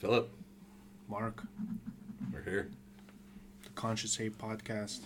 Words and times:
Philip, 0.00 0.30
Mark, 1.08 1.42
we're 2.32 2.42
here. 2.42 2.68
the 3.62 3.68
Conscious 3.74 4.18
Ape 4.20 4.38
podcast. 4.38 5.00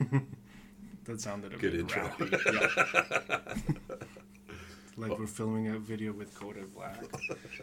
that 1.04 1.20
sounded 1.20 1.54
a 1.54 1.56
Good 1.56 1.72
bit 1.72 1.80
intro. 1.80 2.02
rappy. 2.08 3.78
Yeah. 3.96 3.96
like 4.96 5.16
we're 5.18 5.26
filming 5.28 5.68
a 5.68 5.78
video 5.78 6.12
with 6.12 6.34
Kodak 6.34 6.74
Black. 6.74 7.02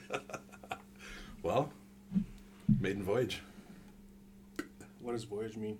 Well, 1.43 1.73
maiden 2.79 3.03
voyage. 3.03 3.41
What 5.01 5.11
does 5.11 5.25
voyage 5.25 5.57
mean? 5.57 5.77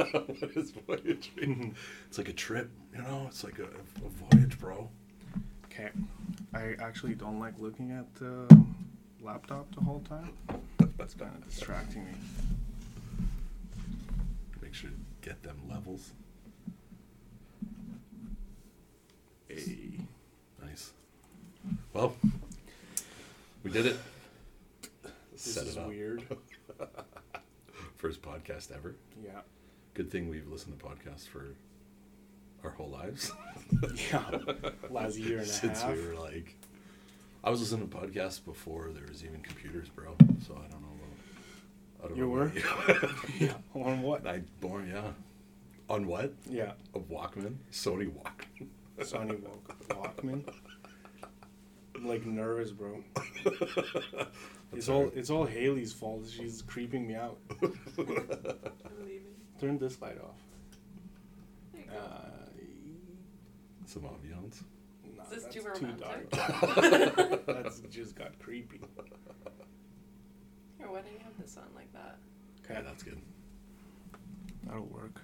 what 0.00 0.50
is 0.56 0.72
voyage 0.72 1.30
mean? 1.36 1.76
it's 2.08 2.18
like 2.18 2.28
a 2.28 2.32
trip, 2.32 2.68
you 2.92 3.00
know? 3.00 3.26
It's 3.28 3.44
like 3.44 3.60
a, 3.60 3.66
a 3.66 4.08
voyage, 4.32 4.58
bro. 4.58 4.88
Okay. 5.66 5.90
I 6.52 6.74
actually 6.80 7.14
don't 7.14 7.38
like 7.38 7.54
looking 7.60 7.92
at 7.92 8.12
the 8.16 8.48
laptop 9.22 9.72
the 9.74 9.80
whole 9.80 10.00
time. 10.08 10.32
That's 10.96 11.14
kind 11.14 11.32
of 11.34 11.48
distracting 11.48 12.04
me. 12.04 12.10
Make 14.62 14.74
sure 14.74 14.90
to 14.90 14.96
get 15.28 15.42
them 15.42 15.56
levels. 15.68 16.10
Hey. 19.48 19.90
Nice. 20.62 20.92
Well, 21.92 22.14
we 23.64 23.70
did 23.70 23.86
it. 23.86 23.96
This 25.32 25.54
Set 25.54 25.64
is 25.66 25.76
it 25.76 25.80
up. 25.80 25.88
weird. 25.88 26.22
First 27.96 28.22
podcast 28.22 28.74
ever. 28.74 28.94
Yeah. 29.24 29.40
Good 29.94 30.10
thing 30.10 30.28
we've 30.28 30.48
listened 30.48 30.78
to 30.78 30.84
podcasts 30.84 31.26
for 31.26 31.46
our 32.62 32.70
whole 32.70 32.90
lives. 32.90 33.32
Yeah. 34.12 34.22
Last 34.90 35.18
year 35.18 35.38
and 35.38 35.46
a 35.46 35.50
Since 35.50 35.82
half. 35.82 35.96
we 35.96 36.06
were 36.06 36.14
like, 36.14 36.56
I 37.42 37.50
was 37.50 37.60
listening 37.60 37.88
to 37.88 37.96
podcasts 37.96 38.44
before 38.44 38.90
there 38.92 39.04
was 39.08 39.24
even 39.24 39.40
computers, 39.40 39.88
bro. 39.88 40.14
So 40.46 40.54
I 40.54 40.68
don't 40.70 40.82
know. 40.82 40.88
About, 41.98 42.04
I 42.04 42.08
don't 42.08 42.16
You 42.16 42.22
know 42.24 42.28
were? 42.30 42.52
you. 42.52 43.08
Yeah. 43.46 43.54
On 43.74 44.02
what? 44.02 44.26
I 44.26 44.42
born, 44.60 44.88
yeah. 44.92 45.12
On 45.88 46.06
what? 46.06 46.32
Yeah. 46.48 46.72
A 46.94 46.98
Walkman, 46.98 47.56
Sony 47.72 48.10
Walkman. 48.10 48.68
Sonny 49.04 49.36
Walk- 49.36 49.76
Walkman. 49.88 50.42
I'm 51.96 52.06
like 52.06 52.24
nervous, 52.26 52.70
bro. 52.72 53.02
It's 54.72 54.88
all 54.88 55.10
it's 55.16 55.30
all 55.30 55.44
Haley's 55.44 55.92
fault. 55.92 56.28
She's 56.30 56.62
creeping 56.62 57.04
me 57.04 57.16
out. 57.16 57.38
I'm 57.60 57.74
leaving. 59.00 59.24
Turn 59.60 59.78
this 59.78 60.00
light 60.00 60.16
off. 60.22 60.36
There 61.72 61.82
you 61.82 61.88
go. 61.90 61.96
Uh, 61.96 62.30
Some 63.86 64.02
ambiance. 64.02 64.62
Nah, 65.30 65.36
Is 65.36 65.44
this 65.44 65.54
that's 65.54 65.54
too 65.54 65.60
too 65.62 65.86
romantic? 65.86 66.30
dark. 66.30 67.46
that's 67.46 67.80
just 67.90 68.14
got 68.16 68.38
creepy. 68.38 68.80
Here, 70.78 70.88
why 70.90 71.00
don't 71.00 71.12
you 71.12 71.18
have 71.24 71.36
this 71.40 71.56
on 71.56 71.64
like 71.74 71.92
that? 71.92 72.16
Yeah, 72.68 72.76
Okay, 72.78 72.86
that's 72.86 73.02
good. 73.02 73.20
that'll 74.64 74.84
work. 74.86 75.20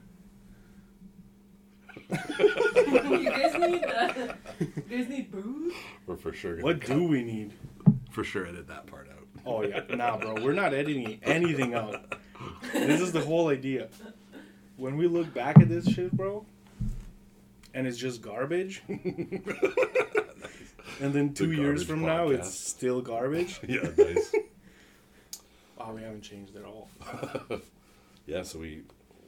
you 2.10 3.30
guys 3.30 3.54
need 3.54 3.82
that. 3.84 4.36
You 4.60 4.66
guys 4.98 5.08
need 5.08 5.30
booze? 5.32 5.72
We're 6.06 6.16
for 6.16 6.32
sure. 6.32 6.52
Gonna 6.56 6.64
What 6.64 6.80
cut- 6.82 6.96
do 6.96 7.04
we 7.04 7.22
need? 7.24 7.52
For 8.10 8.22
sure, 8.22 8.46
edit 8.46 8.68
that 8.68 8.86
part 8.86 9.08
out. 9.10 9.26
Oh 9.46 9.62
yeah, 9.62 9.80
nah, 9.94 10.16
bro. 10.18 10.34
We're 10.42 10.52
not 10.52 10.74
editing 10.74 11.18
anything 11.22 11.74
out. 11.74 12.14
This 12.72 13.00
is 13.00 13.12
the 13.12 13.20
whole 13.20 13.48
idea. 13.48 13.88
When 14.76 14.96
we 14.98 15.06
look 15.06 15.32
back 15.32 15.58
at 15.58 15.68
this 15.70 15.86
shit, 15.88 16.12
bro, 16.12 16.44
and 17.76 17.86
it's 17.86 17.98
just 17.98 18.22
garbage, 18.22 18.82
and 18.88 19.42
then 20.98 21.34
two 21.34 21.52
years 21.52 21.84
garbage 21.84 21.86
from 21.86 22.02
now, 22.06 22.30
it's 22.30 22.52
still 22.58 23.02
garbage. 23.02 23.60
yeah, 23.68 23.88
nice. 23.96 24.34
Oh, 25.78 25.92
we 25.92 26.00
haven't 26.00 26.22
changed 26.22 26.56
at 26.56 26.64
all. 26.64 26.88
yeah. 28.26 28.42
So 28.42 28.58
we, 28.58 28.80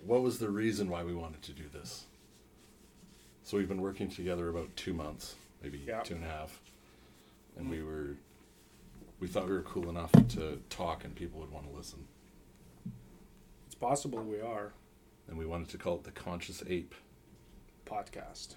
what 0.04 0.22
was 0.22 0.38
the 0.38 0.48
reason 0.48 0.88
why 0.88 1.04
we 1.04 1.14
wanted 1.14 1.42
to 1.42 1.52
do 1.52 1.64
this? 1.72 2.06
So 3.44 3.58
we've 3.58 3.68
been 3.68 3.82
working 3.82 4.08
together 4.08 4.48
about 4.48 4.74
two 4.74 4.94
months, 4.94 5.36
maybe 5.62 5.78
Yeah. 5.86 6.00
two 6.00 6.14
and 6.14 6.24
a 6.24 6.26
half, 6.26 6.58
and 7.58 7.68
we 7.70 7.82
were, 7.82 8.16
we 9.20 9.28
thought 9.28 9.46
we 9.46 9.52
were 9.52 9.62
cool 9.62 9.90
enough 9.90 10.10
to 10.30 10.58
talk 10.70 11.04
and 11.04 11.14
people 11.14 11.38
would 11.40 11.52
want 11.52 11.70
to 11.70 11.76
listen, 11.76 12.08
It's 13.66 13.74
possible 13.76 14.20
we 14.24 14.40
are 14.40 14.72
and 15.28 15.38
we 15.38 15.44
wanted 15.46 15.68
to 15.68 15.78
call 15.78 15.96
it 15.96 16.04
the 16.04 16.10
Conscious 16.12 16.62
Ape. 16.66 16.94
Podcast. 17.88 18.54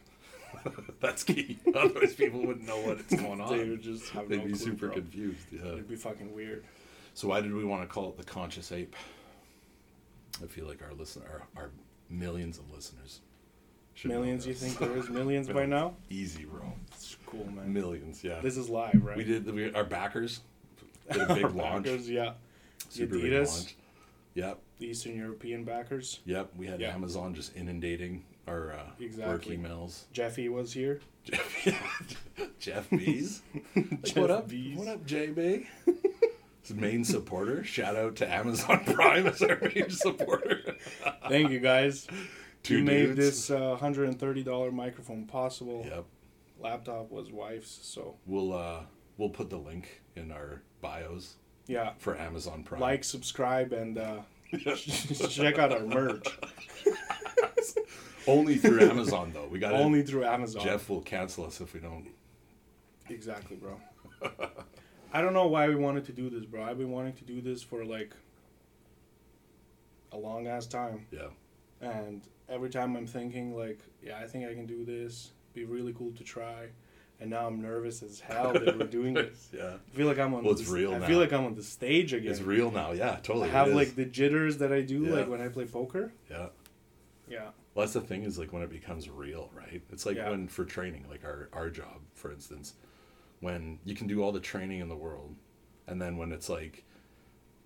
That's 1.00 1.24
key. 1.24 1.60
Otherwise, 1.74 2.14
people 2.16 2.42
wouldn't 2.46 2.68
know 2.68 2.78
what 2.82 3.00
it's 3.00 3.16
going 3.16 3.40
on. 3.42 3.58
They 3.58 3.70
would 3.70 3.82
just 3.82 4.10
have 4.12 4.28
They'd 4.28 4.40
no 4.40 4.46
be 4.48 4.56
super 4.56 4.88
bro. 4.88 4.96
confused. 4.96 5.48
Yeah. 5.52 5.72
It'd 5.74 5.88
be 5.90 5.96
fucking 5.96 6.34
weird. 6.34 6.66
So 7.14 7.28
why 7.30 7.42
did 7.42 7.54
we 7.54 7.64
want 7.64 7.82
to 7.84 7.88
call 7.88 8.10
it 8.10 8.18
the 8.18 8.24
Conscious 8.24 8.72
Ape? 8.72 8.96
I 10.44 10.48
feel 10.48 10.66
like 10.68 10.82
our 10.82 10.94
listen, 10.94 11.22
our, 11.30 11.44
our 11.62 11.70
millions 12.10 12.58
of 12.58 12.70
listeners. 12.74 13.22
Millions? 14.04 14.48
You 14.48 14.54
think 14.54 14.78
there 14.80 14.96
is 14.98 15.10
millions 15.20 15.48
by 15.48 15.66
now? 15.66 15.94
Easy, 16.10 16.46
bro. 16.46 16.74
It's 16.88 17.16
cool, 17.26 17.46
man. 17.52 17.72
Millions, 17.72 18.24
yeah. 18.24 18.40
This 18.40 18.58
is 18.58 18.68
live, 18.70 19.04
right? 19.04 19.16
We 19.18 19.24
did 19.24 19.46
we, 19.54 19.72
our 19.74 19.84
backers 19.84 20.40
did 21.12 21.22
a 21.22 21.34
big 21.36 21.44
Our 21.44 21.50
launch. 21.52 21.86
backers, 21.86 22.10
yeah. 22.10 22.34
Super 22.90 23.20
big 23.20 23.32
launch. 23.34 23.76
Yep, 24.34 24.60
The 24.80 24.88
Eastern 24.88 25.18
European 25.18 25.64
backers. 25.66 26.22
yep. 26.26 26.50
We 26.56 26.66
had. 26.66 26.82
Amazon 26.82 27.36
just 27.36 27.56
inundating 27.56 28.24
our 28.48 28.74
uh, 28.74 28.76
work 28.78 29.02
Exactly. 29.02 29.58
emails. 29.58 30.04
Jeffy 30.14 30.50
was 30.50 30.74
here. 30.74 31.00
Jeff, 31.24 32.18
Jeff 32.60 32.90
Bees. 32.90 33.42
Like, 33.76 34.04
Jeff 34.04 34.18
what 34.18 34.32
up? 34.32 34.48
Bees. 34.48 34.78
What 34.78 34.88
up, 34.88 35.06
JB? 35.06 35.66
His 36.64 36.76
main 36.76 37.04
supporter. 37.04 37.64
Shout 37.64 37.96
out 37.96 38.16
to 38.18 38.28
Amazon 38.32 38.84
Prime 38.94 39.28
as 39.28 39.42
our 39.42 39.60
main 39.74 39.90
supporter. 39.90 40.76
Thank 41.28 41.52
you 41.52 41.60
guys. 41.60 42.08
Two 42.64 42.78
you 42.80 42.84
made 42.84 43.16
this 43.16 43.50
uh, 43.50 43.78
$130 43.80 44.72
microphone 44.72 45.26
possible. 45.26 45.84
Yep. 45.88 46.06
Laptop 46.60 47.12
was 47.12 47.32
wife's, 47.32 47.80
so 47.82 48.16
We'll 48.28 48.54
uh 48.54 48.82
we'll 49.18 49.30
put 49.30 49.50
the 49.50 49.58
link 49.58 50.02
in 50.16 50.32
our 50.32 50.62
bios 50.80 51.36
yeah. 51.66 51.94
for 51.98 52.16
Amazon 52.18 52.64
Prime. 52.64 52.80
Like, 52.82 53.04
subscribe, 53.04 53.74
and 53.74 53.98
uh, 53.98 54.20
check 55.30 55.58
out 55.58 55.72
our 55.72 55.86
merch. 55.86 56.28
Only 58.28 58.58
through 58.58 58.82
Amazon 58.90 59.32
though. 59.34 59.48
We 59.48 59.60
got 59.60 59.74
Only 59.74 60.04
through 60.04 60.26
Amazon. 60.26 60.64
Jeff 60.64 60.90
will 60.90 61.02
cancel 61.02 61.46
us 61.46 61.60
if 61.62 61.74
we 61.74 61.80
don't. 61.80 62.08
Exactly, 63.10 63.58
bro. 63.58 63.80
I 65.14 65.22
don't 65.22 65.34
know 65.34 65.48
why 65.48 65.68
we 65.68 65.76
wanted 65.76 66.06
to 66.06 66.12
do 66.14 66.30
this, 66.30 66.46
bro. 66.46 66.64
I've 66.64 66.78
been 66.78 66.92
wanting 66.92 67.14
to 67.14 67.24
do 67.24 67.42
this 67.42 67.62
for 67.62 67.84
like 67.84 68.14
a 70.12 70.18
long 70.18 70.48
ass 70.48 70.68
time. 70.68 71.06
Yeah. 71.12 71.28
And 71.82 72.22
every 72.48 72.70
time 72.70 72.96
I'm 72.96 73.08
thinking, 73.08 73.56
like, 73.56 73.80
yeah, 74.04 74.20
I 74.20 74.28
think 74.28 74.46
I 74.48 74.54
can 74.54 74.66
do 74.66 74.86
this. 74.86 75.32
Be 75.54 75.66
really 75.66 75.94
cool 75.94 76.12
to 76.14 76.24
try. 76.24 76.68
And 77.20 77.30
now 77.30 77.46
I'm 77.48 77.62
nervous 77.62 78.02
as 78.02 78.20
hell 78.20 78.54
that 78.54 78.78
we're 78.80 78.88
doing 78.88 79.14
this. 79.16 79.50
yeah. 79.54 79.74
I 79.94 79.96
feel 79.96 80.08
like 80.08 80.18
I'm 80.18 80.34
on. 80.34 80.44
Well, 80.44 80.54
it's 80.54 80.68
the, 80.68 80.74
real 80.76 80.94
I 80.96 81.00
now. 81.00 81.08
feel 81.08 81.20
like 81.20 81.34
I'm 81.34 81.46
on 81.46 81.56
the 81.56 81.64
stage 81.64 82.14
again. 82.14 82.32
It's 82.32 82.42
real 82.42 82.72
now. 82.72 82.92
Yeah, 82.94 83.18
totally. 83.22 83.48
it 83.50 83.52
have 83.52 83.70
like 83.70 83.96
the 83.96 84.06
jitters 84.06 84.58
that 84.58 84.72
I 84.72 84.82
do, 84.82 85.04
Yeah. 85.06 85.14
like 85.14 85.28
when 85.30 85.42
I 85.42 85.48
play 85.50 85.66
poker. 85.66 86.12
yeah. 86.30 86.48
Yeah. 87.30 87.50
Well, 87.74 87.86
that's 87.86 87.94
the 87.94 88.02
thing 88.02 88.24
is 88.24 88.38
like 88.38 88.52
when 88.52 88.64
it 88.64 88.70
becomes 88.70 89.10
real, 89.10 89.50
right? 89.56 89.82
It's 89.92 90.06
like 90.06 90.18
Yeah. 90.18 90.30
when 90.30 90.48
for 90.48 90.66
training, 90.66 91.06
like 91.10 91.24
our 91.24 91.50
our 91.54 91.70
job, 91.70 92.02
for 92.14 92.32
instance, 92.32 92.74
when 93.40 93.80
you 93.86 93.96
can 93.96 94.08
do 94.08 94.22
all 94.22 94.32
the 94.32 94.40
training 94.40 94.80
in 94.82 94.90
the 94.90 94.96
world, 94.96 95.36
and 95.88 96.02
then 96.02 96.18
when 96.18 96.32
it's 96.32 96.50
like, 96.50 96.84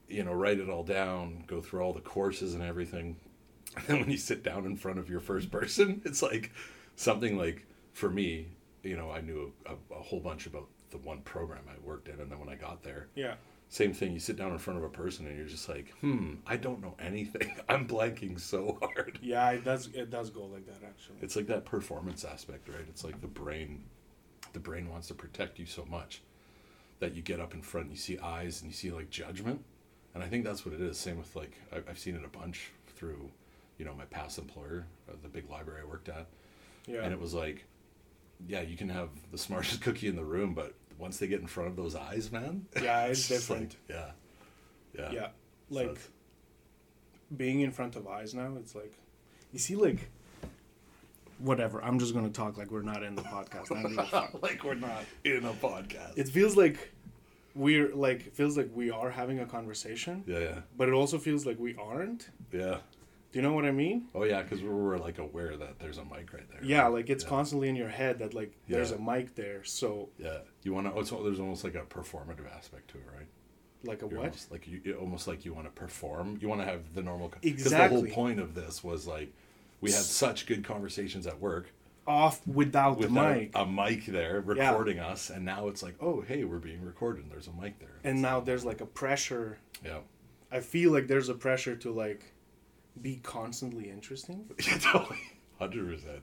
you 0.07 0.23
know, 0.23 0.33
write 0.33 0.59
it 0.59 0.69
all 0.69 0.83
down, 0.83 1.43
go 1.47 1.61
through 1.61 1.81
all 1.81 1.93
the 1.93 2.01
courses 2.01 2.53
and 2.53 2.63
everything, 2.63 3.17
and 3.77 3.85
then 3.87 3.99
when 4.01 4.11
you 4.11 4.17
sit 4.17 4.43
down 4.43 4.65
in 4.65 4.75
front 4.75 4.99
of 4.99 5.09
your 5.09 5.19
first 5.19 5.49
person, 5.51 6.01
it's 6.05 6.21
like 6.21 6.51
something 6.95 7.37
like 7.37 7.65
for 7.93 8.09
me, 8.09 8.47
you 8.83 8.95
know, 8.95 9.09
I 9.09 9.21
knew 9.21 9.51
a, 9.65 9.71
a, 9.71 9.99
a 9.99 10.01
whole 10.03 10.19
bunch 10.19 10.45
about 10.45 10.67
the 10.91 10.97
one 10.97 11.21
program 11.21 11.63
I 11.67 11.73
worked 11.85 12.07
in, 12.09 12.19
and 12.19 12.31
then 12.31 12.39
when 12.39 12.49
I 12.49 12.55
got 12.55 12.83
there, 12.83 13.07
Yeah. 13.15 13.35
Same 13.69 13.93
thing. 13.93 14.13
You 14.13 14.19
sit 14.19 14.35
down 14.37 14.51
in 14.51 14.57
front 14.57 14.77
of 14.77 14.83
a 14.85 14.89
person 14.89 15.25
and 15.27 15.35
you're 15.37 15.47
just 15.47 15.67
like, 15.67 15.91
hmm, 16.01 16.35
I 16.47 16.55
don't 16.57 16.81
know 16.81 16.95
anything. 16.99 17.55
I'm 17.69 17.87
blanking 17.87 18.39
so 18.39 18.77
hard. 18.81 19.19
Yeah. 19.21 19.49
It 19.51 19.63
does. 19.65 19.87
It 19.93 20.09
does 20.09 20.29
go 20.29 20.45
like 20.45 20.65
that 20.67 20.85
actually. 20.85 21.17
It's 21.21 21.35
like 21.35 21.47
that 21.47 21.65
performance 21.65 22.23
aspect, 22.23 22.69
right? 22.69 22.85
It's 22.87 23.03
like 23.03 23.19
the 23.21 23.27
brain, 23.27 23.83
the 24.53 24.59
brain 24.59 24.89
wants 24.89 25.07
to 25.09 25.13
protect 25.13 25.59
you 25.59 25.65
so 25.65 25.85
much 25.85 26.21
that 26.99 27.13
you 27.15 27.21
get 27.21 27.41
up 27.41 27.53
in 27.53 27.61
front, 27.61 27.87
and 27.87 27.93
you 27.93 27.99
see 27.99 28.17
eyes, 28.19 28.61
and 28.61 28.71
you 28.71 28.75
see 28.75 28.89
like 28.89 29.09
judgment, 29.09 29.61
and 30.13 30.23
I 30.23 30.27
think 30.27 30.45
that's 30.45 30.65
what 30.65 30.73
it 30.73 30.79
is. 30.79 30.97
Same 30.97 31.17
with 31.17 31.35
like 31.35 31.51
I- 31.73 31.83
I've 31.89 31.99
seen 31.99 32.15
it 32.15 32.23
a 32.23 32.29
bunch 32.37 32.71
through, 32.95 33.29
you 33.77 33.83
know, 33.83 33.93
my 33.93 34.05
past 34.05 34.37
employer, 34.37 34.85
uh, 35.09 35.15
the 35.21 35.27
big 35.27 35.49
library 35.49 35.81
I 35.81 35.85
worked 35.85 36.07
at, 36.07 36.27
Yeah. 36.87 37.01
and 37.03 37.11
it 37.11 37.19
was 37.19 37.33
like, 37.33 37.65
yeah, 38.47 38.61
you 38.61 38.77
can 38.77 38.87
have 38.87 39.09
the 39.31 39.37
smartest 39.47 39.81
cookie 39.81 40.07
in 40.07 40.15
the 40.15 40.23
room, 40.23 40.53
but 40.53 40.73
once 40.97 41.17
they 41.17 41.27
get 41.27 41.41
in 41.41 41.47
front 41.47 41.69
of 41.69 41.75
those 41.75 41.95
eyes, 41.95 42.31
man, 42.31 42.65
Yeah, 42.81 43.05
it's 43.05 43.29
like- 43.29 43.39
different. 43.39 43.75
yeah, 43.89 44.11
yeah, 44.97 45.11
yeah. 45.11 45.27
Like 45.69 45.87
it's- 45.87 46.09
being 47.35 47.61
in 47.61 47.71
front 47.71 47.95
of 47.95 48.07
eyes 48.07 48.33
now, 48.33 48.53
it's 48.59 48.75
like 48.75 48.93
you 49.51 49.59
see 49.59 49.75
like 49.75 50.09
whatever. 51.39 51.83
I'm 51.83 51.99
just 51.99 52.13
gonna 52.13 52.29
talk 52.29 52.57
like 52.57 52.71
we're 52.71 52.81
not 52.81 53.03
in 53.03 53.15
the 53.15 53.21
podcast. 53.23 53.69
Don't 53.69 53.81
give 53.89 53.97
a 53.97 54.05
fuck. 54.05 54.41
like 54.41 54.63
we're 54.63 54.75
not 54.75 55.03
in 55.23 55.43
a 55.45 55.53
podcast. 55.53 56.17
It 56.17 56.29
feels 56.29 56.55
like 56.55 56.91
we're 57.55 57.93
like 57.95 58.33
feels 58.33 58.57
like 58.57 58.69
we 58.75 58.91
are 58.91 59.09
having 59.09 59.39
a 59.39 59.45
conversation, 59.45 60.23
Yeah, 60.27 60.39
yeah, 60.39 60.59
but 60.77 60.87
it 60.89 60.93
also 60.93 61.17
feels 61.17 61.45
like 61.45 61.59
we 61.59 61.75
aren't. 61.75 62.29
yeah. 62.51 62.77
Do 63.35 63.41
you 63.41 63.45
know 63.45 63.51
what 63.53 63.65
I 63.65 63.71
mean? 63.71 64.05
Oh 64.15 64.23
yeah, 64.23 64.43
because 64.43 64.61
we're, 64.63 64.71
we're 64.73 64.97
like 64.97 65.17
aware 65.19 65.57
that 65.57 65.77
there's 65.77 65.97
a 65.97 66.05
mic 66.05 66.31
right 66.31 66.49
there. 66.49 66.63
Yeah, 66.63 66.87
like 66.87 67.09
it's 67.09 67.21
yeah. 67.25 67.29
constantly 67.29 67.67
in 67.67 67.75
your 67.75 67.89
head 67.89 68.19
that 68.19 68.33
like 68.33 68.53
there's 68.69 68.91
Yeah. 68.91 68.95
a 68.95 69.01
mic 69.01 69.35
there. 69.35 69.61
So 69.65 70.07
Yeah, 70.17 70.37
you 70.63 70.73
want 70.73 70.87
to. 70.87 70.93
Oh, 70.93 71.01
it's, 71.01 71.09
there's 71.09 71.41
almost 71.41 71.65
like 71.65 71.75
a 71.75 71.81
performative 71.81 72.49
aspect 72.57 72.91
to 72.91 72.97
it, 72.97 73.03
right? 73.13 73.27
like 73.83 74.03
a 74.03 74.07
You're 74.07 74.19
what? 74.19 74.27
Almost 74.27 74.51
like 74.53 74.67
you, 74.69 74.97
almost 75.01 75.27
like 75.27 75.43
you 75.43 75.53
want 75.53 75.67
to 75.67 75.71
perform. 75.71 76.37
You 76.41 76.47
want 76.47 76.61
to 76.61 76.65
have 76.65 76.93
the 76.95 77.01
normal. 77.03 77.33
Because 77.41 77.65
the 77.71 77.87
whole 77.89 78.05
point 78.07 78.39
of 78.39 78.55
this 78.55 78.81
was 78.85 79.05
like, 79.05 79.33
we 79.81 79.91
had 79.91 79.99
such 79.99 80.45
good 80.45 80.63
conversations 80.63 81.27
at 81.27 81.41
work 81.41 81.71
Off 82.07 82.39
without, 82.47 83.01
the 83.01 83.09
mic. 83.09 83.51
a 83.53 83.65
mic 83.65 84.05
there 84.05 84.39
recording 84.39 84.99
us, 84.99 85.29
and 85.29 85.43
now 85.43 85.67
it's 85.67 85.83
like, 85.83 85.95
oh 85.99 86.21
hey, 86.21 86.45
we're 86.45 86.59
being 86.59 86.85
recorded. 86.85 87.23
and 87.23 87.31
There's 87.33 87.47
a 87.47 87.61
mic 87.61 87.79
there. 87.79 87.99
and 88.05 88.21
now 88.21 88.39
there's 88.39 88.63
like 88.63 88.79
a 88.79 88.85
pressure. 88.85 89.57
yeah, 89.83 89.97
I 90.53 90.61
feel 90.61 90.93
like 90.93 91.07
there's 91.07 91.27
a 91.27 91.35
pressure 91.35 91.75
to 91.75 91.91
like 91.91 92.31
be 93.01 93.17
constantly 93.23 93.89
interesting. 93.89 94.45
Yeah, 94.65 94.77
totally, 94.79 95.19
hundred 95.59 95.87
percent. 95.95 96.21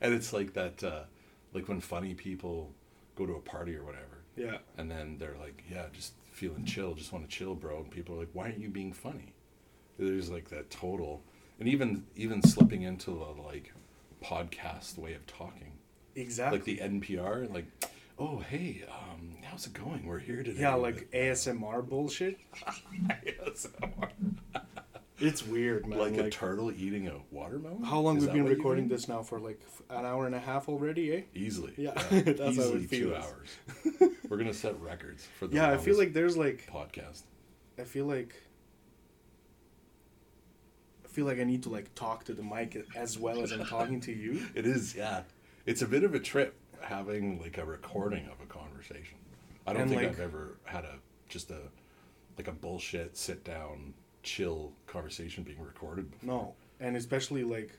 And 0.00 0.14
it's 0.14 0.32
like 0.32 0.52
that, 0.54 0.82
uh, 0.84 1.02
like 1.52 1.68
when 1.68 1.80
funny 1.80 2.14
people 2.14 2.72
go 3.16 3.26
to 3.26 3.34
a 3.34 3.40
party 3.40 3.74
or 3.76 3.84
whatever, 3.84 4.22
Yeah. 4.36 4.58
and 4.76 4.90
then 4.90 5.16
they're 5.18 5.36
like, 5.40 5.62
"Yeah, 5.70 5.86
just 5.92 6.12
feeling 6.30 6.64
chill, 6.64 6.94
just 6.94 7.12
want 7.12 7.28
to 7.28 7.34
chill, 7.34 7.54
bro." 7.54 7.78
And 7.78 7.90
people 7.90 8.14
are 8.16 8.18
like, 8.18 8.30
"Why 8.32 8.44
aren't 8.44 8.58
you 8.58 8.68
being 8.68 8.92
funny?" 8.92 9.32
There's 9.98 10.28
like 10.30 10.50
that 10.50 10.70
total, 10.70 11.22
and 11.58 11.68
even 11.68 12.04
even 12.16 12.42
slipping 12.42 12.82
into 12.82 13.10
the 13.10 13.42
like 13.42 13.72
podcast 14.22 14.98
way 14.98 15.14
of 15.14 15.26
talking, 15.26 15.72
Exactly. 16.14 16.58
like 16.58 16.64
the 16.66 16.78
NPR, 16.78 17.52
like, 17.52 17.66
"Oh, 18.18 18.38
hey, 18.40 18.84
um, 18.90 19.36
how's 19.44 19.66
it 19.66 19.72
going? 19.72 20.04
We're 20.06 20.18
here 20.18 20.42
today." 20.42 20.60
yeah, 20.60 20.74
like 20.74 20.94
with- 21.00 21.10
ASMR 21.12 21.86
bullshit. 21.88 22.38
ASMR. 23.24 24.10
It's 25.18 25.46
weird, 25.46 25.86
man. 25.86 25.98
like, 25.98 26.16
Like, 26.16 26.26
a 26.26 26.30
turtle 26.30 26.70
eating 26.70 27.08
a 27.08 27.14
watermelon. 27.30 27.82
how 27.82 28.00
long 28.00 28.16
we've 28.16 28.26
that 28.26 28.34
been 28.34 28.44
recording 28.44 28.86
this 28.88 29.08
now 29.08 29.22
for 29.22 29.40
like 29.40 29.60
an 29.88 30.04
hour 30.04 30.26
and 30.26 30.34
a 30.34 30.38
half 30.38 30.68
already, 30.68 31.12
eh? 31.14 31.22
Easily. 31.34 31.72
Yeah, 31.76 31.92
that's 32.10 32.38
how 32.40 32.46
it 32.46 32.52
Easily 32.52 32.86
two 32.86 33.14
hours. 33.16 33.48
We're 34.28 34.36
gonna 34.36 34.52
set 34.52 34.78
records 34.80 35.26
for 35.38 35.46
the 35.46 35.56
Yeah, 35.56 35.70
I 35.70 35.78
feel 35.78 35.96
like 35.96 36.12
there's 36.12 36.36
like 36.36 36.66
podcast. 36.70 37.22
I 37.78 37.84
feel 37.84 38.04
like 38.06 38.34
I 41.04 41.08
feel 41.08 41.24
like 41.24 41.40
I 41.40 41.44
need 41.44 41.62
to 41.62 41.70
like 41.70 41.94
talk 41.94 42.24
to 42.24 42.34
the 42.34 42.42
mic 42.42 42.76
as 42.94 43.18
well 43.18 43.42
as 43.42 43.52
I'm 43.52 43.64
talking 43.64 44.00
to 44.02 44.12
you. 44.12 44.42
It 44.54 44.66
is, 44.66 44.94
yeah. 44.94 45.22
It's 45.64 45.82
a 45.82 45.86
bit 45.88 46.04
of 46.04 46.14
a 46.14 46.20
trip 46.20 46.54
having 46.80 47.40
like 47.40 47.58
a 47.58 47.64
recording 47.64 48.26
of 48.26 48.40
a 48.42 48.46
conversation. 48.46 49.16
I 49.66 49.72
don't 49.72 49.82
And, 49.82 49.90
think 49.90 50.02
like- 50.02 50.10
I've 50.12 50.20
ever 50.20 50.58
had 50.64 50.84
a 50.84 50.96
just 51.28 51.50
a 51.50 51.60
like 52.36 52.48
a 52.48 52.52
bullshit 52.52 53.16
sit 53.16 53.44
down 53.44 53.94
chill 54.26 54.72
conversation 54.86 55.44
being 55.44 55.62
recorded. 55.62 56.10
Before. 56.10 56.26
No, 56.26 56.54
and 56.80 56.96
especially 56.96 57.44
like 57.44 57.70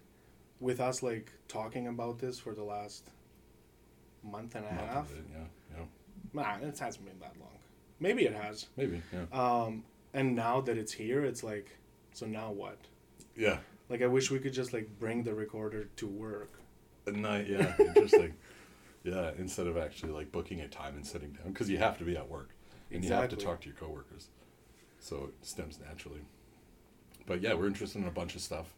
with 0.60 0.80
us 0.80 1.04
like 1.04 1.32
talking 1.48 1.88
about 1.88 2.18
this 2.20 2.40
for 2.40 2.56
the 2.56 2.64
last 2.64 3.10
month 4.24 4.56
and 4.56 4.66
a 4.66 4.74
Month 4.74 4.88
half. 4.90 5.08
yeah, 5.32 5.44
yeah, 5.78 5.84
Nah, 6.34 6.56
it 6.68 6.80
hasn't 6.80 7.06
been 7.06 7.20
that 7.20 7.36
long. 7.40 7.50
Maybe 8.00 8.26
it 8.26 8.34
has. 8.34 8.68
maybe, 8.78 9.02
yeah, 9.14 9.26
Um, 9.32 9.84
and 10.14 10.36
now 10.36 10.62
that 10.62 10.78
it's 10.78 10.92
here, 10.94 11.24
it's 11.26 11.44
like, 11.44 11.78
so 12.14 12.26
now 12.26 12.52
what? 12.52 12.78
yeah. 13.36 13.58
Like, 13.90 14.02
I 14.02 14.08
wish 14.08 14.30
we 14.32 14.40
could 14.40 14.52
just 14.54 14.74
like 14.74 14.90
bring 15.00 15.24
the 15.24 15.34
recorder 15.34 15.86
to 15.96 16.08
work. 16.08 16.52
And 17.06 17.26
I, 17.26 17.42
yeah, 17.44 17.74
interesting. 17.80 18.34
yeah, 19.04 19.32
instead 19.38 19.66
of 19.68 19.78
actually 19.78 20.12
like 20.12 20.30
booking 20.32 20.60
a 20.62 20.68
time 20.68 20.96
and 20.96 21.06
sitting 21.08 21.32
down 21.32 21.54
because 21.54 21.70
you 21.70 21.78
have 21.78 21.98
to 22.00 22.04
be 22.04 22.18
at 22.18 22.28
work 22.30 22.50
and 22.92 23.04
you 23.04 23.12
have 23.14 23.30
to 23.30 23.38
talk 23.38 23.62
to 23.62 23.68
your 23.68 23.76
coworkers, 23.76 24.28
so 25.00 25.30
it 25.30 25.46
stems 25.46 25.80
naturally. 25.80 26.20
But 27.28 27.42
yeah, 27.42 27.54
we're 27.54 27.68
interested 27.68 28.02
in 28.02 28.08
a 28.08 28.12
bunch 28.12 28.34
of 28.36 28.42
stuff, 28.42 28.74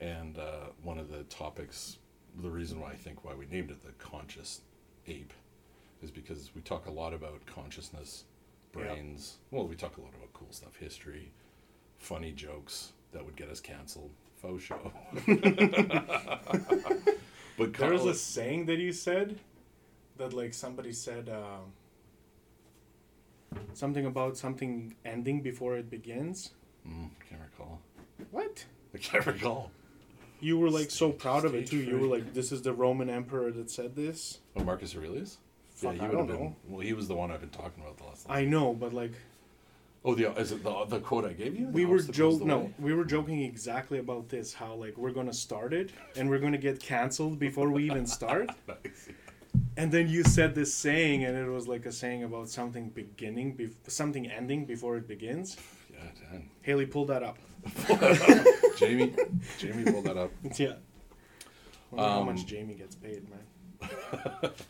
and 0.00 0.38
uh, 0.38 0.66
one 0.82 0.98
of 0.98 1.10
the 1.10 1.24
topics, 1.24 1.96
the 2.40 2.50
reason 2.50 2.78
why 2.78 2.90
I 2.90 2.94
think 2.94 3.24
why 3.24 3.34
we 3.34 3.46
named 3.46 3.70
it 3.70 3.82
the 3.82 3.92
conscious 3.92 4.60
ape, 5.08 5.32
is 6.02 6.10
because 6.10 6.50
we 6.54 6.60
talk 6.60 6.86
a 6.86 6.90
lot 6.90 7.14
about 7.14 7.44
consciousness, 7.46 8.24
brains. 8.72 9.38
Well, 9.50 9.66
we 9.66 9.76
talk 9.76 9.96
a 9.96 10.02
lot 10.02 10.10
about 10.14 10.30
cool 10.34 10.48
stuff, 10.50 10.76
history, 10.76 11.32
funny 11.98 12.32
jokes 12.32 12.92
that 13.12 13.24
would 13.24 13.34
get 13.34 13.48
us 13.48 13.60
canceled, 13.60 14.10
faux 14.36 14.62
show. 14.62 14.92
but 17.56 17.74
There 17.74 17.92
was 17.92 18.04
a 18.04 18.14
saying 18.14 18.66
that 18.66 18.78
you 18.78 18.92
said 18.92 19.38
that 20.18 20.34
like 20.34 20.52
somebody 20.52 20.92
said 20.92 21.30
um, 21.30 21.72
something 23.72 24.04
about 24.04 24.36
something 24.36 24.94
ending 25.06 25.40
before 25.40 25.78
it 25.78 25.88
begins. 25.88 26.50
Mm, 26.88 27.10
can't 27.28 27.40
recall. 27.42 27.80
What? 28.30 28.64
I 28.94 28.98
can't 28.98 29.26
recall. 29.26 29.70
You 30.40 30.58
were 30.58 30.70
like 30.70 30.90
so 30.90 31.10
proud 31.12 31.44
of 31.44 31.54
it 31.54 31.66
too. 31.66 31.78
stage 31.78 31.88
You 31.88 31.98
were 31.98 32.06
like, 32.06 32.32
"This 32.32 32.50
is 32.50 32.62
the 32.62 32.72
Roman 32.72 33.10
emperor 33.10 33.50
that 33.52 33.70
said 33.70 33.94
this." 33.94 34.38
Oh, 34.56 34.64
Marcus 34.64 34.96
Aurelius. 34.96 35.38
Fuck, 35.70 35.94
he 35.94 36.00
I 36.00 36.04
would 36.04 36.12
don't 36.12 36.28
have 36.28 36.36
been. 36.38 36.46
know. 36.46 36.56
Well, 36.68 36.80
he 36.80 36.92
was 36.92 37.08
the 37.08 37.14
one 37.14 37.30
I've 37.30 37.40
been 37.40 37.50
talking 37.50 37.82
about 37.82 37.98
the 37.98 38.04
last. 38.04 38.26
time. 38.26 38.36
I 38.36 38.44
know, 38.44 38.72
but 38.72 38.92
like 38.94 39.12
oh, 40.04 40.14
the 40.14 40.32
is 40.38 40.52
it 40.52 40.62
the, 40.62 40.84
the 40.86 41.00
quote 41.00 41.24
I 41.26 41.32
gave 41.34 41.56
you? 41.56 41.68
we 41.68 41.84
were 41.84 41.96
obstacle's 41.96 42.38
joke 42.38 42.46
no, 42.46 42.58
way? 42.58 42.74
we 42.78 42.94
were 42.94 43.04
joking 43.04 43.42
exactly 43.42 43.98
about 43.98 44.28
this. 44.30 44.54
How 44.54 44.74
like 44.74 44.96
we're 44.96 45.12
gonna 45.12 45.32
start 45.32 45.74
it 45.74 45.90
and 46.16 46.30
we're 46.30 46.38
gonna 46.38 46.58
get 46.58 46.80
canceled 46.80 47.38
before 47.38 47.70
we 47.70 47.84
even 47.84 48.06
start. 48.06 48.50
Nice. 48.66 49.08
And 49.76 49.90
then 49.90 50.08
you 50.08 50.22
said 50.22 50.54
this 50.54 50.72
saying, 50.72 51.24
and 51.24 51.36
it 51.36 51.48
was 51.48 51.66
like 51.66 51.84
a 51.84 51.90
saying 51.92 52.22
about 52.22 52.48
something 52.48 52.90
beginning, 52.90 53.56
bef- 53.56 53.74
something 53.90 54.30
ending 54.30 54.64
before 54.64 54.96
it 54.96 55.08
begins. 55.08 55.56
Dan. 56.30 56.50
Haley, 56.62 56.86
pulled 56.86 57.08
that 57.08 57.22
up. 57.22 57.38
Jamie, 58.78 59.14
Jamie 59.58 59.90
pulled 59.90 60.04
that 60.04 60.16
up. 60.16 60.30
yeah. 60.58 60.74
Wonder 61.90 62.08
how 62.08 62.20
Um, 62.20 62.26
much 62.26 62.46
Jamie 62.46 62.74
gets 62.74 62.94
paid, 62.96 63.24
man. 63.28 64.50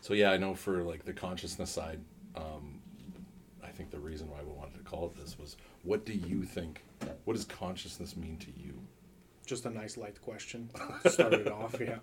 So 0.00 0.14
yeah, 0.14 0.30
I 0.30 0.36
know 0.36 0.54
for 0.54 0.84
like 0.84 1.04
the 1.04 1.12
consciousness 1.12 1.68
side, 1.68 1.98
um, 2.36 2.78
I 3.60 3.66
think 3.70 3.90
the 3.90 3.98
reason 3.98 4.30
why 4.30 4.38
we 4.46 4.52
wanted 4.52 4.74
to 4.78 4.84
call 4.88 5.06
it 5.06 5.16
this 5.20 5.36
was, 5.36 5.56
what 5.82 6.06
do 6.06 6.12
you 6.12 6.44
think? 6.44 6.84
What 7.24 7.34
does 7.34 7.44
consciousness 7.44 8.16
mean 8.16 8.36
to 8.38 8.52
you? 8.56 8.74
Just 9.46 9.66
a 9.66 9.70
nice 9.70 9.96
light 9.96 10.20
question. 10.22 10.70
Started 11.08 11.48
off, 11.48 11.74
yeah. 11.80 11.98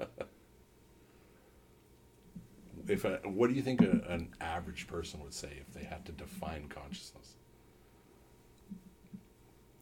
If 2.89 3.05
a, 3.05 3.19
what 3.23 3.49
do 3.49 3.55
you 3.55 3.61
think 3.61 3.81
a, 3.81 3.91
an 4.09 4.33
average 4.41 4.85
person 4.87 5.21
would 5.23 5.33
say 5.33 5.53
if 5.61 5.73
they 5.73 5.85
had 5.85 6.05
to 6.07 6.11
define 6.11 6.67
consciousness? 6.67 7.35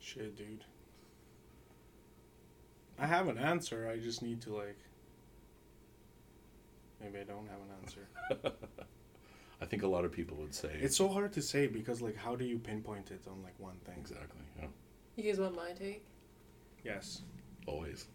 Shit, 0.01 0.36
dude. 0.36 0.65
I 3.00 3.05
have 3.05 3.27
an 3.27 3.38
answer. 3.38 3.88
I 3.91 3.98
just 3.98 4.22
need 4.22 4.41
to 4.41 4.55
like. 4.55 4.77
Maybe 7.00 7.20
I 7.20 7.24
don't 7.24 7.48
have 7.48 7.60
an 7.62 7.72
answer. 7.81 8.53
I 9.62 9.65
think 9.65 9.84
a 9.84 9.88
lot 9.88 10.05
of 10.05 10.12
people 10.12 10.38
would 10.38 10.55
say 10.55 10.72
It's 10.81 10.98
so 10.98 11.08
hard 11.08 11.34
to 11.34 11.41
say 11.41 11.67
because 11.67 12.01
like, 12.01 12.15
how 12.17 12.36
do 12.36 12.46
you 12.46 12.58
pinpoint 12.58 13.12
it 13.12 13.22
on 13.27 13.41
like 13.43 13.53
one 13.60 13.75
thing? 13.86 13.96
exactly. 14.00 14.41
Yeah, 14.60 14.67
You 15.15 15.24
guys 15.24 15.39
want 15.39 15.55
my 15.55 15.72
take? 15.72 16.03
Yes. 16.84 17.22
always. 17.67 18.08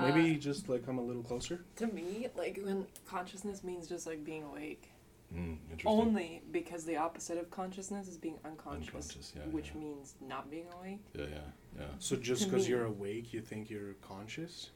Maybe 0.00 0.34
uh, 0.36 0.38
just 0.38 0.68
like 0.68 0.84
come 0.84 0.98
a 0.98 1.02
little 1.02 1.22
closer. 1.22 1.64
To 1.76 1.86
me, 1.86 2.28
like 2.36 2.60
when 2.62 2.86
consciousness 3.06 3.62
means 3.64 3.86
just 3.88 4.06
like 4.06 4.24
being 4.24 4.42
awake. 4.42 4.90
Mm. 5.34 5.58
Only 5.84 6.42
because 6.52 6.84
the 6.84 6.96
opposite 6.96 7.36
of 7.38 7.50
consciousness 7.50 8.08
is 8.08 8.16
being 8.16 8.38
unconscious, 8.44 8.86
Unconscious, 8.94 9.32
yeah, 9.36 9.42
which 9.50 9.72
yeah. 9.74 9.80
means 9.80 10.14
not 10.20 10.50
being 10.50 10.66
awake. 10.78 11.00
Yeah, 11.14 11.24
yeah, 11.30 11.38
yeah. 11.78 11.84
So 11.98 12.16
just 12.16 12.44
because 12.44 12.68
you're 12.68 12.84
awake, 12.84 13.32
you 13.32 13.40
think 13.40 13.68
you're 13.68 13.94
conscious? 14.02 14.70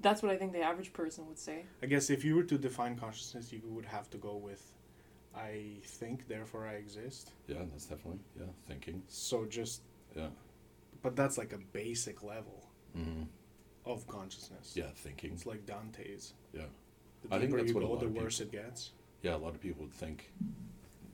That's 0.00 0.22
what 0.22 0.30
I 0.32 0.36
think 0.36 0.52
the 0.52 0.62
average 0.62 0.92
person 0.92 1.26
would 1.26 1.38
say. 1.38 1.66
I 1.82 1.86
guess 1.86 2.08
if 2.08 2.24
you 2.24 2.36
were 2.36 2.44
to 2.44 2.56
define 2.56 2.96
consciousness, 2.96 3.52
you 3.52 3.60
would 3.66 3.84
have 3.84 4.08
to 4.10 4.16
go 4.18 4.36
with, 4.36 4.62
I 5.36 5.64
think, 5.84 6.26
therefore 6.28 6.66
I 6.66 6.74
exist. 6.74 7.32
Yeah, 7.48 7.56
that's 7.70 7.86
definitely 7.86 8.20
yeah 8.38 8.46
thinking. 8.66 9.02
So 9.08 9.44
just, 9.44 9.82
Yeah. 10.16 10.28
but 11.02 11.16
that's 11.16 11.36
like 11.36 11.52
a 11.52 11.58
basic 11.72 12.22
level 12.22 12.66
Mm-hmm. 12.96 13.22
of 13.86 14.06
consciousness. 14.08 14.72
Yeah, 14.74 14.88
thinking. 14.96 15.32
It's 15.32 15.46
like 15.46 15.64
Dante's. 15.66 16.32
Yeah. 16.52 16.62
The 17.22 17.34
I 17.34 17.38
think 17.38 17.50
deeper 17.50 17.56
that's 17.58 17.68
you 17.68 17.74
what 17.76 17.86
go, 17.88 17.96
the 17.98 18.06
of 18.06 18.14
worse 18.14 18.40
it 18.40 18.50
gets. 18.50 18.92
Yeah, 19.22 19.34
a 19.34 19.38
lot 19.38 19.54
of 19.54 19.60
people 19.60 19.84
would 19.84 19.92
think 19.92 20.30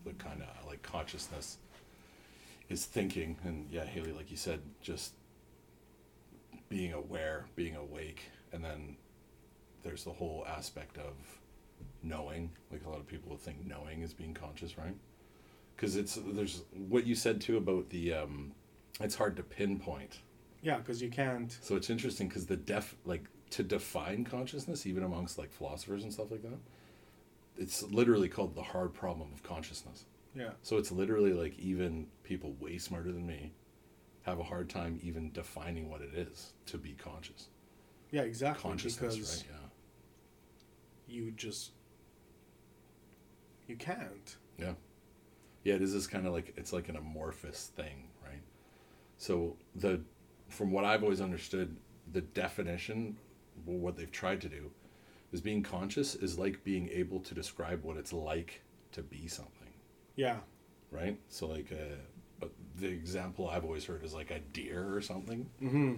the 0.05 0.13
kind 0.13 0.43
of 0.43 0.67
like 0.67 0.83
consciousness 0.83 1.59
is 2.69 2.85
thinking, 2.85 3.37
and 3.45 3.69
yeah, 3.71 3.85
Haley, 3.85 4.13
like 4.13 4.31
you 4.31 4.37
said, 4.37 4.61
just 4.81 5.13
being 6.69 6.93
aware, 6.93 7.47
being 7.55 7.77
awake, 7.77 8.23
and 8.53 8.65
then 8.65 8.97
there's 9.83 10.05
the 10.05 10.13
whole 10.13 10.45
aspect 10.49 10.99
of 10.99 11.15
knowing. 12.03 12.51
Like 12.71 12.85
a 12.85 12.89
lot 12.89 12.99
of 12.99 13.07
people 13.07 13.31
would 13.31 13.41
think 13.41 13.65
knowing 13.65 14.03
is 14.03 14.13
being 14.13 14.35
conscious, 14.35 14.77
right? 14.79 14.95
Because 15.75 15.97
it's 15.97 16.19
there's 16.25 16.63
what 16.89 17.07
you 17.07 17.15
said 17.15 17.41
too 17.41 17.57
about 17.57 17.91
the 17.91 18.15
um, 18.15 18.53
it's 19.01 19.15
hard 19.15 19.37
to 19.37 19.43
pinpoint. 19.43 20.21
Yeah, 20.63 20.79
because 20.79 21.03
you 21.03 21.11
can't. 21.11 21.57
So 21.61 21.77
it's 21.77 21.91
interesting 21.91 22.29
because 22.29 22.47
the 22.47 22.57
def 22.57 22.97
like 23.05 23.25
to 23.51 23.63
define 23.63 24.25
consciousness, 24.25 24.87
even 24.87 25.03
amongst 25.05 25.39
like 25.39 25.53
philosophers 25.53 26.03
and 26.03 26.13
stuff 26.13 26.31
like 26.31 26.43
that, 26.43 26.59
it's 27.59 27.83
literally 27.85 28.29
called 28.29 28.55
the 28.55 28.63
hard 28.63 28.93
problem 28.95 29.29
of 29.33 29.43
consciousness. 29.43 30.05
Yeah. 30.35 30.51
So 30.63 30.77
it's 30.77 30.93
literally 30.93 31.33
like 31.33 31.59
even 31.59 32.07
people 32.23 32.55
way 32.61 32.79
smarter 32.79 33.13
than 33.13 33.27
me 33.27 33.53
have 34.23 34.39
a 34.39 34.45
hard 34.45 34.69
time 34.69 34.99
even 35.03 35.31
defining 35.33 35.89
what 35.89 36.03
it 36.03 36.15
is 36.15 36.53
to 36.67 36.79
be 36.79 36.93
conscious. 36.93 37.49
Yeah, 38.11 38.23
exactly. 38.23 38.63
Consciousness, 38.63 39.17
because 39.17 39.37
right? 39.37 39.47
Yeah. 39.51 41.15
You 41.15 41.31
just 41.33 41.71
you 43.67 43.77
can't. 43.77 44.37
Yeah. 44.59 44.73
Yeah. 45.65 45.75
It 45.75 45.83
is 45.83 45.93
this 45.93 46.07
kind 46.07 46.27
of 46.27 46.33
like 46.33 46.53
it's 46.57 46.73
like 46.73 46.89
an 46.89 46.97
amorphous 46.97 47.71
thing, 47.77 48.09
right? 48.25 48.43
So 49.17 49.57
the 49.75 50.01
from 50.49 50.71
what 50.71 50.85
I've 50.85 51.03
always 51.03 51.21
understood, 51.21 51.77
the 52.13 52.21
definition, 52.21 53.17
well, 53.65 53.79
what 53.79 53.97
they've 53.97 54.13
tried 54.13 54.41
to 54.43 54.49
do, 54.49 54.71
is 55.33 55.41
being 55.41 55.63
conscious 55.63 56.15
is 56.15 56.39
like 56.39 56.63
being 56.65 56.89
able 56.91 57.21
to 57.21 57.35
describe 57.35 57.83
what 57.83 57.97
it's 57.97 58.13
like 58.13 58.63
to 58.93 59.03
be 59.03 59.27
something. 59.27 59.53
Yeah. 60.15 60.39
right? 60.91 61.19
So 61.29 61.47
like 61.47 61.73
uh, 61.73 62.47
the 62.79 62.89
example 62.89 63.49
I've 63.49 63.65
always 63.65 63.85
heard 63.85 64.05
is 64.05 64.15
like 64.15 64.31
a 64.31 64.41
deer 64.41 64.95
or 64.95 65.01
something. 65.01 65.49
Mm-hmm. 65.63 65.95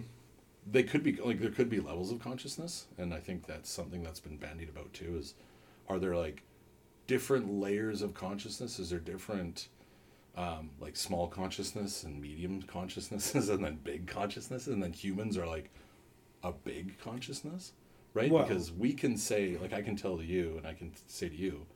They 0.70 0.82
could 0.82 1.02
be 1.02 1.12
like 1.16 1.40
there 1.40 1.50
could 1.50 1.70
be 1.70 1.80
levels 1.80 2.12
of 2.12 2.20
consciousness, 2.20 2.86
and 2.98 3.14
I 3.14 3.20
think 3.20 3.46
that's 3.46 3.70
something 3.70 4.02
that's 4.02 4.20
been 4.20 4.36
bandied 4.36 4.68
about 4.68 4.92
too. 4.92 5.16
Is 5.18 5.34
are 5.88 5.98
there 5.98 6.14
like 6.14 6.42
different 7.06 7.50
layers 7.50 8.02
of 8.02 8.12
consciousness? 8.14 8.78
Is 8.78 8.90
there 8.90 8.98
different 8.98 9.68
um, 10.36 10.70
like 10.80 10.96
small 10.96 11.26
consciousness 11.26 12.04
and 12.04 12.20
medium 12.20 12.62
consciousnesses, 12.66 13.48
and 13.48 13.64
then 13.64 13.78
big 13.82 14.06
consciousness, 14.06 14.66
and 14.66 14.82
then 14.82 14.92
humans 14.92 15.38
are 15.38 15.46
like 15.46 15.70
a 16.42 16.52
big 16.52 16.98
consciousness, 17.00 17.72
right? 18.14 18.30
Well- 18.30 18.44
because 18.46 18.72
we 18.72 18.92
can 18.92 19.16
say 19.16 19.56
like 19.60 19.72
I 19.72 19.82
can 19.82 19.96
tell 19.96 20.20
you, 20.22 20.56
and 20.58 20.66
I 20.66 20.74
can 20.74 20.92
say 21.06 21.28
to 21.28 21.36
you, 21.36 21.66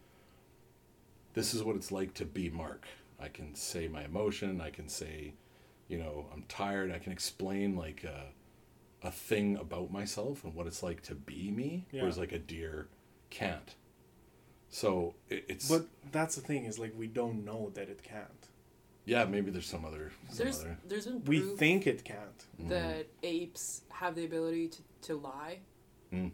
this 1.35 1.55
is 1.55 1.63
what 1.63 1.77
it's 1.77 1.91
like 1.93 2.15
to 2.15 2.25
be 2.25 2.51
Mark. 2.51 2.87
I 3.21 3.29
can 3.29 3.55
say 3.55 3.89
my 3.89 4.05
emotion. 4.05 4.61
I 4.61 4.71
can 4.71 4.89
say, 4.89 5.35
you 5.89 5.99
know, 5.99 6.27
I'm 6.33 6.43
tired. 6.49 6.93
I 6.93 6.99
can 6.99 7.13
explain 7.13 7.77
like 7.77 8.05
a, 8.05 8.27
a 9.07 9.11
thing 9.11 9.57
about 9.57 9.91
myself 9.93 10.45
and 10.45 10.55
what 10.55 10.67
it's 10.67 10.83
like 10.83 11.03
to 11.03 11.15
be 11.15 11.51
me, 11.51 11.87
Yeah. 11.93 12.03
whereas 12.03 12.19
like 12.19 12.33
a 12.33 12.39
deer 12.39 12.89
can't. 13.31 13.75
So 14.69 15.15
it, 15.31 15.45
it's 15.49 15.69
But 15.69 15.87
that's 16.11 16.35
the 16.35 16.41
thing 16.41 16.65
is 16.65 16.79
like 16.79 16.93
we 16.97 17.07
don't 17.07 17.45
know 17.45 17.71
that 17.75 17.89
it 17.89 18.03
can't. 18.03 18.49
yeah, 19.05 19.25
maybe 19.25 19.51
there's 19.51 19.67
some 19.67 19.85
other 19.85 20.11
some 20.31 20.45
There's 20.45 20.61
other 20.61 20.79
there's 20.89 21.07
been 21.07 21.25
We 21.25 21.41
think 21.41 21.87
it 21.87 22.05
can't. 22.05 22.39
Mm-hmm. 22.59 22.69
that 22.71 23.07
apes 23.23 23.83
have 23.91 24.15
the 24.17 24.25
ability 24.25 24.69
to, 24.69 24.79
to 25.03 25.15
lie, 25.17 25.61
Mm. 26.13 26.31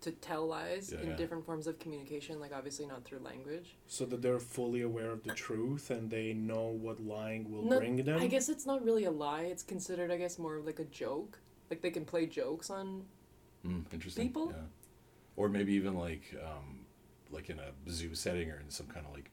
to 0.00 0.10
tell 0.12 0.46
lies 0.46 0.92
Yeah, 0.92 1.00
in 1.00 1.10
yeah. 1.10 1.16
different 1.16 1.46
forms 1.46 1.66
of 1.66 1.78
communication, 1.78 2.38
like 2.40 2.52
obviously 2.54 2.84
not 2.86 3.04
through 3.04 3.20
language. 3.20 3.76
So 3.86 4.04
that 4.06 4.20
they're 4.22 4.38
fully 4.38 4.82
aware 4.82 5.10
of 5.10 5.22
the 5.22 5.32
truth 5.34 5.90
and 5.90 6.10
they 6.10 6.34
know 6.34 6.66
what 6.66 7.00
lying 7.00 7.50
will 7.50 7.62
No, 7.64 7.78
bring 7.78 7.96
them. 8.04 8.20
I 8.20 8.26
guess 8.26 8.48
it's 8.50 8.66
not 8.66 8.84
really 8.84 9.04
a 9.04 9.10
lie. 9.10 9.42
It's 9.42 9.62
considered, 9.62 10.10
I 10.10 10.16
guess, 10.18 10.38
more 10.38 10.56
of 10.56 10.66
like 10.66 10.78
a 10.78 10.84
joke. 10.84 11.38
Like 11.70 11.80
they 11.80 11.90
can 11.90 12.04
play 12.04 12.26
jokes 12.26 12.68
on. 12.70 13.04
Mm, 13.66 13.84
interesting. 13.94 14.26
People? 14.28 14.48
Yeah. 14.54 14.62
Or 15.36 15.48
maybe 15.48 15.72
even 15.72 15.94
like 15.94 16.34
um, 16.44 16.80
like 17.30 17.48
in 17.48 17.58
a 17.58 17.72
zoo 17.90 18.14
setting 18.14 18.50
or 18.50 18.60
in 18.60 18.68
some 18.70 18.86
kind 18.86 19.06
of 19.06 19.12
like 19.14 19.30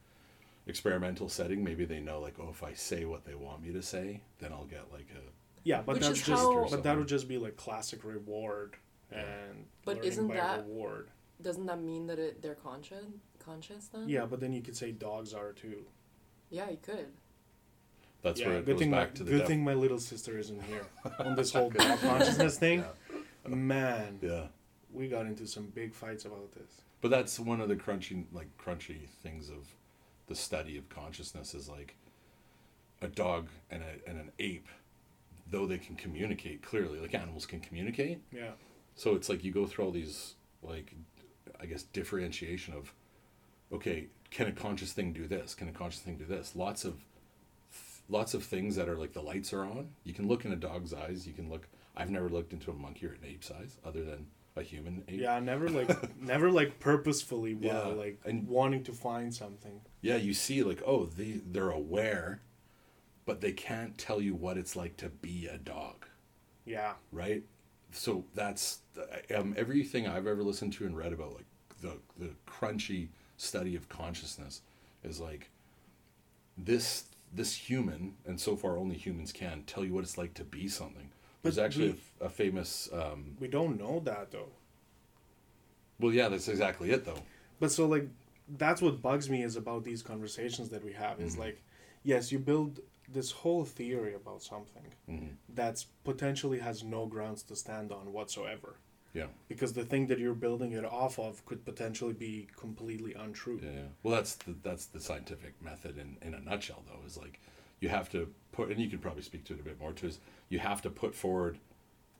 experimental 0.67 1.27
setting, 1.27 1.63
maybe 1.63 1.83
they 1.85 1.99
know 1.99 2.19
like, 2.21 2.35
oh, 2.39 2.47
if 2.49 2.63
I 2.63 2.73
say 2.73 3.03
what 3.05 3.25
they 3.25 3.35
want 3.35 3.61
me 3.61 3.73
to 3.73 3.81
say, 3.81 4.21
then 4.39 4.53
I'll 4.53 4.65
get 4.65 4.91
like 4.91 5.07
a 5.15 5.21
Yeah, 5.63 5.81
but 5.81 5.95
Which 5.95 6.03
that's 6.05 6.21
just 6.21 6.41
how- 6.43 6.67
but 6.69 6.83
that 6.83 6.97
would 6.97 7.07
just 7.09 7.27
be 7.27 7.37
like 7.37 7.57
classic 7.57 8.03
reward 8.05 8.75
and 9.11 9.65
But 9.85 10.03
isn't 10.05 10.27
by 10.27 10.35
that- 10.35 10.59
reward. 10.65 11.09
Doesn't 11.41 11.65
that 11.65 11.81
mean 11.81 12.05
that 12.07 12.19
it 12.19 12.41
they're 12.41 12.53
conscious? 12.55 13.05
Conscious 13.39 13.87
then? 13.87 14.07
Yeah, 14.07 14.25
but 14.25 14.39
then 14.39 14.53
you 14.53 14.61
could 14.61 14.77
say 14.77 14.91
dogs 14.91 15.33
are 15.33 15.51
too. 15.53 15.85
Yeah, 16.51 16.69
you 16.69 16.77
could. 16.81 17.07
that's 18.21 18.39
yeah, 18.39 18.47
where 18.49 18.57
it 18.57 18.65
good 18.65 18.73
goes 18.73 18.79
thing 18.81 18.91
back 18.91 19.09
my, 19.09 19.15
to 19.15 19.23
the 19.23 19.31
good 19.31 19.37
def- 19.39 19.47
thing 19.47 19.63
my 19.63 19.73
little 19.73 19.97
sister 19.99 20.37
isn't 20.37 20.61
here 20.63 20.85
on 21.19 21.35
this 21.35 21.51
whole 21.51 21.71
dog 21.71 21.99
consciousness 21.99 22.57
thing. 22.59 22.83
Man, 23.47 24.19
Yeah. 24.21 24.47
we 24.93 25.07
got 25.07 25.25
into 25.25 25.47
some 25.47 25.67
big 25.73 25.95
fights 25.95 26.25
about 26.25 26.51
this. 26.53 26.81
But 27.01 27.09
that's 27.09 27.39
one 27.39 27.59
of 27.61 27.67
the 27.69 27.75
crunchy 27.75 28.25
like 28.31 28.47
crunchy 28.63 29.07
things 29.23 29.49
of 29.49 29.65
the 30.27 30.35
study 30.35 30.77
of 30.77 30.87
consciousness 30.89 31.55
is 31.55 31.67
like 31.67 31.95
a 33.01 33.07
dog 33.07 33.47
and 33.71 33.81
a 33.81 34.07
and 34.07 34.19
an 34.19 34.31
ape, 34.37 34.67
though 35.49 35.65
they 35.65 35.79
can 35.79 35.95
communicate 35.95 36.61
clearly, 36.61 36.99
like 36.99 37.15
animals 37.15 37.47
can 37.47 37.59
communicate. 37.61 38.19
Yeah, 38.31 38.51
So 38.95 39.15
it's 39.15 39.29
like 39.29 39.43
you 39.43 39.51
go 39.51 39.65
through 39.65 39.85
all 39.85 39.91
these 39.91 40.35
like 40.61 40.93
I 41.59 41.65
guess 41.65 41.83
differentiation 41.83 42.73
of 42.73 42.93
okay, 43.71 44.07
can 44.29 44.47
a 44.47 44.51
conscious 44.51 44.93
thing 44.93 45.13
do 45.13 45.27
this? 45.27 45.53
Can 45.55 45.67
a 45.69 45.71
conscious 45.71 46.01
thing 46.01 46.17
do 46.17 46.25
this? 46.25 46.55
Lots 46.55 46.85
of 46.85 46.95
lots 48.09 48.33
of 48.33 48.43
things 48.43 48.75
that 48.75 48.89
are 48.89 48.97
like 48.97 49.13
the 49.13 49.21
lights 49.21 49.53
are 49.53 49.63
on. 49.63 49.89
You 50.03 50.13
can 50.13 50.27
look 50.27 50.45
in 50.45 50.51
a 50.51 50.55
dog's 50.57 50.93
eyes, 50.93 51.25
you 51.27 51.33
can 51.33 51.49
look 51.49 51.67
I've 51.95 52.09
never 52.09 52.29
looked 52.29 52.53
into 52.53 52.71
a 52.71 52.73
monkey 52.73 53.05
or 53.07 53.11
an 53.11 53.19
ape's 53.25 53.51
eyes 53.51 53.77
other 53.85 54.03
than 54.03 54.27
a 54.57 54.61
human 54.63 55.03
ape. 55.07 55.19
yeah, 55.21 55.39
never 55.39 55.69
like 55.69 56.19
never 56.21 56.51
like 56.51 56.79
purposefully 56.79 57.57
Yeah, 57.59 57.83
like 57.87 58.19
and- 58.25 58.47
wanting 58.47 58.83
to 58.83 58.91
find 58.91 59.33
something. 59.33 59.81
Yeah, 60.01 60.17
you 60.17 60.33
see 60.33 60.61
like 60.63 60.81
oh, 60.85 61.05
they 61.05 61.41
they're 61.45 61.69
aware 61.71 62.41
but 63.23 63.39
they 63.39 63.51
can't 63.51 63.97
tell 63.97 64.19
you 64.19 64.33
what 64.35 64.57
it's 64.57 64.75
like 64.75 64.97
to 64.97 65.07
be 65.09 65.47
a 65.47 65.57
dog. 65.57 66.05
Yeah, 66.65 66.93
right? 67.11 67.43
So 67.93 68.25
that's 68.35 68.79
um, 69.35 69.53
everything 69.57 70.07
I've 70.07 70.27
ever 70.27 70.43
listened 70.43 70.73
to 70.73 70.85
and 70.85 70.95
read 70.97 71.13
about, 71.13 71.33
like 71.35 71.45
the 71.81 71.97
the 72.17 72.29
crunchy 72.47 73.09
study 73.37 73.75
of 73.75 73.89
consciousness, 73.89 74.61
is 75.03 75.19
like 75.19 75.49
this 76.57 77.05
this 77.33 77.55
human, 77.55 78.13
and 78.25 78.39
so 78.39 78.55
far 78.55 78.77
only 78.77 78.95
humans 78.95 79.31
can 79.31 79.63
tell 79.63 79.85
you 79.85 79.93
what 79.93 80.03
it's 80.03 80.17
like 80.17 80.33
to 80.35 80.43
be 80.43 80.67
something. 80.67 81.09
There's 81.43 81.55
But 81.55 81.65
actually 81.65 81.91
we- 81.91 81.99
a, 82.21 82.25
a 82.25 82.29
famous. 82.29 82.89
Um, 82.93 83.35
we 83.39 83.47
don't 83.47 83.79
know 83.79 83.99
that 84.05 84.31
though. 84.31 84.49
well, 85.99 86.11
yeah, 86.13 86.29
that's 86.29 86.47
exactly 86.47 86.91
it, 86.91 87.05
though. 87.05 87.21
But 87.59 87.71
so 87.71 87.87
like 87.87 88.07
that's 88.57 88.81
what 88.81 89.01
bugs 89.01 89.29
me 89.29 89.43
is 89.43 89.55
about 89.55 89.83
these 89.83 90.01
conversations 90.01 90.69
that 90.69 90.83
we 90.83 90.93
have 90.93 91.19
is 91.19 91.35
Mhm. 91.35 91.39
like 91.39 91.61
yes, 92.03 92.31
you 92.31 92.39
build 92.39 92.79
this 93.13 93.31
whole 93.31 93.65
theory 93.65 94.13
about 94.15 94.41
something 94.41 94.83
hmm 95.07 95.27
that's 95.53 95.83
potentially 96.03 96.59
has 96.59 96.83
no 96.83 97.05
grounds 97.05 97.43
to 97.43 97.55
stand 97.55 97.91
on 97.91 98.13
whatsoever. 98.13 98.75
Yeah, 99.13 99.27
Because 99.49 99.73
the 99.73 99.83
thing 99.83 100.07
that 100.07 100.19
you're 100.19 100.33
building 100.45 100.71
it 100.71 100.85
off 100.85 101.19
of 101.19 101.45
could 101.45 101.65
potentially 101.65 102.13
be 102.13 102.47
completely 102.55 103.13
untrue. 103.13 103.59
yeah, 103.61 103.71
yeah. 103.71 103.89
Well, 104.03 104.15
that's 104.15 104.35
the 104.35 104.55
that's 104.63 104.85
the 104.85 105.01
scientific 105.01 105.53
method 105.61 105.97
in 105.97 106.09
in 106.25 106.33
a 106.33 106.39
nutshell, 106.39 106.83
though. 106.87 107.05
Is 107.05 107.17
like 107.17 107.41
you 107.81 107.89
have 107.89 108.09
to 108.11 108.19
put, 108.53 108.69
and 108.69 108.79
you 108.79 108.89
could 108.89 109.01
probably 109.01 109.23
speak 109.23 109.43
to 109.45 109.53
it 109.53 109.59
a 109.59 109.63
bit 109.63 109.79
more 109.79 109.91
too. 109.91 110.07
Is 110.07 110.19
you 110.47 110.59
have 110.59 110.81
to 110.83 110.89
put 110.89 111.13
forward 111.13 111.57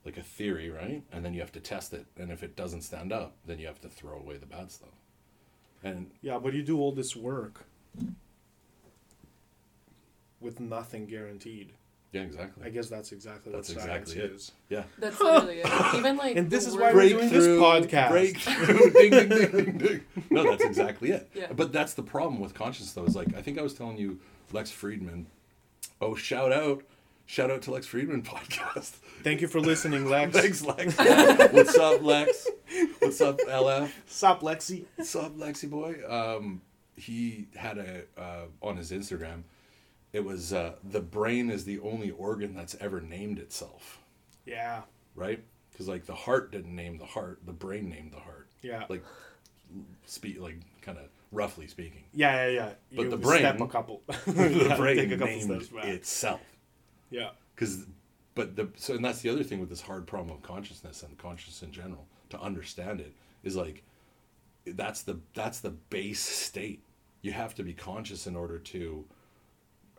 like 0.05 0.17
a 0.17 0.23
theory, 0.23 0.69
right? 0.69 1.01
And 1.13 1.23
then 1.23 1.33
you 1.33 1.39
have 1.41 1.51
to 1.53 1.59
test 1.61 1.93
it. 1.93 2.05
And 2.17 2.31
if 2.31 2.43
it 2.43 2.55
doesn't 2.57 2.81
stand 2.81 3.13
up, 3.13 3.35
then 3.45 3.59
you 3.59 3.67
have 3.67 3.79
to 3.81 3.89
throw 3.89 4.17
away 4.17 4.37
the 4.37 4.45
bad 4.57 4.71
stuff. 4.71 4.97
And 5.83 6.11
Yeah, 6.21 6.39
but 6.39 6.53
you 6.53 6.63
do 6.63 6.79
all 6.79 6.91
this 6.91 7.15
work 7.15 7.65
with 10.41 10.59
nothing 10.59 11.05
guaranteed. 11.05 11.71
yeah, 12.11 12.21
exactly. 12.21 12.65
I 12.65 12.69
guess 12.69 12.89
that's 12.89 13.11
exactly 13.11 13.53
That's 13.53 13.69
what 13.73 13.83
science 13.83 14.11
exactly 14.11 14.23
it. 14.23 14.35
is. 14.35 14.51
yeah. 14.69 14.83
That's 14.99 15.19
literally 15.21 15.59
it. 15.63 15.67
Even 15.95 16.17
like 16.17 16.35
And 16.35 16.49
this 16.49 16.67
is 16.67 16.75
why 16.75 16.93
we're 16.93 17.09
doing 17.09 17.29
this 17.29 17.47
podcast. 17.47 18.09
Breakthrough. 18.09 18.91
ding, 18.91 19.11
ding, 19.11 19.29
ding, 19.29 19.51
ding, 19.51 19.77
ding. 19.77 20.01
No, 20.29 20.43
that's 20.43 20.63
exactly 20.65 21.11
it. 21.11 21.29
Yeah. 21.33 21.53
But 21.55 21.71
that's 21.71 21.93
the 21.93 22.03
problem 22.03 22.39
with 22.41 22.53
conscience, 22.53 22.91
though. 22.93 23.05
Is 23.05 23.15
like 23.15 23.33
I 23.35 23.41
think 23.41 23.57
I 23.57 23.61
was 23.61 23.73
telling 23.73 23.97
you, 23.97 24.19
Lex 24.51 24.71
Fridman. 24.71 25.25
Oh, 26.01 26.15
shout 26.15 26.51
out, 26.51 26.83
shout 27.27 27.49
out 27.51 27.61
to 27.63 27.71
Lex 27.71 27.87
Fridman 27.87 28.23
podcast. 28.23 28.95
Thank 29.23 29.39
you 29.41 29.47
for 29.47 29.59
listening, 29.61 30.09
Lex. 30.09 30.35
Thanks, 30.35 30.61
Lex. 30.63 30.97
What's 31.53 31.77
up, 31.77 32.01
Lex? 32.01 32.47
What's 32.99 33.21
up, 33.21 33.39
LF? 33.39 33.91
Sup, 34.07 34.41
Lexi? 34.41 34.85
What's 34.95 35.15
up, 35.15 35.37
Lexi 35.37 35.69
boy? 35.69 35.95
Um, 36.09 36.61
he 36.95 37.47
had 37.55 37.77
a 37.77 38.03
uh, 38.17 38.45
on 38.61 38.77
his 38.77 38.91
Instagram. 38.91 39.43
It 40.13 40.25
was 40.25 40.51
uh, 40.53 40.73
the 40.83 40.99
brain 40.99 41.49
is 41.49 41.63
the 41.65 41.79
only 41.79 42.11
organ 42.11 42.53
that's 42.53 42.75
ever 42.79 42.99
named 43.01 43.39
itself, 43.39 43.99
Yeah, 44.45 44.81
right? 45.15 45.41
Because 45.71 45.87
like 45.87 46.05
the 46.05 46.15
heart 46.15 46.51
didn't 46.51 46.75
name 46.75 46.97
the 46.97 47.05
heart, 47.05 47.39
the 47.45 47.53
brain 47.53 47.89
named 47.89 48.11
the 48.11 48.19
heart. 48.19 48.47
yeah. 48.61 48.83
Like, 48.89 49.03
speak 50.05 50.39
like 50.41 50.57
kind 50.81 50.97
of 50.97 51.05
roughly 51.31 51.65
speaking. 51.67 52.03
Yeah, 52.13 52.45
yeah, 52.47 52.51
yeah. 52.51 52.69
But 52.93 53.03
You 53.03 53.09
the 53.11 53.17
brain- 53.17 53.39
step 53.39 53.61
a 53.61 53.67
couple. 53.67 54.01
the 54.27 54.65
Yeah, 54.67 54.75
brain 54.77 54.97
take 54.97 55.11
a 55.11 55.17
couple 55.17 55.27
named 55.27 55.43
steps 55.43 55.67
back. 55.67 55.85
itself. 55.85 56.41
Yeah, 57.09 57.29
because 57.55 57.85
but 58.35 58.55
the 58.57 58.69
so 58.75 58.95
and 58.95 59.03
that's 59.05 59.21
the 59.21 59.29
other 59.29 59.43
thing 59.43 59.59
with 59.61 59.69
this 59.69 59.81
hard 59.81 60.07
problem 60.07 60.35
of 60.35 60.41
consciousness 60.43 61.03
and 61.03 61.17
consciousness 61.17 61.63
in 61.63 61.71
general 61.71 62.05
to 62.29 62.39
understand 62.39 62.99
it 63.01 63.13
is 63.43 63.55
like 63.55 63.83
that's 64.65 65.01
the 65.03 65.19
that's 65.33 65.59
the 65.61 65.69
base 65.71 66.21
state 66.21 66.83
you 67.21 67.31
have 67.33 67.53
to 67.55 67.63
be 67.63 67.73
conscious 67.73 68.27
in 68.27 68.35
order 68.37 68.57
to 68.59 69.05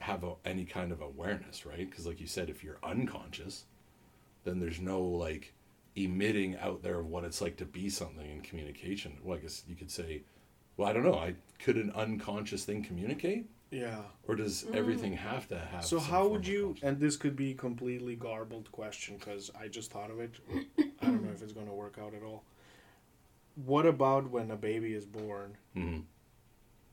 have 0.02 0.25
a, 0.25 0.32
any 0.44 0.64
kind 0.64 0.92
of 0.92 1.00
awareness 1.00 1.64
right 1.66 1.88
because 1.90 2.06
like 2.06 2.21
you 2.21 2.26
said 2.26 2.49
if 2.50 2.62
you're 2.64 2.78
unconscious 2.82 3.64
then 4.44 4.59
there's 4.61 4.80
no 4.80 5.00
like 5.02 5.52
emitting 5.97 6.56
out 6.59 6.82
there 6.82 6.99
of 7.00 7.06
what 7.06 7.25
it's 7.25 7.40
like 7.40 7.56
to 7.56 7.64
be 7.64 7.88
something 7.88 8.30
in 8.30 8.40
communication 8.40 9.18
well 9.23 9.37
i 9.37 9.40
guess 9.40 9.62
you 9.68 9.75
could 9.76 9.90
say 9.90 10.23
well 10.76 10.88
i 10.88 10.92
don't 10.92 11.04
know 11.04 11.14
i 11.18 11.35
could 11.59 11.76
an 11.76 11.90
unconscious 11.94 12.64
thing 12.64 12.82
communicate 12.82 13.47
Yeah. 13.71 14.00
or 14.26 14.35
does 14.35 14.64
everything 14.75 15.12
have 15.14 15.47
to 15.49 15.59
have? 15.59 15.85
So 15.85 15.99
some 15.99 16.11
how 16.11 16.21
form 16.23 16.32
would 16.32 16.40
of 16.42 16.49
you? 16.49 16.76
And 16.82 16.99
this 17.00 17.16
could 17.16 17.37
be 17.37 17.54
completely 17.54 18.16
garbled 18.16 18.71
question 18.73 19.16
because 19.18 19.50
I 19.59 19.68
just 19.68 19.90
thought 19.92 20.11
of 20.11 20.18
it. 20.21 20.32
I 21.00 21.06
don't 21.06 21.23
know 21.25 21.30
if 21.32 21.42
it's 21.42 21.52
gonna 21.54 21.73
work 21.75 21.97
out 22.02 22.12
at 22.14 22.23
all. 22.23 22.42
What 23.54 23.87
about 23.87 24.30
when 24.30 24.50
a 24.50 24.56
baby 24.56 24.92
is 24.94 25.06
born 25.06 25.56
Mhm, 25.76 26.02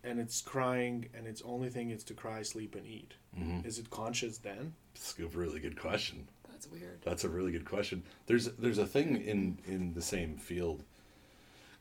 and 0.03 0.19
it's 0.19 0.41
crying 0.41 1.09
and 1.13 1.27
its 1.27 1.41
only 1.43 1.69
thing 1.69 1.89
is 1.89 2.03
to 2.05 2.13
cry, 2.13 2.41
sleep, 2.43 2.75
and 2.75 2.85
eat? 2.85 3.13
mhm. 3.37 3.65
Is 3.65 3.79
it 3.79 3.89
conscious 3.89 4.37
then? 4.37 4.73
It's 4.95 5.17
a 5.19 5.25
really 5.27 5.59
good 5.59 5.79
question. 5.79 6.27
That's 6.49 6.67
weird. 6.67 6.99
That's 7.03 7.23
a 7.23 7.29
really 7.29 7.51
good 7.51 7.65
question. 7.65 8.03
There's 8.25 8.45
there's 8.57 8.79
a 8.79 8.85
thing 8.85 9.15
in 9.21 9.59
in 9.65 9.93
the 9.93 10.01
same 10.01 10.35
field 10.37 10.83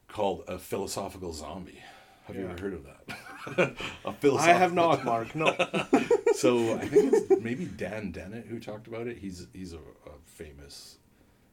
called 0.08 0.44
a 0.46 0.58
philosophical 0.58 1.32
zombie. 1.32 1.82
Have 2.26 2.36
you 2.36 2.44
ever 2.46 2.60
heard 2.60 2.74
of 2.74 2.84
that? 2.84 3.18
a 4.04 4.08
I 4.08 4.12
philosophical 4.12 4.38
I 4.38 4.58
have 4.58 4.74
not, 4.74 5.04
Mark. 5.04 5.34
No. 5.34 5.54
so 6.34 6.74
I 6.74 6.86
think 6.86 7.12
it's 7.14 7.42
maybe 7.42 7.64
Dan 7.64 8.12
Dennett 8.12 8.46
who 8.46 8.60
talked 8.60 8.86
about 8.86 9.06
it. 9.06 9.16
He's 9.18 9.46
he's 9.52 9.72
a, 9.72 9.78
a 9.78 10.12
famous. 10.26 10.98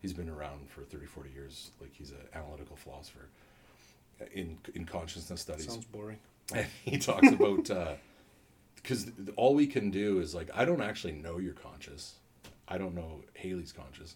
He's 0.01 0.13
been 0.13 0.29
around 0.29 0.69
for 0.69 0.81
30, 0.81 1.05
40 1.07 1.29
years. 1.31 1.72
Like 1.81 1.91
he's 1.93 2.12
an 2.12 2.17
analytical 2.36 2.75
philosopher 2.75 3.29
in 4.34 4.57
in 4.75 4.86
consciousness 4.86 5.41
studies. 5.41 5.67
Sounds 5.67 5.86
boring. 5.86 6.19
And 6.53 6.67
he 6.83 6.97
talks 6.97 7.27
about 7.27 7.69
uh, 7.71 7.93
because 8.75 9.11
all 9.35 9.55
we 9.55 9.65
can 9.67 9.89
do 9.89 10.19
is 10.19 10.35
like 10.35 10.49
I 10.53 10.63
don't 10.65 10.81
actually 10.81 11.13
know 11.13 11.37
you're 11.39 11.53
conscious. 11.53 12.15
I 12.67 12.77
don't 12.77 12.93
know 12.95 13.21
Haley's 13.33 13.71
conscious. 13.71 14.15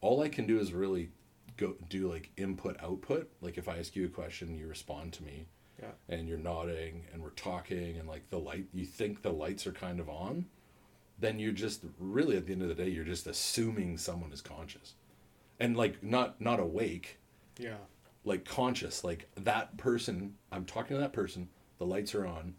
All 0.00 0.22
I 0.22 0.28
can 0.28 0.46
do 0.46 0.58
is 0.58 0.72
really 0.72 1.10
go 1.56 1.74
do 1.88 2.10
like 2.10 2.30
input 2.36 2.76
output. 2.82 3.30
Like 3.40 3.58
if 3.58 3.68
I 3.68 3.78
ask 3.78 3.94
you 3.94 4.06
a 4.06 4.08
question, 4.08 4.54
you 4.56 4.66
respond 4.68 5.12
to 5.14 5.22
me 5.22 5.46
Yeah. 5.80 5.90
and 6.08 6.26
you're 6.28 6.38
nodding 6.38 7.04
and 7.12 7.22
we're 7.22 7.30
talking 7.30 7.96
and 7.98 8.08
like 8.08 8.28
the 8.30 8.38
light 8.38 8.66
you 8.72 8.86
think 8.86 9.20
the 9.22 9.32
lights 9.32 9.66
are 9.66 9.72
kind 9.72 10.00
of 10.00 10.08
on 10.08 10.46
then 11.18 11.38
you're 11.38 11.52
just 11.52 11.84
really 12.00 12.36
at 12.36 12.44
the 12.46 12.52
end 12.52 12.62
of 12.62 12.68
the 12.68 12.74
day 12.74 12.88
you're 12.88 13.04
just 13.04 13.26
assuming 13.28 13.96
someone 13.96 14.32
is 14.32 14.40
conscious 14.40 14.94
and 15.60 15.76
like 15.76 16.02
not 16.02 16.40
not 16.40 16.58
awake 16.58 17.18
Yeah. 17.58 17.76
Like 18.24 18.44
conscious 18.44 19.04
like 19.04 19.28
that 19.36 19.76
person 19.76 20.34
i'm 20.52 20.64
talking 20.64 20.96
to 20.96 21.00
that 21.00 21.12
person 21.12 21.48
the 21.78 21.86
lights 21.86 22.14
are 22.14 22.26
on 22.26 22.54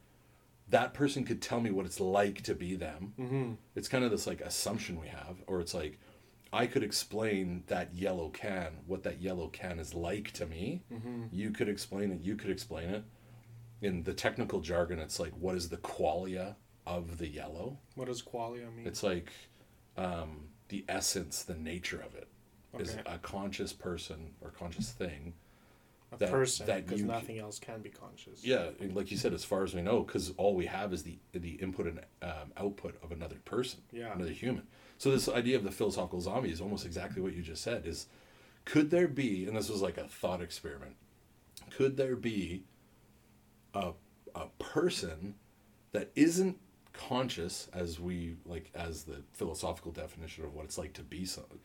that 0.69 0.93
person 0.93 1.24
could 1.24 1.41
tell 1.41 1.60
me 1.62 1.69
what 1.72 1.86
it's 1.86 2.00
like 2.00 2.41
to 2.41 2.53
be 2.55 2.75
them 2.75 3.13
Mm-hmm. 3.19 3.53
it's 3.75 3.88
kind 3.88 4.03
of 4.03 4.12
this 4.12 4.27
like 4.27 4.41
assumption 4.41 5.00
we 5.00 5.07
have 5.07 5.38
or 5.48 5.60
it's 5.62 5.74
like 5.74 6.00
i 6.53 6.65
could 6.67 6.84
explain 6.84 7.63
that 7.67 7.93
yellow 7.95 8.29
can 8.29 8.77
what 8.86 9.03
that 9.03 9.22
yellow 9.22 9.48
can 9.48 9.79
is 9.79 9.93
like 9.93 10.31
to 10.34 10.45
me 10.45 10.84
Mm-hmm. 10.93 11.24
you 11.31 11.51
could 11.51 11.69
explain 11.69 12.12
it 12.12 12.22
you 12.22 12.36
could 12.36 12.50
explain 12.51 12.89
it 12.89 13.03
in 13.81 14.03
the 14.03 14.13
technical 14.13 14.62
jargon 14.62 15.00
it's 15.00 15.19
like 15.19 15.34
what 15.39 15.55
is 15.55 15.69
the 15.69 15.77
qualia 15.77 16.55
of 16.88 17.17
the 17.17 17.27
yellow 17.27 17.77
What 17.95 18.07
does 18.07 18.22
qualia 18.22 18.74
mean? 18.75 18.86
it's 18.86 19.01
like 19.03 19.31
um, 19.98 20.50
the 20.69 20.86
essence 20.89 21.43
the 21.43 21.55
nature 21.55 22.01
of 22.05 22.13
it 22.15 22.27
is 22.79 22.91
Okay. 22.91 23.01
a 23.05 23.17
conscious 23.19 23.72
person 23.72 24.31
or 24.41 24.50
conscious 24.51 24.91
thing 24.91 25.34
a 26.15 26.17
that- 26.19 26.29
person, 26.31 26.65
that 26.67 26.86
because 26.86 27.01
nothing 27.03 27.39
else 27.39 27.60
can 27.60 27.81
be 27.81 27.89
conscious. 27.89 28.43
yeah 28.43 28.69
and 28.79 28.95
like 28.95 29.12
you 29.12 29.17
said 29.17 29.34
as 29.34 29.43
far 29.43 29.63
as 29.63 29.74
we 29.74 29.81
know 29.81 30.01
because 30.01 30.31
all 30.38 30.55
we 30.55 30.65
have 30.65 30.91
is 30.93 31.03
the 31.03 31.17
the 31.34 31.51
input 31.62 31.88
and 31.88 32.00
um, 32.22 32.51
output 32.57 32.95
of 33.03 33.12
another 33.12 33.38
person 33.45 33.81
Yeah. 33.91 34.13
another 34.13 34.31
human 34.31 34.65
so 34.98 35.12
this 35.12 35.27
idea 35.29 35.57
of 35.57 35.63
the 35.63 35.72
philosophical 35.72 36.22
zombie 36.22 36.51
is 36.51 36.62
almost 36.62 36.86
exactly 36.86 37.22
what 37.22 37.34
you 37.34 37.41
just 37.41 37.62
said 37.63 37.86
is 37.86 38.07
could 38.65 38.89
there 38.89 39.07
be 39.07 39.45
and 39.45 39.55
this 39.55 39.69
was 39.69 39.81
like 39.81 39.98
a 39.98 40.07
thought 40.07 40.41
experiment 40.41 40.95
could 41.72 41.98
there 41.98 42.15
be 42.15 42.63
a, 43.74 43.91
a 44.36 44.48
person 44.60 45.36
that 45.91 46.12
isn't 46.15 46.57
conscious 46.93 47.67
as 47.74 48.00
we 48.00 48.36
like 48.45 48.72
as 48.74 49.03
the 49.03 49.22
philosophical 49.34 49.91
definition 49.91 50.45
of 50.45 50.53
what 50.53 50.63
it's 50.63 50.77
like 50.77 50.94
to 50.94 51.03
be 51.03 51.25
something 51.25 51.59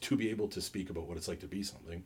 to 0.00 0.16
be 0.16 0.30
able 0.30 0.46
to 0.46 0.60
speak 0.60 0.88
about 0.90 1.04
what 1.08 1.16
it's 1.16 1.26
like 1.26 1.40
to 1.40 1.48
be 1.48 1.62
something 1.64 2.04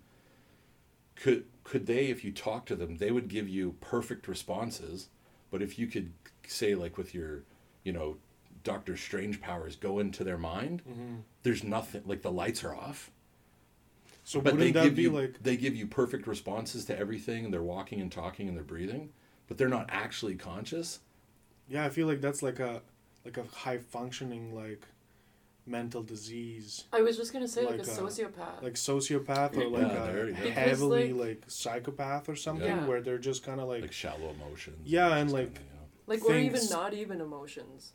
could 1.23 1.45
could 1.65 1.87
they 1.87 2.07
if 2.07 2.25
you 2.25 2.33
talk 2.33 2.67
to 2.67 2.75
them 2.75 2.97
they 2.97 3.11
would 3.13 3.29
give 3.29 3.49
you 3.49 3.77
perfect 3.81 4.27
responses 4.27 5.09
but 5.51 5.63
if 5.63 5.79
you 5.79 5.87
could 5.87 6.13
say 6.47 6.75
like 6.75 6.99
with 6.99 7.15
your 7.15 7.45
you 7.85 7.93
know 7.93 8.17
doctor 8.65 8.97
strange 8.97 9.41
powers 9.41 9.77
go 9.77 9.99
into 10.01 10.25
their 10.25 10.39
mind 10.39 10.83
Mm-hmm. 10.89 11.17
there's 11.45 11.63
nothing 11.65 12.03
like 12.07 12.23
the 12.23 12.33
lights 12.33 12.65
are 12.65 12.75
off 12.75 13.11
So 14.25 14.41
but 14.41 14.57
they 14.59 14.73
wouldn't 14.73 14.75
that 14.75 14.85
give 14.85 14.95
be 14.97 15.03
you 15.03 15.11
like? 15.11 15.43
they 15.43 15.57
give 15.57 15.75
you 15.77 15.87
perfect 15.87 16.27
responses 16.27 16.85
to 16.87 16.99
everything 16.99 17.45
and 17.45 17.53
they're 17.55 17.63
walking 17.63 18.01
and 18.01 18.11
talking 18.11 18.49
and 18.49 18.57
they're 18.57 18.65
breathing 18.65 19.11
but 19.49 19.59
they're 19.59 19.69
not 19.69 19.87
actually 19.91 20.35
conscious 20.35 21.01
Yeah, 21.69 21.85
I 21.85 21.89
feel 21.91 22.07
like 22.07 22.21
that's 22.21 22.43
like 22.43 22.59
a 22.61 22.83
like 23.25 23.37
a 23.37 23.45
high 23.45 23.79
functioning 23.79 24.55
like 24.55 24.87
mental 25.66 26.03
disease, 26.03 26.85
I 26.92 27.03
was 27.03 27.16
just 27.16 27.33
gonna 27.33 27.46
say 27.48 27.62
like, 27.64 27.79
Like, 27.79 27.87
a 27.87 27.90
uh, 27.92 27.96
sociopath. 27.96 28.62
like 28.62 28.75
sociopath 28.75 29.57
or 29.57 29.68
like 29.68 29.92
Yeah, 29.92 30.44
a 30.46 30.51
heavily 30.51 31.12
like- 31.12 31.29
like, 31.29 31.42
psychopath 31.46 32.29
or 32.29 32.35
something, 32.37 32.66
Yeah. 32.66 32.87
where 32.87 33.01
they're 33.01 33.18
just 33.18 33.44
kind 33.44 33.61
of 33.61 33.68
like, 33.68 33.83
like 33.83 33.92
shallow 33.92 34.31
emotions 34.31 34.81
Yeah, 34.85 35.16
and, 35.16 35.29
just 35.29 35.35
like, 35.35 35.55
kinda, 35.55 35.61
you 35.61 35.77
know, 35.81 35.87
like 36.07 36.25
or 36.25 36.35
even 36.37 36.68
not 36.68 36.94
even 36.94 37.20
emotions. 37.20 37.92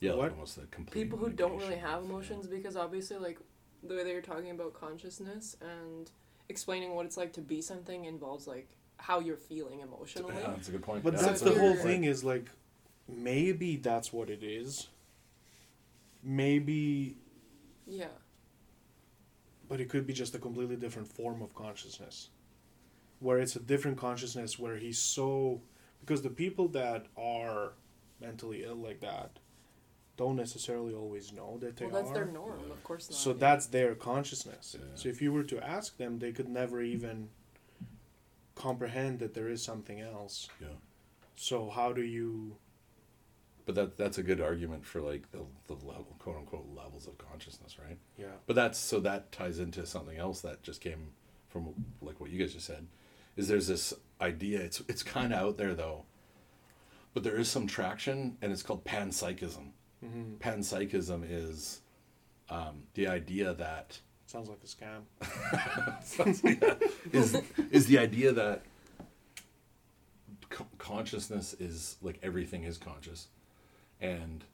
yeah 0.00 0.10
like 0.12 0.18
what? 0.18 0.32
almost 0.32 0.58
a 0.58 0.62
complete 0.66 1.02
People 1.04 1.18
who 1.18 1.30
don't 1.30 1.56
really 1.56 1.76
have 1.76 2.00
of, 2.02 2.10
emotions 2.10 2.46
because 2.46 2.76
obviously 2.76 3.16
like 3.18 3.38
the 3.82 3.94
way 3.94 4.04
they're 4.04 4.20
talking 4.20 4.50
about 4.50 4.74
consciousness 4.74 5.56
and 5.60 6.10
explaining 6.48 6.94
what 6.94 7.06
it's 7.06 7.16
like 7.16 7.32
to 7.34 7.40
be 7.40 7.62
something 7.62 8.04
involves 8.04 8.46
like 8.46 8.68
how 8.98 9.20
you're 9.20 9.36
feeling 9.36 9.80
emotionally. 9.80 10.34
yeah, 10.34 10.48
that's 10.50 10.68
a 10.68 10.72
good 10.72 10.82
point 10.82 11.02
but 11.04 11.14
Yeah, 11.14 11.22
that's 11.22 11.40
So 11.40 11.52
the 11.52 11.60
whole 11.60 11.76
thing 11.76 12.04
is 12.04 12.24
like, 12.24 12.50
maybe 13.08 13.76
that's 13.76 14.12
what 14.12 14.28
it 14.30 14.42
is. 14.42 14.88
Maybe, 16.22 17.16
Yeah. 17.86 18.08
but 19.68 19.80
it 19.80 19.88
could 19.88 20.06
be 20.06 20.12
just 20.12 20.34
a 20.34 20.38
completely 20.38 20.76
different 20.76 21.08
form 21.08 21.42
of 21.42 21.54
consciousness, 21.54 22.30
where 23.20 23.38
it's 23.38 23.56
a 23.56 23.60
different 23.60 23.98
consciousness 23.98 24.58
where 24.58 24.76
he's 24.76 24.98
so 24.98 25.60
because 26.00 26.22
the 26.22 26.30
people 26.30 26.68
that 26.68 27.06
are 27.16 27.72
mentally 28.20 28.64
ill 28.64 28.76
like 28.76 29.00
that 29.00 29.38
don't 30.16 30.36
necessarily 30.36 30.94
always 30.94 31.32
know 31.32 31.58
that 31.58 31.76
they 31.76 31.86
Well, 31.86 31.94
that's 31.94 32.10
are. 32.10 32.14
their 32.14 32.24
norm, 32.26 32.70
of 32.70 32.82
course 32.84 33.10
not. 33.10 33.18
So 33.18 33.30
yeah. 33.30 33.36
that's 33.38 33.66
their 33.66 33.94
consciousness. 33.94 34.74
Yeah. 34.78 34.86
So 34.94 35.08
if 35.08 35.20
you 35.20 35.32
were 35.32 35.42
to 35.44 35.62
ask 35.66 35.96
them, 35.98 36.18
they 36.18 36.32
could 36.32 36.48
never 36.48 36.80
even 36.80 37.28
comprehend 38.54 39.18
that 39.18 39.34
there 39.34 39.48
is 39.48 39.62
something 39.62 40.00
else. 40.00 40.48
yeah 40.60 40.68
So 41.36 41.68
how 41.70 41.92
do 41.92 42.02
you? 42.02 42.56
But 43.66 43.74
that 43.74 43.96
that's 43.98 44.16
a 44.16 44.22
good 44.22 44.40
argument 44.40 44.86
for 44.86 45.00
like 45.02 45.30
the, 45.32 45.40
the 45.66 45.74
level 45.74 46.16
quote 46.18 46.36
unquote 46.36 46.66
levels 46.74 47.06
of 47.06 47.18
consciousness 47.18 47.76
right 47.78 47.98
Yeah. 48.16 48.26
But 48.46 48.56
that's 48.56 48.78
so 48.78 49.00
that 49.00 49.30
ties 49.32 49.58
into 49.58 49.84
something 49.84 50.16
else 50.16 50.40
that 50.40 50.62
just 50.62 50.80
came 50.80 51.08
from 51.48 51.74
like 52.00 52.18
what 52.20 52.30
you 52.30 52.38
guys 52.38 52.54
just 52.54 52.66
said. 52.66 52.86
Is 53.36 53.48
there's 53.48 53.66
this 53.66 53.92
idea? 54.20 54.60
It's 54.60 54.80
it's 54.88 55.02
kind 55.02 55.32
of 55.34 55.38
out 55.40 55.58
there 55.58 55.74
though, 55.74 56.04
but 57.12 57.22
there 57.22 57.36
is 57.36 57.48
some 57.50 57.66
traction, 57.66 58.38
and 58.40 58.50
it's 58.52 58.62
called 58.62 58.84
panpsychism. 58.84 59.72
hmm 60.00 60.34
Panpsychism 60.38 61.24
is 61.28 61.82
um, 62.48 62.84
the 62.94 63.06
idea 63.08 63.52
that 63.54 63.98
Sounds 64.26 64.48
like 64.48 64.58
a 64.64 64.66
scam. 64.66 65.02
is 67.12 67.36
is 67.70 67.86
the 67.86 67.98
idea 67.98 68.32
that 68.32 68.62
consciousness 70.78 71.54
is 71.54 71.96
like 72.02 72.18
everything 72.22 72.64
is 72.64 72.78
conscious, 72.78 73.28
and 74.00 74.44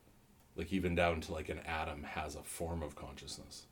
like 0.57 0.72
even 0.72 0.94
down 0.94 1.20
to 1.22 1.33
like 1.33 1.48
an 1.48 1.61
atom 1.61 2.02
has 2.05 2.35
a 2.35 2.42
form 2.42 2.83
of 2.83 2.94
consciousness. 2.94 3.66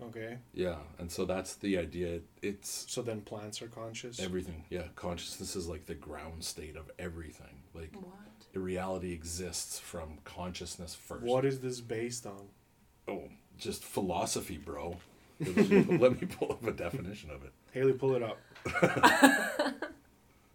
Okay. 0.00 0.38
Yeah, 0.54 0.76
and 1.00 1.10
so 1.10 1.24
that's 1.24 1.56
the 1.56 1.76
idea. 1.76 2.20
It's 2.40 2.84
So 2.88 3.02
then 3.02 3.20
plants 3.22 3.60
are 3.62 3.66
conscious. 3.66 4.20
everything. 4.20 4.64
Yeah, 4.70 4.84
consciousness 4.94 5.56
is 5.56 5.66
like 5.66 5.86
the 5.86 5.94
ground 5.94 6.44
state 6.44 6.76
of 6.76 6.88
everything. 7.00 7.62
Like 7.74 7.92
what? 7.96 8.14
the 8.52 8.60
reality 8.60 9.12
exists 9.12 9.78
from 9.78 10.18
consciousness 10.24 10.94
first. 10.94 11.24
what 11.24 11.44
is 11.44 11.58
this 11.60 11.80
based 11.80 12.26
on? 12.26 12.46
Oh, 13.08 13.24
just 13.56 13.82
philosophy, 13.84 14.56
bro. 14.58 14.96
Let 15.40 16.20
me, 16.20 16.26
pull 16.26 16.52
up 16.52 16.66
a 16.66 16.72
definition 16.72 17.30
of 17.30 17.42
it. 17.44 17.52
Haley, 17.72 17.92
pull 17.92 18.14
it 18.16 18.22
up. 18.22 18.38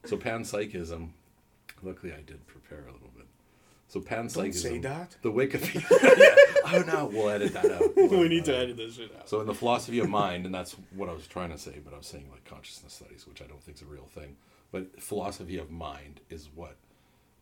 So 0.05 0.17
panpsychism. 0.17 1.09
Luckily, 1.81 2.11
I 2.11 2.21
did 2.21 2.45
prepare 2.45 2.79
a 2.89 2.91
little 2.91 3.09
bit. 3.12 3.12
So 3.93 3.99
Don't 3.99 4.25
panpsychism. 4.27 4.56
say 4.56 4.75
um, 4.77 4.82
that. 4.82 5.15
The 5.21 5.32
Wikipedia. 5.32 5.86
yeah. 6.17 6.73
Oh 6.73 6.84
no, 6.88 7.12
we'll 7.13 7.29
edit 7.29 7.53
that 7.53 7.69
out. 7.69 7.95
We'll 7.95 8.21
we 8.21 8.27
need 8.27 8.45
that 8.45 8.53
to 8.53 8.58
out. 8.58 8.63
edit 8.63 8.77
this 8.77 8.95
shit 8.95 9.15
out. 9.15 9.29
So 9.29 9.39
in 9.41 9.45
the 9.45 9.53
philosophy 9.53 9.99
of 9.99 10.10
mind, 10.10 10.47
and 10.47 10.56
that's 10.56 10.75
what 10.95 11.10
I 11.10 11.13
was 11.13 11.27
trying 11.27 11.51
to 11.51 11.60
say, 11.60 11.79
but 11.86 11.93
I 11.93 11.97
was 11.97 12.08
saying 12.08 12.27
like 12.32 12.43
consciousness 12.43 12.93
studies, 12.93 13.27
which 13.27 13.43
I 13.43 13.45
don't 13.45 13.62
think 13.62 13.77
is 13.77 13.84
a 13.84 13.86
real 13.86 14.08
thing. 14.08 14.36
But 14.71 14.99
philosophy 14.99 15.60
of 15.60 15.69
mind 15.69 16.21
is 16.32 16.49
what 16.56 16.75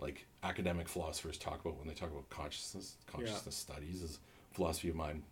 like 0.01 0.25
academic 0.43 0.89
philosophers 0.89 1.37
talk 1.37 1.61
about 1.61 1.77
when 1.77 1.87
they 1.87 1.93
talk 1.93 2.11
about 2.11 2.29
consciousness 2.29 2.97
consciousness 3.07 3.55
studies 3.55 4.01
is 4.01 4.19
philosophy 4.51 4.89
of 4.89 4.95
mind. 4.95 5.23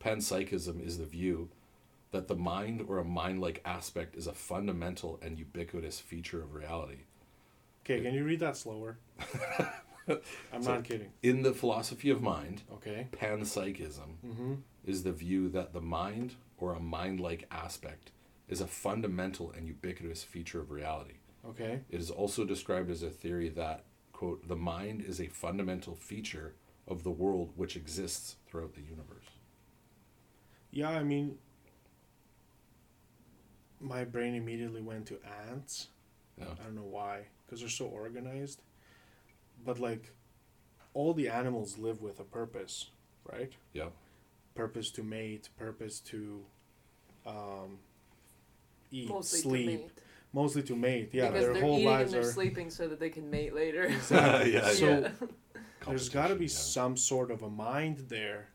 Panpsychism 0.00 0.86
is 0.86 0.98
the 0.98 1.06
view 1.06 1.48
that 2.12 2.28
the 2.28 2.36
mind 2.36 2.84
or 2.86 2.98
a 2.98 3.04
mind 3.04 3.40
like 3.40 3.62
aspect 3.64 4.14
is 4.14 4.28
a 4.28 4.32
fundamental 4.32 5.18
and 5.22 5.40
ubiquitous 5.40 5.98
feature 5.98 6.40
of 6.40 6.54
reality. 6.54 7.00
Okay, 7.84 8.00
can 8.00 8.14
you 8.14 8.22
read 8.22 8.38
that 8.38 8.56
slower? 8.56 8.96
I'm 10.08 10.62
So- 10.62 10.74
not 10.74 10.84
kidding. 10.84 11.12
In 11.22 11.42
the 11.42 11.52
philosophy 11.52 12.10
of 12.10 12.20
mind, 12.22 12.62
Okay. 12.72 13.08
panpsychism 13.12 14.16
Mm-hmm. 14.24 14.54
is 14.84 15.02
the 15.02 15.12
view 15.12 15.48
that 15.50 15.72
the 15.72 15.80
mind 15.80 16.34
or 16.58 16.74
a 16.74 16.80
mind-like 16.80 17.46
aspect 17.50 18.12
is 18.48 18.60
a 18.60 18.66
fundamental 18.66 19.50
and 19.52 19.66
ubiquitous 19.68 20.24
feature 20.24 20.60
of 20.60 20.70
reality. 20.70 21.14
Okay. 21.44 21.80
It 21.88 22.00
is 22.00 22.10
also 22.10 22.44
described 22.44 22.90
as 22.90 23.02
a 23.02 23.10
theory 23.10 23.48
that, 23.50 23.84
quote, 24.12 24.46
the 24.48 24.56
mind 24.56 25.02
is 25.02 25.20
a 25.20 25.28
fundamental 25.28 25.94
feature 25.94 26.54
of 26.88 27.02
the 27.04 27.10
world 27.10 27.52
which 27.56 27.76
exists 27.76 28.36
throughout 28.46 28.74
the 28.74 28.82
universe. 28.82 29.26
Yeah, 30.72 30.90
I 30.90 31.02
mean, 31.04 31.38
my 33.80 34.04
brain 34.04 34.34
immediately 34.34 34.82
went 34.82 35.06
to 35.06 35.18
ants. 35.48 35.88
Yeah. 36.36 36.46
I 36.60 36.64
don't 36.64 36.74
know 36.74 36.82
why, 36.82 37.26
because 37.46 37.60
they're 37.60 37.68
so 37.68 37.86
organized. 37.86 38.60
But 39.64 39.78
like, 39.78 40.12
all 40.94 41.14
the 41.14 41.28
animals 41.28 41.78
live 41.78 42.00
with 42.02 42.18
a 42.20 42.24
purpose, 42.24 42.90
right? 43.30 43.52
Yeah. 43.72 43.88
Purpose 44.54 44.90
to 44.92 45.02
mate, 45.02 45.48
purpose 45.58 46.00
to 46.00 46.42
um, 47.26 47.78
eat, 48.90 49.08
Mostly 49.08 49.40
sleep, 49.40 49.66
to 49.66 49.76
mate. 49.84 49.90
mostly 50.32 50.62
to 50.64 50.76
mate. 50.76 51.10
Yeah, 51.12 51.28
because 51.28 51.44
their 51.44 51.52
they're 51.54 51.62
whole 51.62 51.74
eating 51.76 51.86
lives 51.88 52.12
and 52.12 52.22
they're 52.22 52.28
are. 52.28 52.32
sleeping 52.32 52.70
so 52.70 52.88
that 52.88 52.98
they 53.00 53.10
can 53.10 53.30
mate 53.30 53.54
later. 53.54 53.84
Exactly. 53.88 54.54
Yeah, 54.54 54.68
so 54.70 54.86
yeah. 54.88 55.08
there's 55.86 56.08
got 56.08 56.28
to 56.28 56.34
be 56.34 56.46
Competition, 56.46 56.56
some 56.58 56.96
sort 56.96 57.30
of 57.30 57.42
a 57.42 57.48
mind 57.50 58.06
there, 58.08 58.48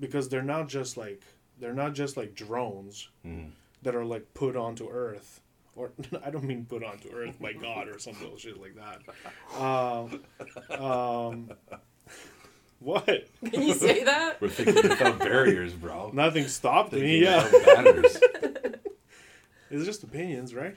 because 0.00 0.28
they're 0.28 0.42
not 0.42 0.68
just 0.68 0.96
like 0.96 1.22
they're 1.58 1.74
not 1.74 1.94
just 1.94 2.16
like 2.16 2.34
drones 2.34 3.08
yeah. 3.24 3.30
Mhm. 3.32 3.50
that 3.82 3.94
are 3.94 4.04
like 4.04 4.32
put 4.34 4.56
onto 4.56 4.88
Earth, 4.88 5.40
or 5.76 5.92
I 6.24 6.30
don't 6.30 6.44
mean 6.44 6.66
put 6.66 6.84
onto 6.84 7.10
Earth 7.14 7.40
by 7.40 7.52
God 7.52 7.88
or 7.88 7.98
some 7.98 8.14
bullshit 8.20 8.60
like 8.60 8.76
that. 8.76 9.60
Um, 9.60 10.20
um, 10.78 11.50
what? 12.80 13.26
Can 13.50 13.62
you 13.62 13.74
say 13.74 14.04
that? 14.04 14.40
We're 14.40 14.48
thinking 14.48 14.88
without 14.88 15.18
barriers, 15.18 15.72
bro. 15.72 16.10
Nothing 16.12 16.48
stopped 16.48 16.90
Thinking 16.90 17.08
me. 17.08 17.24
Yeah, 17.24 17.48
it's 19.70 19.84
just 19.84 20.02
opinions, 20.02 20.54
right? 20.54 20.76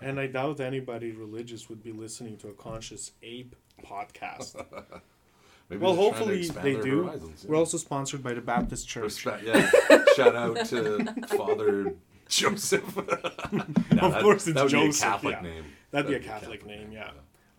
And 0.00 0.20
I 0.20 0.28
doubt 0.28 0.60
anybody 0.60 1.10
religious 1.10 1.68
would 1.68 1.82
be 1.82 1.90
listening 1.90 2.36
to 2.38 2.48
a 2.48 2.52
conscious 2.52 3.10
ape 3.22 3.56
podcast. 3.84 4.54
Maybe 5.68 5.82
well, 5.82 5.94
they're 5.94 6.12
trying 6.12 6.28
to 6.28 6.36
hopefully 6.38 6.48
they 6.62 6.80
do. 6.80 7.04
horizons, 7.04 7.44
yeah. 7.44 7.50
We're 7.50 7.56
also 7.58 7.76
sponsored 7.76 8.22
by 8.22 8.32
the 8.32 8.40
Baptist 8.40 8.88
Church. 8.88 9.24
Respect, 9.26 9.42
yeah. 9.44 9.68
Shout 10.16 10.34
out 10.34 10.64
to 10.66 11.04
Father 11.36 11.94
Joseph. 12.28 12.96
No, 12.96 13.02
Of 14.02 14.12
that- 14.12 14.22
course 14.22 14.46
it's 14.46 14.54
that 14.54 14.64
would 14.64 14.70
Joseph, 14.70 15.00
Be 15.02 15.06
a 15.06 15.10
Catholic 15.10 15.36
yeah. 15.36 15.42
name. 15.42 15.64
That'd 15.90 16.08
be 16.08 16.14
a 16.16 16.20
Catholic 16.20 16.66
name, 16.66 16.92
yeah. 16.92 17.10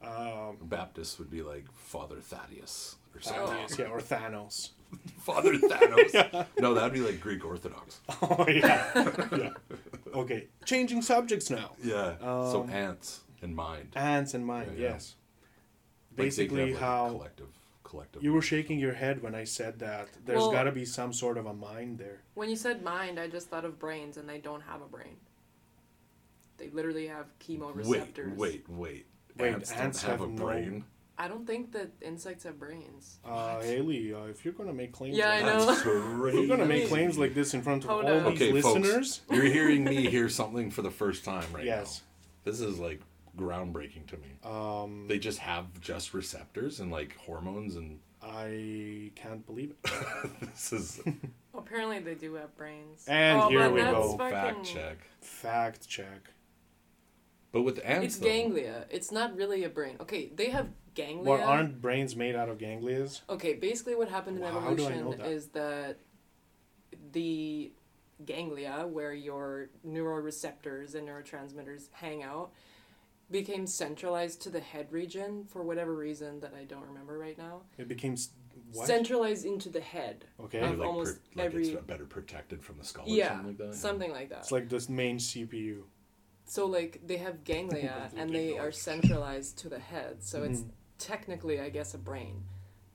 Um, 0.08 0.58
Baptist 0.62 1.20
would 1.20 1.30
be 1.30 1.42
like 1.42 1.66
Father 1.76 2.18
Thaddeus 2.22 2.96
or 3.14 3.22
something. 3.22 3.46
Thaddeus, 3.48 3.80
yeah, 3.80 3.86
or 3.86 4.00
Thanos. 4.00 4.70
Father 5.20 5.54
Thanos. 5.56 6.46
No, 6.60 6.74
that'd 6.74 6.94
be 6.94 7.02
like 7.02 7.20
Greek 7.20 7.44
Orthodox. 7.46 8.00
Oh 8.22 8.46
yeah, 8.48 9.28
yeah. 9.38 9.50
Okay, 10.14 10.48
changing 10.66 11.02
subjects 11.02 11.50
now. 11.50 11.72
Yeah. 11.84 12.18
so 12.20 12.64
Um, 12.64 12.70
ants 12.70 13.22
and 13.42 13.56
mind. 13.56 13.90
Ants 13.96 14.34
and 14.34 14.46
mind, 14.46 14.72
Yeah, 14.76 14.82
yeah. 14.84 14.90
yes. 14.94 15.16
Like, 16.12 16.18
they 16.18 16.24
Basically, 16.24 16.60
have, 16.62 16.70
like, 16.72 16.80
how 16.80 17.10
collective, 17.10 17.48
collective. 17.90 18.24
you 18.24 18.32
were 18.34 18.42
shaking 18.42 18.80
your 18.80 18.94
head 18.94 19.22
when 19.22 19.34
I 19.36 19.44
said 19.44 19.80
that. 19.80 20.08
There's 20.26 20.40
Well- 20.40 20.52
got 20.52 20.64
to 20.64 20.72
be 20.72 20.86
some 20.86 21.12
sort 21.12 21.38
of 21.38 21.46
a 21.48 21.54
mind 21.54 21.98
there. 21.98 22.22
When 22.36 22.50
you 22.50 22.56
said 22.56 22.84
mind, 22.84 23.20
I 23.20 23.28
just 23.28 23.50
thought 23.50 23.66
of 23.66 23.80
brains, 23.80 24.18
and 24.18 24.30
they 24.30 24.38
don't 24.38 24.62
have 24.62 24.82
a 24.82 24.88
brain. 24.88 25.18
They 26.58 26.70
literally 26.70 27.08
have 27.08 27.28
Wait, 27.48 27.60
chemoreceptors. 27.60 28.36
wait, 28.36 28.70
wait. 28.70 29.06
Wait, 29.38 29.54
ants, 29.54 29.72
ants 29.72 30.02
don't 30.02 30.12
have, 30.12 30.20
have 30.20 30.30
a 30.30 30.32
no- 30.32 30.46
brain. 30.46 30.84
I 31.18 31.28
don't 31.28 31.46
think 31.46 31.74
that 31.74 31.90
insects 32.02 32.46
have 32.46 32.58
brains. 32.58 33.20
Uh, 33.26 33.62
Haley, 33.62 34.14
uh, 34.14 34.24
if 34.26 34.46
you're 34.46 34.54
gonna 34.54 34.72
make 34.74 34.94
claims, 34.94 35.18
Yeah, 35.18 35.30
like 35.30 35.44
I 35.44 35.48
know. 35.48 35.66
That's 35.66 35.80
If 35.82 35.86
you're 35.86 36.48
gonna 36.48 36.66
make 36.66 36.88
claims 36.88 37.18
like 37.18 37.34
this 37.34 37.54
in 37.54 37.62
front 37.62 37.84
of 37.84 37.90
Hold 37.90 38.06
all 38.06 38.12
on. 38.28 38.34
these 38.36 38.42
Okay, 38.42 38.62
folks. 38.62 38.80
listeners, 38.80 39.22
You're 39.30 39.44
hearing 39.44 39.84
me 39.84 40.10
hear 40.10 40.30
something 40.30 40.72
for 40.72 40.82
the 40.82 40.92
first 40.92 41.26
time 41.26 41.46
right 41.54 41.66
yes, 41.66 42.02
now. 42.46 42.52
This 42.52 42.62
is 42.62 42.80
like 42.80 43.02
groundbreaking 43.38 44.08
to 44.08 44.18
me. 44.18 44.28
um, 44.44 45.08
They 45.08 45.20
just 45.20 45.40
have 45.40 45.80
just 45.82 46.14
receptors 46.14 46.80
and 46.80 46.92
like 46.92 47.16
hormones 47.18 47.76
and 47.76 48.00
I 48.22 49.12
can't 49.16 49.46
believe 49.46 49.72
it. 49.72 49.92
this 50.42 50.74
is 50.74 51.02
Apparently, 51.58 52.00
they 52.00 52.16
do 52.16 52.36
have 52.36 52.56
brains. 52.56 53.06
And 53.08 53.42
oh, 53.42 53.50
here 53.50 53.60
but 53.60 53.74
we 53.74 53.82
go. 53.82 54.18
Fact 54.18 54.64
check. 54.64 54.98
Fact 55.22 55.88
check. 55.88 56.32
But 57.52 57.64
with 57.64 57.80
ants, 57.84 58.06
It's 58.06 58.18
though, 58.18 58.28
ganglia. 58.28 58.86
It's 58.90 59.12
not 59.12 59.36
really 59.36 59.64
a 59.64 59.70
brain. 59.70 59.96
Okay, 60.00 60.32
they 60.36 60.50
have 60.52 60.68
ganglia. 60.94 61.24
Well, 61.30 61.48
aren't 61.48 61.82
brains 61.82 62.16
made 62.16 62.36
out 62.36 62.50
of 62.50 62.60
ganglias? 62.60 63.22
Okay, 63.30 63.54
basically 63.54 63.96
what 63.96 64.10
happened 64.10 64.38
in 64.38 64.44
Wow, 64.44 64.60
how 64.60 64.74
do 64.74 64.84
I 64.84 64.88
evolution 64.92 65.06
know 65.06 65.14
that? 65.14 65.26
is 65.28 65.48
that 65.50 65.98
the 67.12 67.72
ganglia, 68.26 68.86
where 68.88 69.14
your 69.14 69.70
neuroreceptors 69.88 70.94
and 70.96 71.08
neurotransmitters 71.08 71.90
hang 71.92 72.22
out, 72.22 72.52
became 73.32 73.68
centralized 73.68 74.42
to 74.44 74.50
the 74.50 74.60
head 74.60 74.92
region 74.92 75.46
for 75.48 75.64
whatever 75.64 75.96
reason 75.96 76.40
that 76.42 76.54
I 76.54 76.64
don't 76.66 76.86
remember 76.86 77.18
right 77.18 77.38
now. 77.38 77.62
It 77.78 77.88
became 77.88 78.16
what? 78.74 78.88
Centralized 78.88 79.46
into 79.46 79.70
the 79.70 79.82
head. 79.82 80.26
okay, 80.40 80.60
of 80.60 80.78
like, 80.80 80.88
almost 80.88 81.20
like 81.36 81.46
every- 81.48 81.70
it's 81.70 81.86
better 81.86 82.06
protected 82.06 82.64
from 82.64 82.78
the 82.78 82.84
skull 82.84 83.06
or 83.06 83.10
yeah, 83.10 83.30
something 83.30 83.48
like 83.48 83.58
that. 83.58 83.76
something 83.76 84.12
like 84.12 84.30
that. 84.30 84.40
it's 84.40 84.52
like 84.52 84.70
this 84.70 84.90
main 84.90 85.18
CPU. 85.18 85.84
so 86.46 86.66
like 86.66 87.00
they 87.06 87.18
have 87.18 87.44
ganglia 87.44 88.10
and 88.18 88.34
they 88.34 88.58
are 88.58 88.72
centralized 88.72 89.58
to 89.60 89.70
the 89.70 89.80
head, 89.80 90.24
so 90.24 90.44
it's 90.44 90.62
Mhm. 90.62 90.70
technically 90.98 91.60
I 91.60 91.70
guess 91.70 91.94
a 91.94 91.98
brain, 91.98 92.44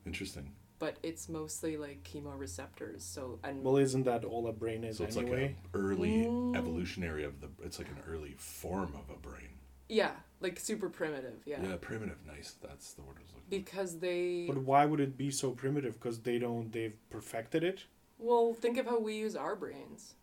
Interesting. 0.06 0.52
but 0.78 0.98
it's 1.02 1.28
mostly 1.28 1.76
like 1.76 2.02
chemoreceptors. 2.04 3.00
So 3.02 3.38
and 3.44 3.62
Well, 3.64 3.76
isn't 3.76 4.04
that 4.04 4.24
all 4.24 4.46
a 4.48 4.52
brain 4.52 4.84
is 4.84 4.98
So 4.98 5.04
it's 5.04 5.16
anyway? 5.16 5.42
like 5.42 5.50
an 5.50 5.56
early 5.74 6.24
Mm. 6.26 6.56
evolutionary 6.56 7.24
of 7.24 7.40
the. 7.40 7.48
It's 7.64 7.78
like 7.78 7.88
an 7.88 8.00
early 8.06 8.34
form 8.38 8.94
of 8.96 9.08
a 9.10 9.18
brain. 9.18 9.50
Yeah, 9.88 10.12
like 10.40 10.58
super 10.58 10.88
primitive. 10.88 11.42
Yeah, 11.46 11.62
Yeah, 11.62 11.76
primitive. 11.80 12.18
Nice. 12.26 12.54
That's 12.62 12.92
the 12.94 13.02
word 13.02 13.16
I 13.18 13.22
was 13.22 13.32
looking. 13.34 13.44
for. 13.44 13.50
because 13.70 13.98
they 13.98 14.44
But 14.48 14.58
why 14.58 14.84
would 14.86 15.00
it 15.00 15.16
be 15.16 15.30
so 15.30 15.50
primitive? 15.52 15.94
Because 15.94 16.20
they 16.20 16.38
don't. 16.38 16.72
They've 16.72 16.96
perfected 17.10 17.62
it. 17.64 17.84
well 18.18 18.54
think 18.54 18.78
of 18.78 18.86
how 18.86 18.98
we 19.00 19.14
use 19.14 19.34
our 19.36 19.56
brains 19.56 20.14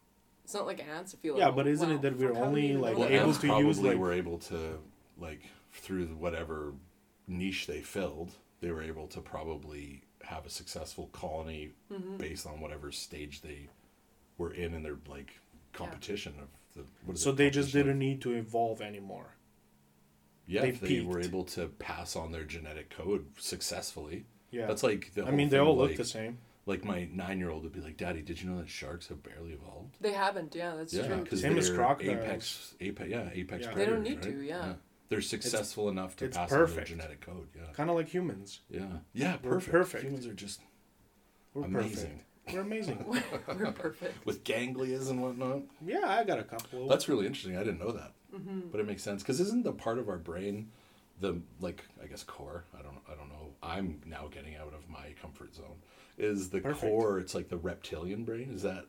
it's 0.43 0.53
not 0.53 0.65
like 0.65 0.83
ants 0.85 1.13
feel 1.13 1.37
Yeah, 1.37 1.47
like, 1.47 1.55
but 1.57 1.67
isn't 1.67 1.87
wow, 1.89 1.95
it 1.95 2.01
that 2.01 2.17
we're 2.17 2.29
fuck, 2.29 2.37
how 2.37 2.41
do 2.43 2.47
only, 2.47 2.75
like, 2.77 2.97
Well, 2.97 3.07
able 3.09 3.33
to 3.33 3.47
use, 3.59 3.79
like- 3.79 3.97
were 3.97 4.11
able 4.13 4.37
to 4.39 4.79
like 5.19 5.41
through 5.73 6.07
whatever 6.07 6.73
niche 7.27 7.67
they 7.67 7.81
filled, 7.81 8.31
they 8.61 8.71
were 8.71 8.81
able 8.81 9.07
to 9.07 9.21
probably 9.21 10.01
have 10.23 10.45
a 10.45 10.49
successful 10.49 11.07
colony 11.13 11.71
Mhm. 11.91 12.17
based 12.17 12.45
on 12.47 12.59
whatever 12.59 12.91
stage 12.91 13.41
they 13.41 13.69
were 14.37 14.53
in 14.53 14.73
in 14.73 14.83
their 14.83 14.97
like 15.07 15.39
competition 15.73 16.33
of 16.39 16.47
the. 16.75 16.83
What 17.05 17.15
is 17.17 17.21
So 17.23 17.29
it, 17.29 17.35
they 17.37 17.49
just 17.49 17.71
didn't 17.71 17.99
need 17.99 18.21
to 18.21 18.31
evolve 18.33 18.81
anymore. 18.81 19.35
Yeah, 20.47 20.61
they 20.61 20.69
if 20.69 20.81
they 20.81 21.01
were 21.01 21.19
able 21.21 21.43
to 21.45 21.67
pass 21.67 22.15
on 22.15 22.31
their 22.31 22.43
genetic 22.43 22.89
code 22.89 23.27
successfully. 23.37 24.25
Yeah. 24.51 24.67
That's 24.67 24.83
like 24.83 25.13
the 25.13 25.25
I 25.25 25.31
mean, 25.31 25.49
they 25.49 25.59
all 25.59 25.71
of, 25.73 25.77
look 25.77 25.89
like, 25.91 25.97
the 25.97 26.05
same. 26.05 26.39
Like 26.65 26.83
my 26.85 27.07
nine-year-old 27.11 27.63
would 27.63 27.73
be 27.73 27.81
like, 27.81 27.97
"Daddy, 27.97 28.21
did 28.21 28.41
you 28.41 28.49
know 28.49 28.59
that 28.59 28.69
sharks 28.69 29.07
have 29.07 29.23
barely 29.23 29.51
evolved?" 29.53 29.97
they 29.99 30.11
haven't 30.11 30.53
yeah 30.53 30.75
that's 30.75 30.93
yeah, 30.93 31.07
true 31.07 31.17
because 31.17 31.41
Same 31.41 31.57
as 31.57 31.67
they're 31.67 31.77
crocodiles. 31.77 32.17
apex, 32.23 32.75
apex, 32.79 33.09
yeah, 33.09 33.29
apex 33.33 33.65
Yeah. 33.65 33.73
They 33.73 33.85
don't 33.85 34.03
predators, 34.03 34.09
need 34.09 34.21
to, 34.21 34.37
right? 34.37 34.47
yeah. 34.47 34.73
They're 35.09 35.21
successful 35.21 35.89
enough 35.89 36.15
to 36.17 36.25
it's 36.25 36.37
pass 36.37 36.51
on 36.53 36.71
their 36.73 36.83
genetic 36.85 37.21
code. 37.21 37.49
Yeah, 37.55 37.71
Kind 37.73 37.89
of 37.89 37.95
like 37.95 38.07
humans. 38.07 38.61
yeah, 38.69 38.85
yeah. 39.13 39.37
We're 39.43 39.51
Perfect. 39.55 39.71
perfect. 39.71 40.03
Humans 40.05 40.27
are 40.27 40.33
just 40.33 40.61
We're 41.53 41.65
amazing 41.65 42.21
perfect. 42.45 42.53
We're 42.53 42.61
amazing. 42.61 43.05
we're 43.59 43.71
perfect 43.71 44.25
with 44.25 44.43
ganglias 44.43 45.09
and 45.09 45.21
whatnot. 45.21 45.61
yeah, 45.85 46.01
I 46.05 46.23
got 46.23 46.39
a 46.39 46.43
couple. 46.43 46.87
That's 46.87 47.07
really 47.09 47.25
interesting. 47.25 47.55
I 47.57 47.63
didn't 47.63 47.79
know 47.79 47.91
that, 47.91 48.13
mm-hmm. 48.33 48.59
but 48.71 48.79
it 48.79 48.87
makes 48.87 49.03
sense 49.03 49.21
because 49.23 49.39
isn't 49.39 49.63
the 49.63 49.71
part 49.71 49.97
of 49.99 50.09
our 50.09 50.17
brain 50.17 50.69
the 51.19 51.39
like 51.59 51.85
I 52.03 52.07
guess 52.07 52.23
core? 52.23 52.63
I 52.77 52.81
don't 52.81 52.97
I 53.09 53.15
don't 53.15 53.29
know. 53.29 53.53
I'm 53.61 54.01
now 54.05 54.27
getting 54.31 54.55
out 54.55 54.73
of 54.73 54.89
my 54.89 55.13
comfort 55.21 55.53
zone. 55.55 55.77
Is 56.17 56.49
the 56.49 56.59
Perfect. 56.61 56.81
core? 56.91 57.19
It's 57.19 57.33
like 57.35 57.49
the 57.49 57.57
reptilian 57.57 58.23
brain. 58.25 58.51
Is 58.53 58.63
that 58.63 58.85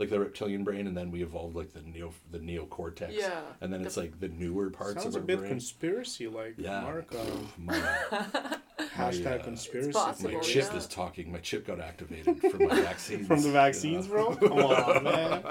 like 0.00 0.08
the 0.08 0.18
reptilian 0.18 0.64
brain, 0.64 0.86
and 0.86 0.96
then 0.96 1.10
we 1.10 1.22
evolved 1.22 1.54
like 1.54 1.72
the 1.72 1.82
neo 1.82 2.12
the 2.30 2.38
neocortex. 2.38 3.12
Yeah. 3.12 3.40
and 3.60 3.72
then 3.72 3.82
it's 3.84 3.96
like 3.98 4.18
the 4.18 4.28
newer 4.28 4.70
parts 4.70 5.02
Sounds 5.02 5.14
of 5.14 5.22
a 5.22 5.26
bit 5.26 5.38
brain. 5.40 5.50
conspiracy 5.50 6.26
like. 6.26 6.54
yeah, 6.56 6.80
Mark. 6.80 7.14
Um, 7.14 7.48
my, 7.58 7.74
hashtag 8.96 9.40
uh, 9.40 9.44
conspiracy. 9.44 9.88
It's 9.90 9.98
possible. 9.98 10.32
my 10.32 10.40
chip 10.40 10.68
yeah. 10.70 10.78
is 10.78 10.86
talking. 10.86 11.30
My 11.30 11.38
chip 11.38 11.66
got 11.66 11.80
activated 11.80 12.40
from 12.40 12.66
my 12.66 12.74
vaccines. 12.80 13.26
From 13.26 13.42
the 13.42 13.50
vaccines, 13.52 14.06
Yeah. 14.06 14.12
bro. 14.12 14.36
Come 14.36 14.52
on, 14.52 15.04
man. 15.04 15.42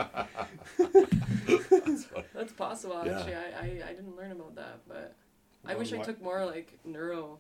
that's 2.33 2.53
possible 2.53 3.01
Yeah. 3.05 3.17
actually 3.17 3.35
I, 3.35 3.45
I 3.61 3.89
i 3.89 3.93
didn't 3.93 4.15
learn 4.15 4.31
about 4.31 4.55
that 4.55 4.79
but 4.87 5.15
i 5.65 5.71
About 5.71 5.79
wish 5.79 5.93
i 5.93 5.97
took 6.01 6.21
more 6.21 6.45
like 6.45 6.77
neuro 6.85 7.39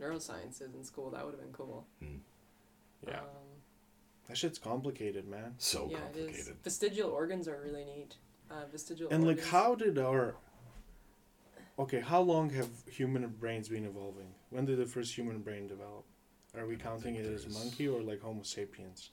neurosciences 0.00 0.74
in 0.74 0.84
school 0.84 1.10
that 1.10 1.24
would 1.24 1.32
have 1.34 1.40
been 1.40 1.52
cool 1.52 1.86
Yeah, 3.06 3.18
um, 3.20 3.26
that 4.28 4.36
shit's 4.36 4.58
complicated, 4.58 5.28
man. 5.28 5.54
So 5.58 5.88
yeah 5.90 5.98
complicated. 6.00 6.56
vestigial 6.64 7.10
organs 7.10 7.46
are 7.48 7.60
really 7.62 7.84
neat 7.84 8.16
uh, 8.50 8.64
vestigial 8.70 9.08
And 9.12 9.26
like, 9.26 9.42
how 9.44 9.74
did 9.74 9.98
our 9.98 10.34
Okay, 11.78 12.00
how 12.00 12.20
long 12.22 12.48
have 12.50 12.68
human 12.90 13.26
brains 13.28 13.68
been 13.68 13.84
evolving? 13.84 14.32
When 14.48 14.64
did 14.64 14.78
the 14.78 14.86
first 14.86 15.14
human 15.14 15.40
brain 15.42 15.66
develop? 15.66 16.04
Are 16.56 16.66
we 16.66 16.74
I 16.74 16.78
counting 16.78 17.16
it 17.16 17.26
as 17.26 17.42
there's- 17.42 17.52
monkey 17.54 17.86
or 17.86 18.00
like 18.00 18.20
Homo 18.22 18.42
sapiens? 18.42 19.10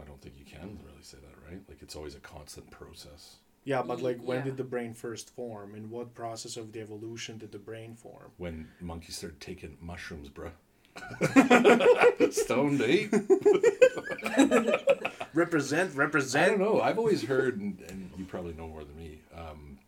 I 0.00 0.04
don't 0.04 0.20
think 0.20 0.34
you 0.38 0.44
can 0.44 0.78
really 0.84 1.02
say 1.02 1.18
that, 1.22 1.50
right? 1.50 1.60
Like 1.68 1.78
it's 1.82 1.96
always 1.96 2.14
a 2.14 2.20
constant 2.20 2.70
process. 2.70 3.36
Yeah, 3.64 3.82
but 3.82 4.02
like 4.02 4.20
when 4.22 4.38
Yeah. 4.38 4.44
did 4.44 4.56
the 4.58 4.64
brain 4.64 4.92
first 4.94 5.30
form? 5.30 5.74
In 5.74 5.90
what 5.90 6.14
process 6.14 6.56
of 6.56 6.72
the 6.72 6.80
evolution 6.80 7.38
did 7.38 7.52
the 7.52 7.58
brain 7.58 7.94
form? 7.94 8.30
When 8.36 8.68
monkeys 8.80 9.16
started 9.16 9.40
taking 9.40 9.76
mushrooms, 9.80 10.28
bruh. 10.28 10.52
Stoned 12.32 12.80
eight. 12.82 13.12
Represent, 15.34 15.94
represent. 15.96 16.44
I 16.44 16.48
don't 16.50 16.60
know. 16.60 16.80
I've 16.80 16.98
always 16.98 17.24
heard, 17.24 17.60
and, 17.60 17.80
and 17.88 18.10
you 18.16 18.24
probably 18.24 18.52
know 18.52 18.68
more 18.68 18.84
than 18.84 18.96
me, 18.96 19.18
um, 19.36 19.78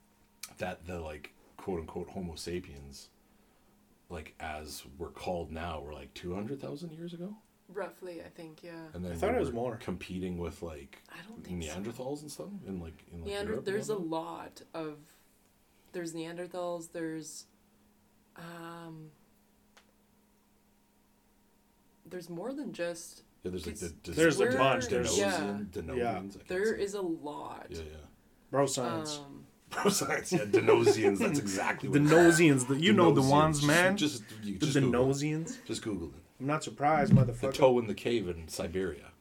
that 0.58 0.84
the 0.86 0.98
like 1.00 1.32
quote 1.56 1.78
unquote 1.80 2.08
Homo 2.10 2.34
sapiens, 2.34 3.08
like 4.10 4.34
as 4.40 4.82
we're 4.98 5.10
called 5.10 5.52
now, 5.52 5.80
were 5.80 5.92
like 5.94 6.12
two 6.14 6.34
hundred 6.34 6.60
thousand 6.60 6.92
years 6.92 7.12
ago, 7.14 7.36
Roughly, 7.72 8.22
I 8.22 8.28
think, 8.28 8.62
yeah. 8.62 8.72
and 8.94 9.04
then 9.04 9.12
I 9.12 9.16
thought 9.16 9.30
we 9.32 9.36
it 9.36 9.40
was 9.40 9.52
more. 9.52 9.76
competing 9.76 10.38
with 10.38 10.62
like 10.62 11.02
I 11.10 11.16
don't 11.28 11.44
think 11.44 11.62
so. 11.64 11.70
Neanderthals 11.70 12.20
and 12.22 12.30
stuff 12.30 12.46
in 12.66 12.80
like 12.80 13.04
in 13.12 13.20
like 13.22 13.26
Neander- 13.26 13.50
Europe 13.52 13.66
and 13.66 13.74
there's 13.74 13.88
a 13.88 13.96
lot 13.96 14.62
of 14.72 14.98
there's 15.92 16.12
Neanderthals, 16.14 16.92
there's 16.92 17.46
um 18.36 19.10
there's 22.08 22.30
more 22.30 22.52
than 22.52 22.72
just 22.72 23.22
yeah. 23.42 23.50
There's 23.50 23.66
like 23.66 23.76
the, 23.76 23.86
it's- 23.86 24.00
the 24.04 24.10
There's 24.12 24.40
a 24.40 24.44
we're- 24.44 24.56
bunch, 24.56 24.88
there's- 24.88 25.18
yeah. 25.18 25.58
Denovian, 25.70 25.70
Denovians, 25.70 26.36
I 26.36 26.42
there 26.48 26.76
say. 26.76 26.82
is 26.82 26.94
a 26.94 27.02
lot. 27.02 27.66
yeah 27.70 27.78
yeah. 27.78 27.96
Bro 28.50 28.66
science. 28.66 29.18
Um 29.18 29.42
Pro 29.70 29.90
science, 29.90 30.32
yeah, 30.32 30.44
Denosians. 30.44 31.18
That's 31.18 31.40
exactly 31.40 31.88
the 31.88 31.98
what. 32.00 32.12
it 32.40 32.40
is. 32.40 32.66
The, 32.66 32.76
you 32.80 32.92
know 32.92 33.10
the 33.10 33.20
ones, 33.22 33.64
man. 33.66 33.96
Just, 33.96 34.22
you 34.44 34.56
the 34.58 34.66
just 34.66 34.78
Google. 34.78 35.06
Denosians. 35.06 35.56
Just 35.64 35.82
Google 35.82 36.08
it. 36.16 36.22
I'm 36.40 36.46
not 36.46 36.62
surprised, 36.64 37.12
motherfucker. 37.12 37.40
The 37.40 37.52
toe 37.52 37.78
in 37.78 37.86
the 37.86 37.94
cave 37.94 38.28
in 38.28 38.48
Siberia. 38.48 39.12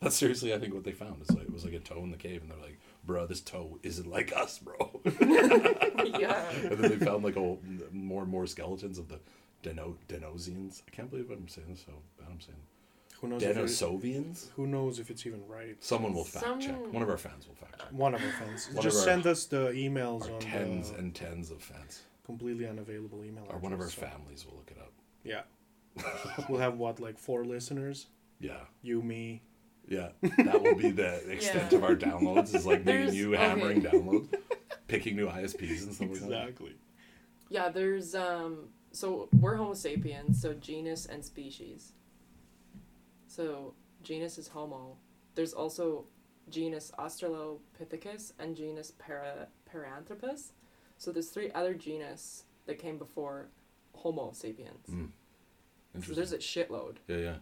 That's 0.00 0.16
seriously, 0.16 0.52
I 0.52 0.58
think, 0.58 0.74
what 0.74 0.84
they 0.84 0.92
found. 0.92 1.16
It's 1.22 1.30
like 1.30 1.44
it 1.44 1.52
was 1.52 1.64
like 1.64 1.72
a 1.72 1.78
toe 1.78 2.02
in 2.02 2.10
the 2.10 2.18
cave, 2.18 2.42
and 2.42 2.50
they're 2.50 2.58
like, 2.58 2.78
"Bro, 3.06 3.26
this 3.28 3.40
toe 3.40 3.78
isn't 3.82 4.06
like 4.10 4.36
us, 4.36 4.58
bro." 4.58 5.00
yeah. 5.04 6.50
and 6.50 6.72
then 6.78 6.98
they 6.98 7.04
found 7.04 7.24
like 7.24 7.36
a, 7.36 7.56
more 7.92 8.22
and 8.22 8.30
more 8.30 8.46
skeletons 8.46 8.98
of 8.98 9.08
the 9.08 9.18
Deno, 9.62 9.94
Denosians. 10.08 10.82
I 10.86 10.90
can't 10.94 11.10
believe 11.10 11.30
I'm 11.30 11.48
saying 11.48 11.68
this 11.70 11.84
so 11.86 11.92
bad. 12.18 12.28
I'm 12.30 12.40
saying 12.40 12.58
Who 13.22 13.28
knows? 13.28 13.42
If 13.42 13.56
it, 13.56 13.60
Denisovians. 13.60 14.50
who 14.56 14.66
knows 14.66 14.98
if 14.98 15.10
it's 15.10 15.24
even 15.26 15.40
right? 15.48 15.76
Someone 15.82 16.12
will 16.12 16.24
fact 16.24 16.44
Some- 16.44 16.60
check. 16.60 16.92
One 16.92 17.02
of 17.02 17.08
our 17.08 17.16
fans 17.16 17.46
will 17.46 17.54
fact 17.54 17.78
check. 17.80 17.92
One 17.92 18.14
of 18.14 18.20
our 18.22 18.32
fans. 18.46 18.68
One 18.72 18.82
Just 18.82 18.98
our- 18.98 19.04
send 19.04 19.26
us 19.26 19.46
the 19.46 19.68
emails 19.68 20.26
Our 20.28 20.34
on 20.34 20.40
tens 20.40 20.90
the 20.90 20.98
and 20.98 21.14
tens 21.14 21.50
of 21.50 21.62
fans, 21.62 22.02
completely 22.26 22.66
unavailable 22.66 23.24
email. 23.24 23.46
or 23.48 23.56
one 23.58 23.72
of 23.72 23.80
our 23.80 23.88
so- 23.88 24.02
families 24.02 24.44
will 24.44 24.56
look 24.56 24.70
it 24.70 24.78
up. 24.78 24.92
Yeah. 25.22 25.42
we'll 26.48 26.60
have 26.60 26.76
what, 26.78 27.00
like 27.00 27.18
four 27.18 27.44
listeners? 27.44 28.06
Yeah, 28.40 28.60
You, 28.82 29.00
me. 29.02 29.42
yeah. 29.88 30.10
That 30.38 30.62
will 30.62 30.74
be 30.74 30.90
the 30.90 31.16
extent 31.32 31.70
Yeah. 31.72 31.78
of 31.78 31.84
our 31.84 31.94
downloads. 31.96 32.54
Is 32.54 32.66
like 32.66 32.84
me 32.84 32.92
and 32.92 33.00
There's- 33.02 33.14
you 33.14 33.34
okay. 33.34 33.44
hammering 33.48 33.82
downloads, 33.82 34.34
picking 34.88 35.16
new 35.16 35.26
ISPs 35.28 35.84
and 35.84 35.94
stuff 35.94 36.10
like 36.10 36.20
that. 36.20 36.48
Exactly. 36.48 36.74
Yeah, 37.48 37.68
there's 37.68 38.14
um 38.14 38.68
so 38.92 39.28
we're 39.40 39.56
Homo 39.56 39.74
sapiens, 39.74 40.40
so 40.40 40.52
genus 40.54 41.06
and 41.06 41.24
species. 41.24 41.92
So 43.26 43.74
genus 44.02 44.38
is 44.38 44.48
Homo. 44.48 44.96
There's 45.34 45.52
also 45.52 46.06
genus 46.50 46.92
Australopithecus 46.98 48.32
and 48.38 48.56
genus 48.56 48.92
Para, 48.98 49.48
Paranthropus. 49.72 50.52
So 50.98 51.10
there's 51.12 51.28
three 51.30 51.50
other 51.52 51.74
genus 51.74 52.44
that 52.66 52.78
came 52.78 52.98
before 52.98 53.48
Homo 53.94 54.30
sapiens. 54.32 54.86
Mm. 54.90 55.10
So 55.94 55.98
Interesting. 55.98 56.16
there's 56.16 56.32
a 56.32 56.38
shitload. 56.38 56.96
Yeah, 57.06 57.16
yeah. 57.18 57.34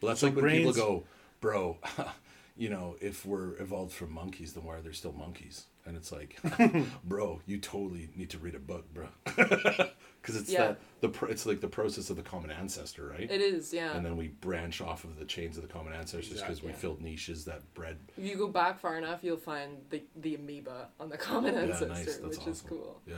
Well, 0.00 0.08
that's 0.08 0.20
So 0.20 0.26
like 0.26 0.36
when 0.36 0.50
people 0.50 0.72
go, 0.72 1.04
bro, 1.40 1.78
you 2.56 2.68
know, 2.68 2.96
if 3.00 3.24
we're 3.24 3.54
evolved 3.60 3.92
from 3.94 4.12
monkeys, 4.12 4.52
then 4.52 4.64
why 4.64 4.74
are 4.76 4.80
there 4.82 4.92
still 4.92 5.12
monkeys? 5.12 5.64
And 5.86 5.96
it's 5.96 6.12
like, 6.12 6.38
bro, 7.04 7.40
you 7.46 7.58
totally 7.58 8.08
need 8.14 8.30
to 8.30 8.38
read 8.38 8.54
a 8.54 8.58
book, 8.60 8.92
bro, 8.94 9.08
because 9.24 10.36
it's 10.36 10.50
Yeah. 10.50 10.66
that 10.68 10.80
the 11.00 11.08
pro- 11.08 11.28
it's 11.28 11.44
like 11.46 11.60
the 11.60 11.66
process 11.68 12.08
of 12.10 12.16
the 12.16 12.22
common 12.22 12.50
ancestor, 12.52 13.08
right? 13.08 13.28
It 13.28 13.40
is, 13.40 13.72
yeah. 13.72 13.96
and 13.96 14.04
then 14.06 14.16
we 14.16 14.28
branch 14.28 14.80
off 14.80 15.02
of 15.02 15.18
the 15.18 15.24
chains 15.24 15.56
of 15.56 15.66
the 15.66 15.72
common 15.72 15.92
ancestors 15.92 16.40
because 16.40 16.62
we 16.62 16.68
Exactly. 16.68 16.72
filled 16.74 17.00
niches 17.02 17.44
that 17.46 17.62
bred. 17.74 17.98
if 18.16 18.24
you 18.24 18.36
go 18.36 18.46
back 18.48 18.78
far 18.80 18.96
enough, 18.98 19.20
you'll 19.24 19.36
find 19.38 19.78
the 19.90 20.02
the 20.16 20.36
amoeba 20.36 20.88
on 21.00 21.08
the 21.08 21.16
common 21.18 21.54
Yeah, 21.54 21.62
ancestor, 21.62 21.88
nice, 21.88 22.04
that's 22.04 22.20
which 22.20 22.46
is 22.46 22.62
awesome. 22.62 22.68
cool. 22.68 23.00
Yeah, 23.06 23.14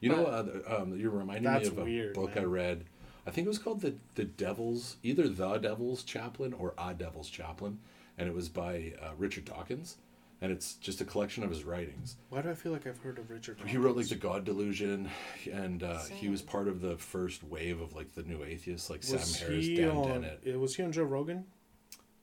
you 0.00 0.08
know, 0.10 0.24
uh, 0.24 0.76
um, 0.80 0.96
you're 0.98 1.10
reminding 1.10 1.52
me 1.52 1.64
of 1.66 1.76
a 1.78 1.84
weird, 1.84 2.14
book 2.14 2.34
I 2.36 2.44
read. 2.44 2.84
I 3.26 3.30
think 3.30 3.46
it 3.46 3.48
was 3.48 3.58
called 3.58 3.80
the 3.80 3.94
the 4.14 4.24
Devil's 4.24 4.96
either 5.02 5.28
the 5.28 5.58
Devil's 5.58 6.02
Chaplain 6.04 6.52
or 6.52 6.74
a 6.78 6.94
Devil's 6.94 7.28
Chaplain, 7.28 7.78
and 8.18 8.28
it 8.28 8.34
was 8.34 8.48
by 8.48 8.94
uh, 9.02 9.10
Richard 9.18 9.44
Dawkins, 9.46 9.96
and 10.40 10.52
it's 10.52 10.74
just 10.74 11.00
a 11.00 11.04
collection 11.04 11.42
of 11.42 11.50
his 11.50 11.64
writings. 11.64 12.16
Why 12.28 12.42
do 12.42 12.50
I 12.50 12.54
feel 12.54 12.72
like 12.72 12.86
I've 12.86 12.98
heard 12.98 13.18
of 13.18 13.28
Richard? 13.30 13.56
Dawkins? 13.56 13.72
He 13.72 13.78
wrote 13.78 13.96
like 13.96 14.08
the 14.08 14.14
God 14.14 14.44
Delusion, 14.44 15.10
and 15.52 15.82
uh, 15.82 15.98
he 16.04 16.28
was 16.28 16.40
part 16.42 16.68
of 16.68 16.80
the 16.80 16.96
first 16.96 17.42
wave 17.42 17.80
of 17.80 17.94
like 17.94 18.12
the 18.14 18.22
new 18.22 18.44
atheists, 18.44 18.88
like 18.90 19.00
Was 19.00 19.08
Sam 19.24 19.48
Harris, 19.48 19.66
he 19.66 19.76
Dan 19.76 19.90
on? 19.90 20.08
Dennett. 20.22 20.54
uh, 20.54 20.58
Was 20.58 20.76
he 20.76 20.82
on 20.84 20.92
Joe 20.92 21.02
Rogan? 21.04 21.44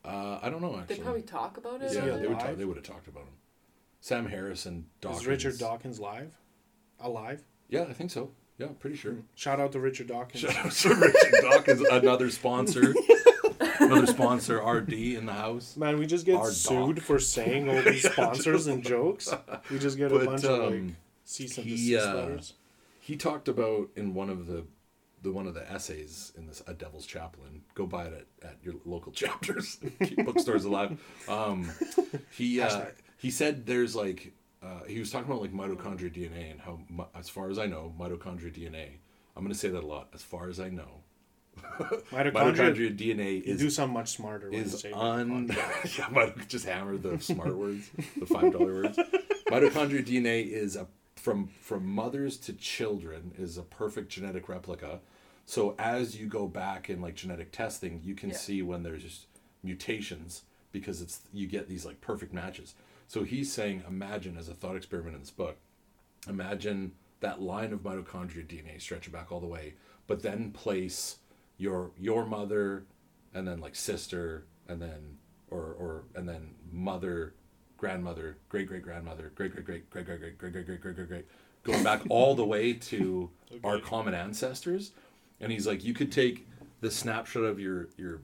Uh, 0.05 0.39
I 0.41 0.49
don't 0.49 0.61
know 0.61 0.77
Actually, 0.77 0.97
They 0.97 1.01
probably 1.01 1.21
talk 1.21 1.57
about 1.57 1.81
it. 1.81 1.93
yeah, 1.93 2.17
they 2.17 2.27
would 2.27 2.39
talk, 2.39 2.55
they 2.57 2.65
would 2.65 2.75
have 2.75 2.85
talked 2.85 3.07
about 3.07 3.23
him. 3.23 3.33
Sam 4.01 4.25
Harris 4.25 4.65
and 4.65 4.83
Dawkins. 4.99 5.21
Is 5.21 5.27
Richard 5.27 5.57
Dawkins 5.59 5.97
live? 5.99 6.33
Alive? 6.99 7.41
Yeah, 7.69 7.83
I 7.83 7.93
think 7.93 8.11
so. 8.11 8.31
Yeah, 8.63 8.73
pretty 8.79 8.95
sure. 8.95 9.15
Shout 9.35 9.59
out 9.59 9.71
to 9.73 9.79
Richard 9.79 10.07
Dawkins. 10.07 10.41
Shout 10.41 10.65
out 10.65 10.71
to 10.71 10.95
Richard 10.95 11.33
Dawkins, 11.41 11.81
another 11.81 12.29
sponsor. 12.29 12.93
another 13.79 14.07
sponsor, 14.07 14.57
RD 14.61 14.93
in 14.93 15.25
the 15.25 15.33
house. 15.33 15.75
Man, 15.77 15.97
we 15.99 16.05
just 16.05 16.25
get 16.25 16.35
Our 16.35 16.51
sued 16.51 17.03
for 17.03 17.19
saying 17.19 17.69
all 17.69 17.81
these 17.81 18.09
sponsors 18.11 18.67
and 18.67 18.83
jokes. 18.83 19.33
We 19.69 19.79
just 19.79 19.97
get 19.97 20.11
a 20.11 20.19
But, 20.19 20.25
bunch 20.25 20.43
of 20.45 20.59
like 20.59 20.73
um, 20.73 20.97
cease 21.23 21.57
and 21.57 21.65
he, 21.67 21.75
desist 21.75 22.07
uh, 22.07 22.13
letters. 22.15 22.53
He 22.99 23.15
talked 23.17 23.47
about 23.47 23.89
in 23.95 24.13
one 24.13 24.29
of 24.29 24.47
the 24.47 24.65
the 25.21 25.31
one 25.31 25.47
of 25.47 25.53
the 25.53 25.69
essays 25.71 26.33
in 26.37 26.47
this 26.47 26.61
A 26.67 26.73
Devil's 26.73 27.05
Chaplain. 27.05 27.61
Go 27.75 27.85
buy 27.85 28.05
it 28.05 28.27
at, 28.43 28.49
at 28.49 28.57
your 28.61 28.75
local 28.85 29.11
chapters. 29.23 29.77
Keep 30.03 30.25
bookstores 30.25 30.65
alive. 30.65 30.99
Um, 31.29 31.69
he 32.31 32.61
uh, 32.61 32.85
he 33.17 33.31
said 33.31 33.65
there's 33.65 33.95
like 33.95 34.33
uh, 34.63 34.83
he 34.87 34.99
was 34.99 35.11
talking 35.11 35.29
about 35.31 35.41
like 35.41 35.53
mitochondria 35.53 36.11
DNA 36.13 36.51
and 36.51 36.61
how 36.61 36.79
as 37.15 37.29
far 37.29 37.49
as 37.49 37.59
I 37.59 37.65
know 37.65 37.93
mitochondria 37.99 38.53
DNA. 38.53 38.87
I'm 39.35 39.43
gonna 39.43 39.55
say 39.55 39.69
that 39.69 39.83
a 39.83 39.87
lot. 39.87 40.09
As 40.13 40.21
far 40.21 40.47
as 40.47 40.59
I 40.59 40.69
know, 40.69 41.01
Mitochondria, 42.11 42.31
mitochondria 42.31 42.97
DNA 42.97 43.45
you 43.45 43.53
is 43.53 43.59
do 43.59 43.69
something 43.69 43.93
much 43.93 44.11
smarter 44.11 44.49
when 44.49 44.59
you 44.59 44.65
is 44.65 44.85
un 44.93 45.49
mitochondria. 45.49 45.97
yeah, 45.99 46.07
might 46.09 46.47
just 46.47 46.65
hammer 46.65 46.97
the 46.97 47.19
smart 47.19 47.55
words, 47.55 47.89
the 48.19 48.25
five 48.25 48.51
dollar 48.53 48.73
words. 48.83 48.97
Mitochondria 49.49 50.05
DNA 50.05 50.47
is 50.47 50.75
a 50.75 50.87
from 51.15 51.47
from 51.61 51.85
mothers 51.85 52.37
to 52.37 52.53
children 52.53 53.31
is 53.37 53.57
a 53.57 53.63
perfect 53.63 54.09
genetic 54.09 54.47
replica. 54.49 54.99
So 55.45 55.75
as 55.77 56.15
you 56.17 56.27
go 56.27 56.47
back 56.47 56.89
in 56.89 57.01
like 57.01 57.15
genetic 57.15 57.51
testing, 57.51 58.01
you 58.03 58.15
can 58.15 58.29
Yeah. 58.29 58.37
see 58.37 58.61
when 58.61 58.83
there's 58.83 59.03
just 59.03 59.27
mutations 59.61 60.43
because 60.71 61.01
it's 61.01 61.21
you 61.33 61.47
get 61.47 61.67
these 61.67 61.85
like 61.85 62.01
perfect 62.01 62.33
matches. 62.33 62.75
So 63.13 63.21
he's 63.21 63.53
saying, 63.53 63.83
imagine 63.87 64.39
as 64.39 64.49
a 64.49 64.55
thought 64.55 64.75
experiment 64.75 65.13
in 65.13 65.21
this 65.21 65.29
book, 65.29 65.57
imagine 66.27 66.93
that 67.19 67.39
line 67.39 67.71
of 67.71 67.83
mitochondria 67.83 68.43
DNA 68.43 68.81
stretching 68.81 69.13
back 69.13 69.31
all 69.31 69.39
the 69.39 69.45
way, 69.45 69.75
but 70.07 70.23
then 70.23 70.49
place 70.49 71.17
your 71.59 71.91
your 71.95 72.25
mother 72.25 72.85
and 73.31 73.47
then 73.47 73.59
like 73.59 73.75
sister 73.75 74.45
and 74.67 74.81
then 74.81 75.19
or 75.51 75.59
or 75.59 76.05
and 76.15 76.27
then 76.27 76.55
mother, 76.71 77.35
grandmother, 77.77 78.37
great 78.49 78.67
great 78.67 78.81
grandmother, 78.81 79.31
great 79.35 79.51
great 79.51 79.65
great 79.65 79.87
great 79.91 80.05
great 80.07 80.19
great 80.19 80.39
great 80.39 80.51
great 80.51 80.65
great 80.65 80.81
great 80.81 80.95
great 80.95 81.07
great 81.07 81.25
going 81.61 81.83
back 81.83 82.01
all 82.09 82.33
the 82.33 82.43
way 82.43 82.73
to 82.73 83.29
our 83.63 83.77
common 83.77 84.15
ancestors. 84.15 84.91
And 85.39 85.51
he's 85.51 85.67
like, 85.67 85.83
you 85.83 85.93
could 85.93 86.11
take 86.11 86.47
the 86.81 86.89
snapshot 86.89 87.43
of 87.43 87.59
your 87.59 87.89
your 87.95 88.21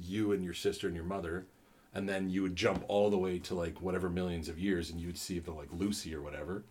you 0.00 0.32
and 0.32 0.42
your 0.42 0.54
sister 0.54 0.86
and 0.86 0.96
your 0.96 1.04
mother, 1.04 1.44
and 1.96 2.06
then 2.08 2.28
you 2.28 2.42
would 2.42 2.54
jump 2.54 2.84
all 2.88 3.08
the 3.10 3.16
way 3.26 3.38
to 3.38 3.54
like 3.54 3.80
whatever 3.80 4.08
millions 4.10 4.48
of 4.48 4.58
years, 4.58 4.90
and 4.90 5.00
you 5.00 5.06
would 5.06 5.18
see 5.18 5.38
the 5.38 5.50
like 5.60 5.68
Lucy 5.72 6.14
or 6.14 6.20
whatever, 6.20 6.62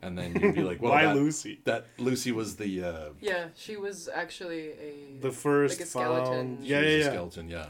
and 0.00 0.16
then 0.16 0.28
you'd 0.40 0.54
be 0.54 0.62
like, 0.62 0.80
well, 0.82 0.92
Why 0.92 1.04
that, 1.06 1.16
Lucy? 1.16 1.60
that 1.64 1.86
Lucy 1.98 2.30
was 2.32 2.56
the 2.56 2.70
uh, 2.90 3.08
Yeah, 3.20 3.48
she 3.56 3.76
was 3.76 4.08
actually 4.22 4.64
a. 4.88 5.18
The 5.20 5.32
first 5.32 5.78
Like 5.78 5.86
a 5.86 5.90
skeleton. 5.90 6.56
found. 6.56 6.64
she 6.64 6.70
Yeah, 6.70 6.80
was 6.80 6.86
yeah, 6.90 6.94
a 6.94 6.98
yeah. 7.00 7.10
skeleton, 7.10 7.48
yeah, 7.48 7.66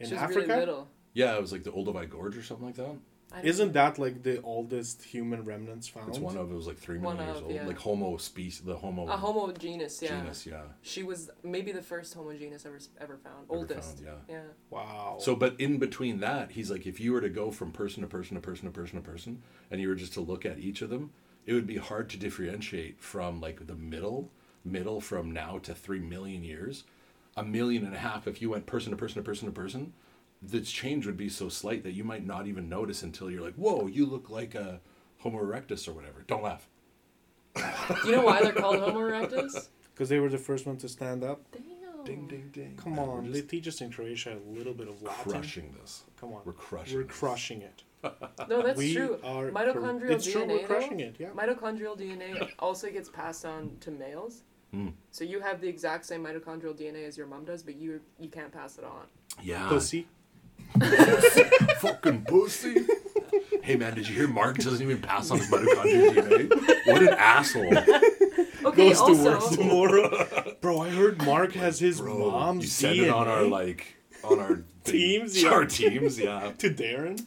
In 0.00 0.06
she 0.08 0.14
was 0.14 0.22
Africa, 0.22 0.46
really 0.48 0.60
little. 0.60 0.88
yeah. 1.12 1.36
It 1.36 1.40
was 1.42 1.52
like 1.52 1.64
the 1.64 1.72
Olduvai 1.72 2.08
Gorge 2.08 2.36
or 2.38 2.42
something 2.42 2.66
like 2.66 2.76
that. 2.76 2.96
I 3.36 3.40
don't 3.40 3.48
isn't 3.48 3.66
know. 3.68 3.72
that 3.74 3.98
like 3.98 4.22
the 4.22 4.40
oldest 4.42 5.02
human 5.02 5.44
remnants 5.44 5.86
found? 5.88 6.08
It's 6.08 6.18
one 6.18 6.36
of 6.36 6.50
it 6.50 6.54
was 6.54 6.66
like 6.66 6.78
three 6.78 6.96
One 6.98 7.16
million 7.16 7.34
years 7.34 7.38
of, 7.38 7.44
old, 7.44 7.54
yeah. 7.54 7.66
like 7.66 7.78
Homo 7.78 8.16
species, 8.16 8.62
the 8.62 8.76
Homo, 8.76 9.06
a 9.06 9.16
Homo 9.16 9.52
genus? 9.52 10.00
Yeah. 10.00 10.20
genus, 10.20 10.46
yeah. 10.46 10.62
She 10.80 11.02
was 11.02 11.30
maybe 11.42 11.70
the 11.70 11.82
first 11.82 12.14
Homo 12.14 12.32
genus 12.32 12.64
ever 12.64 12.78
ever 12.98 13.18
found. 13.18 13.46
Ever 13.50 13.58
Oldest. 13.60 13.98
found, 13.98 14.06
yeah. 14.28 14.34
Yeah. 14.36 14.42
Wow. 14.70 15.18
So, 15.20 15.36
but 15.36 15.60
in 15.60 15.78
between 15.78 16.20
that, 16.20 16.52
he's 16.52 16.70
like, 16.70 16.86
if 16.86 16.98
you 16.98 17.12
were 17.12 17.20
to 17.20 17.28
go 17.28 17.50
from 17.50 17.72
person 17.72 18.02
to 18.02 18.08
person 18.08 18.36
to 18.36 18.40
person 18.40 18.64
to 18.66 18.70
person 18.72 19.02
to 19.02 19.08
person, 19.08 19.42
and 19.70 19.80
you 19.80 19.88
were 19.88 19.94
just 19.94 20.14
to 20.14 20.20
look 20.20 20.46
at 20.46 20.58
each 20.58 20.80
of 20.80 20.88
them, 20.88 21.10
it 21.44 21.52
would 21.52 21.66
be 21.66 21.76
hard 21.76 22.08
to 22.10 22.16
differentiate 22.16 23.00
from 23.00 23.40
like 23.40 23.66
the 23.66 23.74
middle, 23.74 24.30
middle 24.64 25.00
from 25.00 25.30
now 25.30 25.58
to 25.58 25.74
three 25.74 26.00
million 26.00 26.42
years, 26.42 26.84
a 27.36 27.44
million 27.44 27.84
and 27.84 27.94
a 27.94 27.98
half. 27.98 28.26
If 28.26 28.40
you 28.40 28.50
went 28.50 28.66
person 28.66 28.90
to 28.92 28.96
person 28.96 29.16
to 29.16 29.22
person 29.22 29.46
to 29.46 29.52
person, 29.52 29.92
the 30.42 30.60
change 30.60 31.06
would 31.06 31.16
be 31.16 31.28
so 31.28 31.48
slight 31.48 31.82
that 31.84 31.92
you 31.92 32.04
might 32.04 32.24
not 32.26 32.46
even 32.46 32.68
notice 32.68 33.02
until 33.02 33.30
you're 33.30 33.42
like, 33.42 33.54
"Whoa, 33.54 33.86
you 33.86 34.06
look 34.06 34.28
like 34.30 34.54
a 34.54 34.80
Homo 35.18 35.38
erectus 35.42 35.88
or 35.88 35.92
whatever." 35.92 36.22
Don't 36.26 36.42
laugh. 36.42 36.68
Do 37.54 37.62
you 38.04 38.12
know 38.12 38.22
why 38.22 38.42
they're 38.42 38.52
called 38.52 38.80
Homo 38.80 39.00
erectus? 39.00 39.68
Because 39.94 40.10
they 40.10 40.18
were 40.20 40.28
the 40.28 40.36
first 40.36 40.66
one 40.66 40.76
to 40.76 40.90
stand 40.90 41.24
up. 41.24 41.40
Damn. 41.52 42.04
Ding 42.04 42.26
ding 42.28 42.50
ding. 42.52 42.76
Come 42.76 42.96
Man, 42.96 43.08
on, 43.08 43.24
we're 43.24 43.32
they 43.32 43.40
teach 43.40 43.66
us 43.66 43.80
in 43.80 43.90
Croatia 43.90 44.36
a 44.36 44.50
little 44.54 44.74
bit 44.74 44.88
of 44.88 45.00
Latin. 45.02 45.32
crushing 45.32 45.74
this. 45.80 46.04
Come 46.20 46.34
on, 46.34 46.42
We're 46.44 46.52
crushing. 46.52 46.98
we're 46.98 47.04
this. 47.04 47.16
crushing 47.16 47.62
it. 47.62 47.82
No, 48.48 48.60
that's 48.62 48.76
we 48.78 48.94
true. 48.94 49.18
are. 49.24 49.50
Mitochondrial 49.50 50.10
it's 50.10 50.30
true. 50.30 50.44
We're 50.44 50.58
DNA, 50.58 50.66
crushing 50.66 50.98
though? 50.98 51.04
it. 51.04 51.16
Yeah. 51.18 51.28
Mitochondrial 51.30 51.98
DNA 51.98 52.50
also 52.58 52.90
gets 52.90 53.08
passed 53.08 53.46
on 53.46 53.78
to 53.80 53.90
males. 53.90 54.42
Hmm. 54.70 54.88
So 55.10 55.24
you 55.24 55.40
have 55.40 55.62
the 55.62 55.66
exact 55.68 56.04
same 56.04 56.22
mitochondrial 56.22 56.78
DNA 56.78 57.08
as 57.08 57.16
your 57.16 57.26
mom 57.26 57.46
does, 57.46 57.62
but 57.62 57.76
you 57.76 58.00
you 58.20 58.28
can't 58.28 58.52
pass 58.52 58.76
it 58.76 58.84
on. 58.84 59.06
Yeah. 59.42 59.66
Pussy. 59.70 60.06
Fucking 61.78 62.24
pussy. 62.24 62.86
hey 63.62 63.76
man, 63.76 63.94
did 63.94 64.08
you 64.08 64.14
hear 64.14 64.28
Mark 64.28 64.58
doesn't 64.58 64.82
even 64.82 65.00
pass 65.00 65.30
on 65.30 65.38
his 65.38 65.50
mitochondrial 65.50 66.14
DNA? 66.48 66.86
What 66.86 67.02
an 67.02 67.08
asshole. 67.10 67.72
Okay, 68.64 68.88
Goes 68.88 69.00
to 69.02 69.24
work 69.24 69.40
also 69.40 69.56
tomorrow. 69.56 70.54
Bro, 70.60 70.80
I 70.80 70.90
heard 70.90 71.24
Mark 71.24 71.52
has 71.52 71.78
his 71.78 72.00
Bro, 72.00 72.18
mom's 72.30 72.64
you 72.64 72.68
send 72.70 72.98
DNA 72.98 73.04
it 73.04 73.10
on 73.10 73.28
our 73.28 73.42
like 73.44 73.96
on 74.24 74.40
our 74.40 74.62
Teams, 74.84 75.42
yeah. 75.42 75.50
Our 75.50 75.64
teams, 75.64 76.16
yeah. 76.18 76.52
to 76.58 76.70
Darren. 76.70 77.24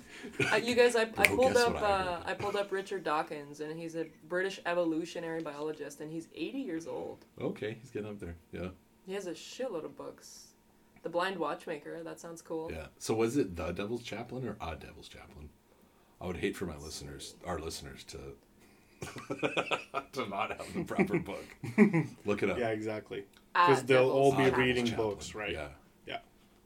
uh, 0.52 0.56
you 0.56 0.76
guys, 0.76 0.96
I, 0.96 1.02
I 1.02 1.06
Bro, 1.06 1.26
pulled 1.36 1.54
guess 1.54 1.58
up 1.64 1.74
what 1.74 1.84
I 1.84 1.88
uh. 1.88 2.24
I 2.26 2.34
pulled 2.34 2.56
up 2.56 2.72
Richard 2.72 3.04
Dawkins, 3.04 3.60
and 3.60 3.78
he's 3.78 3.96
a 3.96 4.06
British 4.30 4.60
evolutionary 4.66 5.42
biologist, 5.42 6.00
and 6.02 6.10
he's 6.12 6.28
80 6.36 6.58
years 6.60 6.88
old. 6.88 7.26
Okay, 7.42 7.78
he's 7.82 7.92
getting 7.92 8.10
up 8.10 8.20
there. 8.20 8.36
Yeah. 8.54 8.70
He 9.06 9.14
has 9.14 9.28
a 9.28 9.34
shitload 9.34 9.84
of 9.86 9.98
books. 9.98 10.49
The 11.02 11.10
Blind 11.10 11.38
Watchmaker, 11.38 12.04
that 12.04 12.20
sounds 12.20 12.42
cool. 12.42 12.72
Yeah. 12.72 12.88
So 12.98 13.14
was 13.14 13.38
it 13.38 13.56
the 13.56 13.72
Devil's 13.72 14.04
Chaplain 14.04 14.48
or 14.48 14.58
a 14.62 14.76
Devil's 14.76 15.08
Chaplain? 15.08 15.50
I 16.22 16.28
would 16.28 16.38
hate 16.38 16.56
for 16.58 16.66
my 16.66 16.76
listeners, 16.78 17.36
our 17.46 17.60
listeners, 17.60 18.04
to 18.06 18.18
to 20.14 20.28
not 20.30 20.52
have 20.52 20.74
the 20.74 20.84
proper 20.84 21.20
book. 21.32 21.46
Look 22.26 22.44
it 22.44 22.50
up. 22.50 22.60
Yeah, 22.60 22.70
exactly. 22.70 23.24
Because 23.54 23.84
they'll 23.84 24.10
all 24.10 24.32
be 24.32 24.44
Chaplain. 24.46 24.62
reading 24.68 24.86
Chaplain. 24.86 25.10
books, 25.10 25.34
right? 25.36 25.54
Yeah. 25.54 25.68
Yeah. 26.06 26.18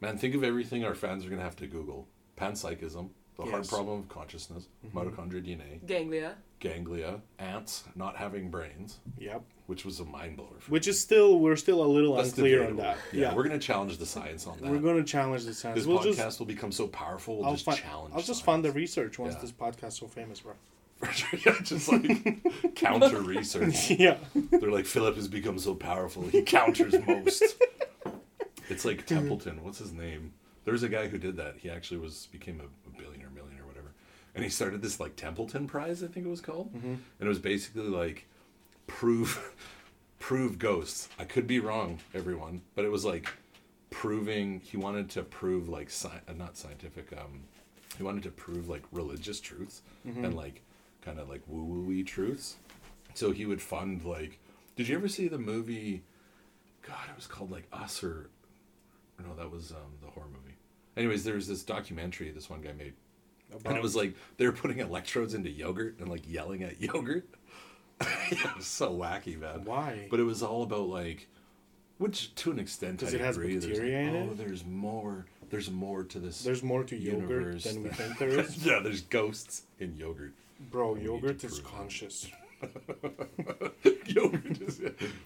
Man, 0.01 0.17
think 0.17 0.33
of 0.35 0.43
everything 0.43 0.83
our 0.83 0.95
fans 0.95 1.25
are 1.25 1.29
gonna 1.29 1.43
have 1.43 1.55
to 1.57 1.67
Google: 1.67 2.07
panpsychism, 2.37 3.09
the 3.37 3.43
hard 3.43 3.63
Yes. 3.63 3.69
problem 3.69 3.99
of 3.99 4.09
consciousness, 4.09 4.67
Mhm. 4.85 4.91
mitochondria 4.93 5.43
DNA, 5.43 5.79
Ganglia. 5.85 6.35
ganglia, 6.59 7.21
ants 7.39 7.83
not 7.95 8.15
having 8.17 8.49
brains, 8.49 8.99
Yep. 9.17 9.43
which 9.67 9.83
was 9.85 9.99
a 9.99 10.05
mind 10.05 10.37
blower. 10.37 10.59
For 10.59 10.71
Which 10.71 10.87
is 10.87 10.99
still 10.99 11.39
we're 11.39 11.55
still 11.55 11.83
a 11.83 11.87
little 11.87 12.15
That's 12.15 12.29
unclear 12.29 12.67
on 12.67 12.77
that. 12.77 12.97
Yeah, 13.11 13.21
Yeah. 13.21 13.33
we're 13.35 13.43
gonna 13.43 13.59
challenge 13.59 13.97
the 13.97 14.05
science 14.05 14.45
on 14.47 14.59
that. 14.61 14.69
We're 14.71 14.79
going 14.79 14.97
to 14.97 15.03
challenge 15.03 15.45
the 15.45 15.53
science. 15.53 15.79
this 15.79 15.87
We'll 15.87 15.99
podcast 15.99 16.15
just 16.15 16.39
will 16.39 16.45
become 16.45 16.71
so 16.71 16.87
powerful. 16.87 17.37
We'll 17.37 17.45
I'll 17.47 17.53
just 17.53 17.65
find 17.65 17.77
challenge. 17.79 18.13
I'll 18.13 18.19
just 18.21 18.27
science. 18.39 18.41
fund 18.45 18.65
the 18.65 18.71
research 18.71 19.17
once 19.19 19.33
Yeah. 19.35 19.41
this 19.41 19.51
podcast's 19.51 19.99
so 19.99 20.07
famous, 20.07 20.41
bro. 20.41 20.53
yeah, 21.45 21.59
just 21.63 21.91
like 21.91 22.75
counter 22.75 23.19
research. 23.21 23.91
yeah. 23.91 24.17
They're 24.33 24.71
like 24.71 24.85
Philip 24.85 25.15
has 25.15 25.27
become 25.27 25.59
so 25.59 25.75
powerful. 25.75 26.23
He 26.23 26.43
counters 26.43 26.95
most. 27.05 27.43
It's 28.69 28.85
like 28.85 29.05
Templeton. 29.05 29.63
What's 29.63 29.79
his 29.79 29.91
name? 29.91 30.33
There's 30.65 30.83
a 30.83 30.87
guy 30.89 31.07
who 31.09 31.17
did 31.17 31.35
that. 31.37 31.55
He 31.57 31.69
actually 31.69 31.97
was 31.99 32.27
became 32.31 32.61
a, 32.61 32.63
a 32.65 33.01
billionaire. 33.01 33.22
And 34.35 34.43
he 34.43 34.49
started 34.49 34.81
this 34.81 34.99
like 34.99 35.15
Templeton 35.15 35.67
Prize, 35.67 36.03
I 36.03 36.07
think 36.07 36.25
it 36.25 36.29
was 36.29 36.41
called. 36.41 36.73
Mhm. 36.73 36.83
And 36.85 36.99
it 37.21 37.27
was 37.27 37.39
basically 37.39 37.83
like 37.83 38.25
prove 38.87 39.53
prove 40.19 40.57
ghosts. 40.57 41.09
I 41.19 41.25
could 41.25 41.47
be 41.47 41.59
wrong, 41.59 41.99
everyone, 42.13 42.61
but 42.75 42.85
it 42.85 42.89
was 42.91 43.05
like 43.05 43.29
proving. 43.89 44.59
He 44.61 44.77
wanted 44.77 45.09
to 45.11 45.23
prove 45.23 45.69
like 45.69 45.89
sci- 45.89 46.21
uh, 46.27 46.33
not 46.33 46.57
scientific. 46.57 47.11
Um, 47.13 47.41
he 47.97 48.03
wanted 48.03 48.23
to 48.23 48.31
prove 48.31 48.67
like 48.69 48.83
religious 48.91 49.39
truths 49.39 49.81
Mhm. 50.07 50.23
and 50.25 50.33
like 50.35 50.61
kind 51.01 51.19
of 51.19 51.29
like 51.29 51.41
woo 51.47 51.63
woo 51.63 52.03
truths. 52.03 52.55
So 53.13 53.31
he 53.31 53.45
would 53.45 53.61
fund 53.61 54.03
like. 54.03 54.39
Did 54.75 54.87
you 54.87 54.95
ever 54.95 55.07
see 55.07 55.27
the 55.27 55.37
movie? 55.37 56.01
God, 56.81 57.07
it 57.09 57.15
was 57.15 57.27
called 57.27 57.51
like 57.51 57.67
Us 57.71 58.03
or 58.03 58.29
no, 59.19 59.35
that 59.35 59.51
was 59.51 59.71
um, 59.71 59.93
the 60.01 60.07
horror 60.07 60.27
movie. 60.27 60.55
Anyways, 60.97 61.23
there's 61.23 61.47
this 61.47 61.63
documentary 61.63 62.31
this 62.31 62.49
one 62.49 62.61
guy 62.61 62.73
made, 62.73 62.93
and 63.65 63.77
it 63.77 63.83
was 63.83 63.95
like 63.95 64.15
they 64.37 64.45
were 64.45 64.51
putting 64.51 64.79
electrodes 64.79 65.33
into 65.33 65.49
yogurt 65.49 65.99
and 65.99 66.09
like 66.09 66.23
yelling 66.29 66.63
at 66.63 66.81
yogurt. 66.81 67.27
it 68.01 68.55
was 68.57 68.65
so 68.65 68.91
wacky, 68.91 69.39
man. 69.39 69.63
why? 69.65 70.07
But 70.09 70.19
it 70.19 70.23
was 70.23 70.43
all 70.43 70.63
about 70.63 70.87
like, 70.87 71.27
which 71.97 72.33
to 72.35 72.51
an 72.51 72.59
extent, 72.59 72.99
Because 72.99 73.13
it 73.13 73.21
has 73.21 73.37
agree. 73.37 73.53
There's 73.57 73.65
bacteria 73.65 74.05
like, 74.07 74.15
in 74.15 74.29
oh, 74.29 74.31
it? 74.31 74.37
there's 74.37 74.65
more. 74.65 75.25
There's 75.49 75.69
more 75.69 76.03
to 76.03 76.19
this. 76.19 76.41
There's 76.43 76.63
more 76.63 76.83
to 76.83 76.95
yogurt 76.95 77.61
than 77.63 77.83
we 77.83 77.89
think 77.89 78.17
there 78.17 78.29
is. 78.29 78.57
yeah, 78.65 78.79
there's 78.79 79.01
ghosts 79.01 79.63
in 79.79 79.95
yogurt. 79.95 80.33
Bro, 80.71 80.93
We 80.93 81.01
yogurt 81.03 81.43
is 81.43 81.59
conscious. 81.59 82.27
yogurt 84.07 84.61
is 84.61 84.79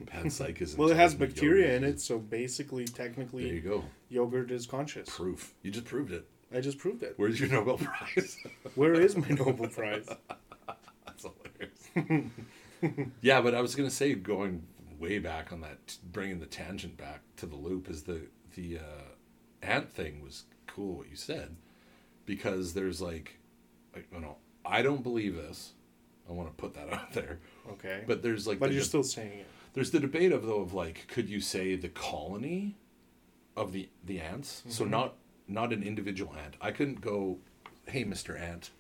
panpsychism. 0.06 0.78
Well, 0.78 0.90
it 0.90 0.98
has 0.98 1.16
bacteria 1.16 1.76
in 1.76 1.84
it 1.84 2.00
so 2.02 2.18
basically, 2.18 2.86
technically 2.86 3.46
There 3.46 3.54
you 3.54 3.62
go. 3.62 3.84
yogurt 4.10 4.52
is 4.52 4.66
conscious. 4.66 5.08
Proof. 5.10 5.54
You 5.62 5.72
just 5.72 5.86
proved 5.86 6.12
it. 6.12 6.28
I 6.56 6.62
just 6.62 6.78
proved 6.78 7.04
it. 7.04 7.14
Where's 7.18 7.40
your 7.40 7.50
Nobel 7.50 7.78
Prize? 7.78 8.38
Where 8.76 8.94
is 8.94 9.18
my 9.18 9.28
Nobel 9.30 9.68
Prize? 9.68 10.08
That's 11.06 11.26
hilarious. 11.96 12.32
yeah, 13.22 13.42
but 13.42 13.54
I 13.54 13.62
was 13.62 13.76
gonna 13.76 13.90
say, 13.92 14.14
going 14.14 14.64
way 15.00 15.20
back 15.20 15.52
on 15.52 15.62
that, 15.62 15.98
bringing 16.12 16.40
the 16.40 16.46
tangent 16.46 16.98
back 16.98 17.22
to 17.38 17.46
the 17.46 17.56
loop, 17.56 17.90
is 17.90 18.04
the 18.04 18.22
the 18.56 18.80
uh, 18.80 19.04
ant 19.62 19.92
thing 19.92 20.22
was 20.24 20.44
cool. 20.68 20.98
What 20.98 21.10
you 21.10 21.16
said, 21.16 21.56
because 22.26 22.74
there's 22.74 23.02
like, 23.02 23.38
I, 23.96 24.00
you 24.14 24.20
know, 24.22 24.38
I 24.66 24.82
don't 24.82 25.04
believe 25.04 25.36
this. 25.36 25.74
I 26.30 26.34
want 26.34 26.50
to 26.50 26.54
put 26.56 26.74
that 26.76 26.92
out 26.94 27.14
there, 27.14 27.40
Okay. 27.72 28.04
but 28.08 28.22
there's 28.22 28.48
like, 28.48 28.60
But 28.60 28.70
the 28.70 28.76
you're 28.76 28.84
still 28.84 29.04
saying 29.04 29.40
it. 29.40 29.48
there's 29.74 29.92
the 29.92 30.00
debate 30.00 30.32
of 30.32 30.46
though 30.46 30.62
of 30.62 30.74
like, 30.74 31.08
could 31.08 31.30
you 31.30 31.42
say 31.42 31.76
the 31.76 31.90
colony 31.90 32.78
of 33.58 33.74
the 33.74 33.90
the 34.06 34.20
ants? 34.22 34.64
So 34.70 34.86
Mhm. 34.86 34.90
not 34.92 35.16
not 35.48 35.74
an 35.74 35.84
individual 35.84 36.34
ant. 36.44 36.56
I 36.62 36.72
couldn't 36.72 37.02
go, 37.02 37.38
hey, 37.88 38.04
Mister 38.04 38.36
Ant, 38.36 38.72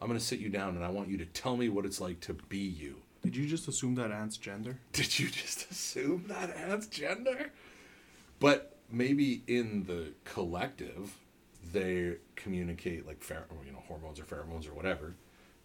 I'm 0.00 0.08
gonna 0.08 0.20
sit 0.20 0.38
you 0.40 0.48
down 0.48 0.76
and 0.76 0.84
I 0.84 0.90
want 0.90 1.08
you 1.08 1.16
to 1.18 1.26
tell 1.26 1.56
me 1.56 1.68
what 1.68 1.84
it's 1.86 2.00
like 2.00 2.20
to 2.20 2.34
be 2.48 2.58
you. 2.58 2.96
Did 3.22 3.36
you 3.36 3.46
just 3.46 3.66
assume 3.68 3.94
that 3.96 4.12
ant's 4.12 4.36
gender? 4.36 4.78
Did 4.92 5.18
you 5.18 5.28
just 5.28 5.70
assume 5.70 6.24
that 6.28 6.54
ant's 6.56 6.86
gender? 6.86 7.50
But 8.38 8.76
maybe 8.90 9.42
in 9.46 9.84
the 9.84 10.12
collective, 10.24 11.16
they 11.72 12.16
communicate 12.36 13.06
like 13.06 13.20
pher- 13.20 13.44
you 13.64 13.72
know 13.72 13.82
hormones 13.88 14.20
or 14.20 14.24
pheromones 14.24 14.68
or 14.68 14.74
whatever. 14.74 15.14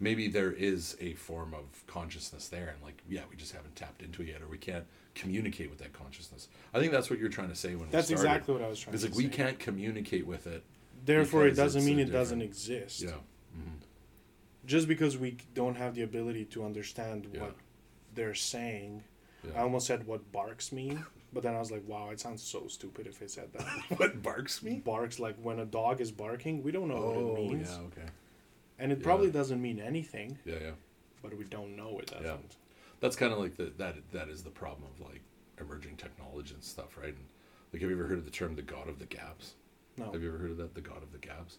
Maybe 0.02 0.26
there 0.26 0.50
is 0.50 0.96
a 1.00 1.14
form 1.14 1.54
of 1.54 1.86
consciousness 1.86 2.48
there, 2.48 2.68
and 2.74 2.82
like 2.82 3.00
yeah, 3.08 3.20
we 3.30 3.36
just 3.36 3.52
haven't 3.52 3.76
tapped 3.76 4.02
into 4.02 4.22
it 4.22 4.28
yet, 4.28 4.42
or 4.42 4.48
we 4.48 4.58
can't 4.58 4.84
communicate 5.14 5.70
with 5.70 5.78
that 5.78 5.92
consciousness. 5.92 6.48
I 6.74 6.80
think 6.80 6.90
that's 6.90 7.08
what 7.08 7.20
you're 7.20 7.28
trying 7.28 7.50
to 7.50 7.54
say 7.54 7.76
when 7.76 7.88
That's 7.90 8.08
started. 8.08 8.26
exactly 8.26 8.54
what 8.54 8.62
I 8.64 8.68
was 8.68 8.80
trying 8.80 8.94
It's 8.94 9.04
to 9.04 9.10
like 9.10 9.16
say. 9.16 9.22
we 9.24 9.28
can't 9.28 9.58
communicate 9.60 10.26
with 10.26 10.46
it. 10.48 10.64
Therefore, 11.04 11.46
it 11.46 11.52
doesn't 11.54 11.84
mean 11.84 12.00
it 12.00 12.06
doesn't 12.10 12.42
exist. 12.42 13.00
Yeah. 13.02 13.10
Mhm. 13.56 13.78
Just 14.66 14.88
because 14.88 15.16
we 15.16 15.36
don't 15.54 15.76
have 15.76 15.94
the 15.94 16.02
ability 16.02 16.46
to 16.46 16.64
understand 16.64 17.28
Yeah. 17.32 17.42
what 17.42 17.54
they're 18.14 18.34
saying. 18.34 19.04
Yeah. 19.44 19.52
I 19.60 19.62
almost 19.62 19.86
said 19.86 20.06
what 20.06 20.30
barks 20.32 20.72
mean, 20.72 21.04
but 21.32 21.42
then 21.44 21.54
I 21.54 21.58
was 21.60 21.70
like, 21.70 21.86
wow, 21.86 22.10
it 22.10 22.18
sounds 22.20 22.42
so 22.42 22.66
stupid 22.68 23.06
if 23.06 23.22
I 23.22 23.26
said 23.26 23.52
that. 23.52 23.66
what 23.98 24.20
barks 24.22 24.62
me? 24.64 24.80
barks 24.84 25.18
like 25.20 25.36
when 25.36 25.58
a 25.60 25.64
dog 25.66 26.00
is 26.00 26.10
barking, 26.10 26.62
we 26.62 26.72
don't 26.72 26.88
know 26.88 26.96
Oh 26.96 27.32
what 27.32 27.40
it 27.40 27.48
means. 27.50 27.70
yeah, 27.70 27.78
okay. 27.86 28.08
And 28.82 28.90
it 28.90 28.98
Yeah. 28.98 29.04
probably 29.04 29.30
doesn't 29.30 29.62
mean 29.62 29.78
anything, 29.78 30.38
Yeah, 30.44 30.58
yeah. 30.60 30.70
but 31.22 31.32
we 31.36 31.44
don't 31.44 31.76
know 31.76 32.00
it 32.00 32.06
doesn't. 32.06 32.24
Yeah. 32.24 32.36
that's 32.98 33.14
kind 33.14 33.32
of 33.32 33.38
like 33.38 33.56
the 33.56 33.66
that 33.78 33.94
that 34.10 34.28
is 34.28 34.42
the 34.42 34.50
problem 34.50 34.90
of 34.92 35.00
like 35.00 35.20
emerging 35.60 35.96
technology 35.96 36.52
and 36.54 36.64
stuff, 36.64 36.96
right? 36.98 37.14
And 37.14 37.26
like, 37.72 37.80
have 37.80 37.90
you 37.90 37.96
ever 37.96 38.08
heard 38.08 38.18
of 38.18 38.24
the 38.24 38.30
term 38.32 38.56
"the 38.56 38.62
God 38.62 38.88
of 38.88 38.98
the 38.98 39.06
Gaps"? 39.06 39.54
No. 39.96 40.10
Have 40.10 40.20
you 40.20 40.28
ever 40.28 40.38
heard 40.38 40.50
of 40.50 40.56
that? 40.56 40.74
The 40.74 40.80
God 40.80 41.02
of 41.04 41.12
the 41.12 41.18
Gaps. 41.18 41.58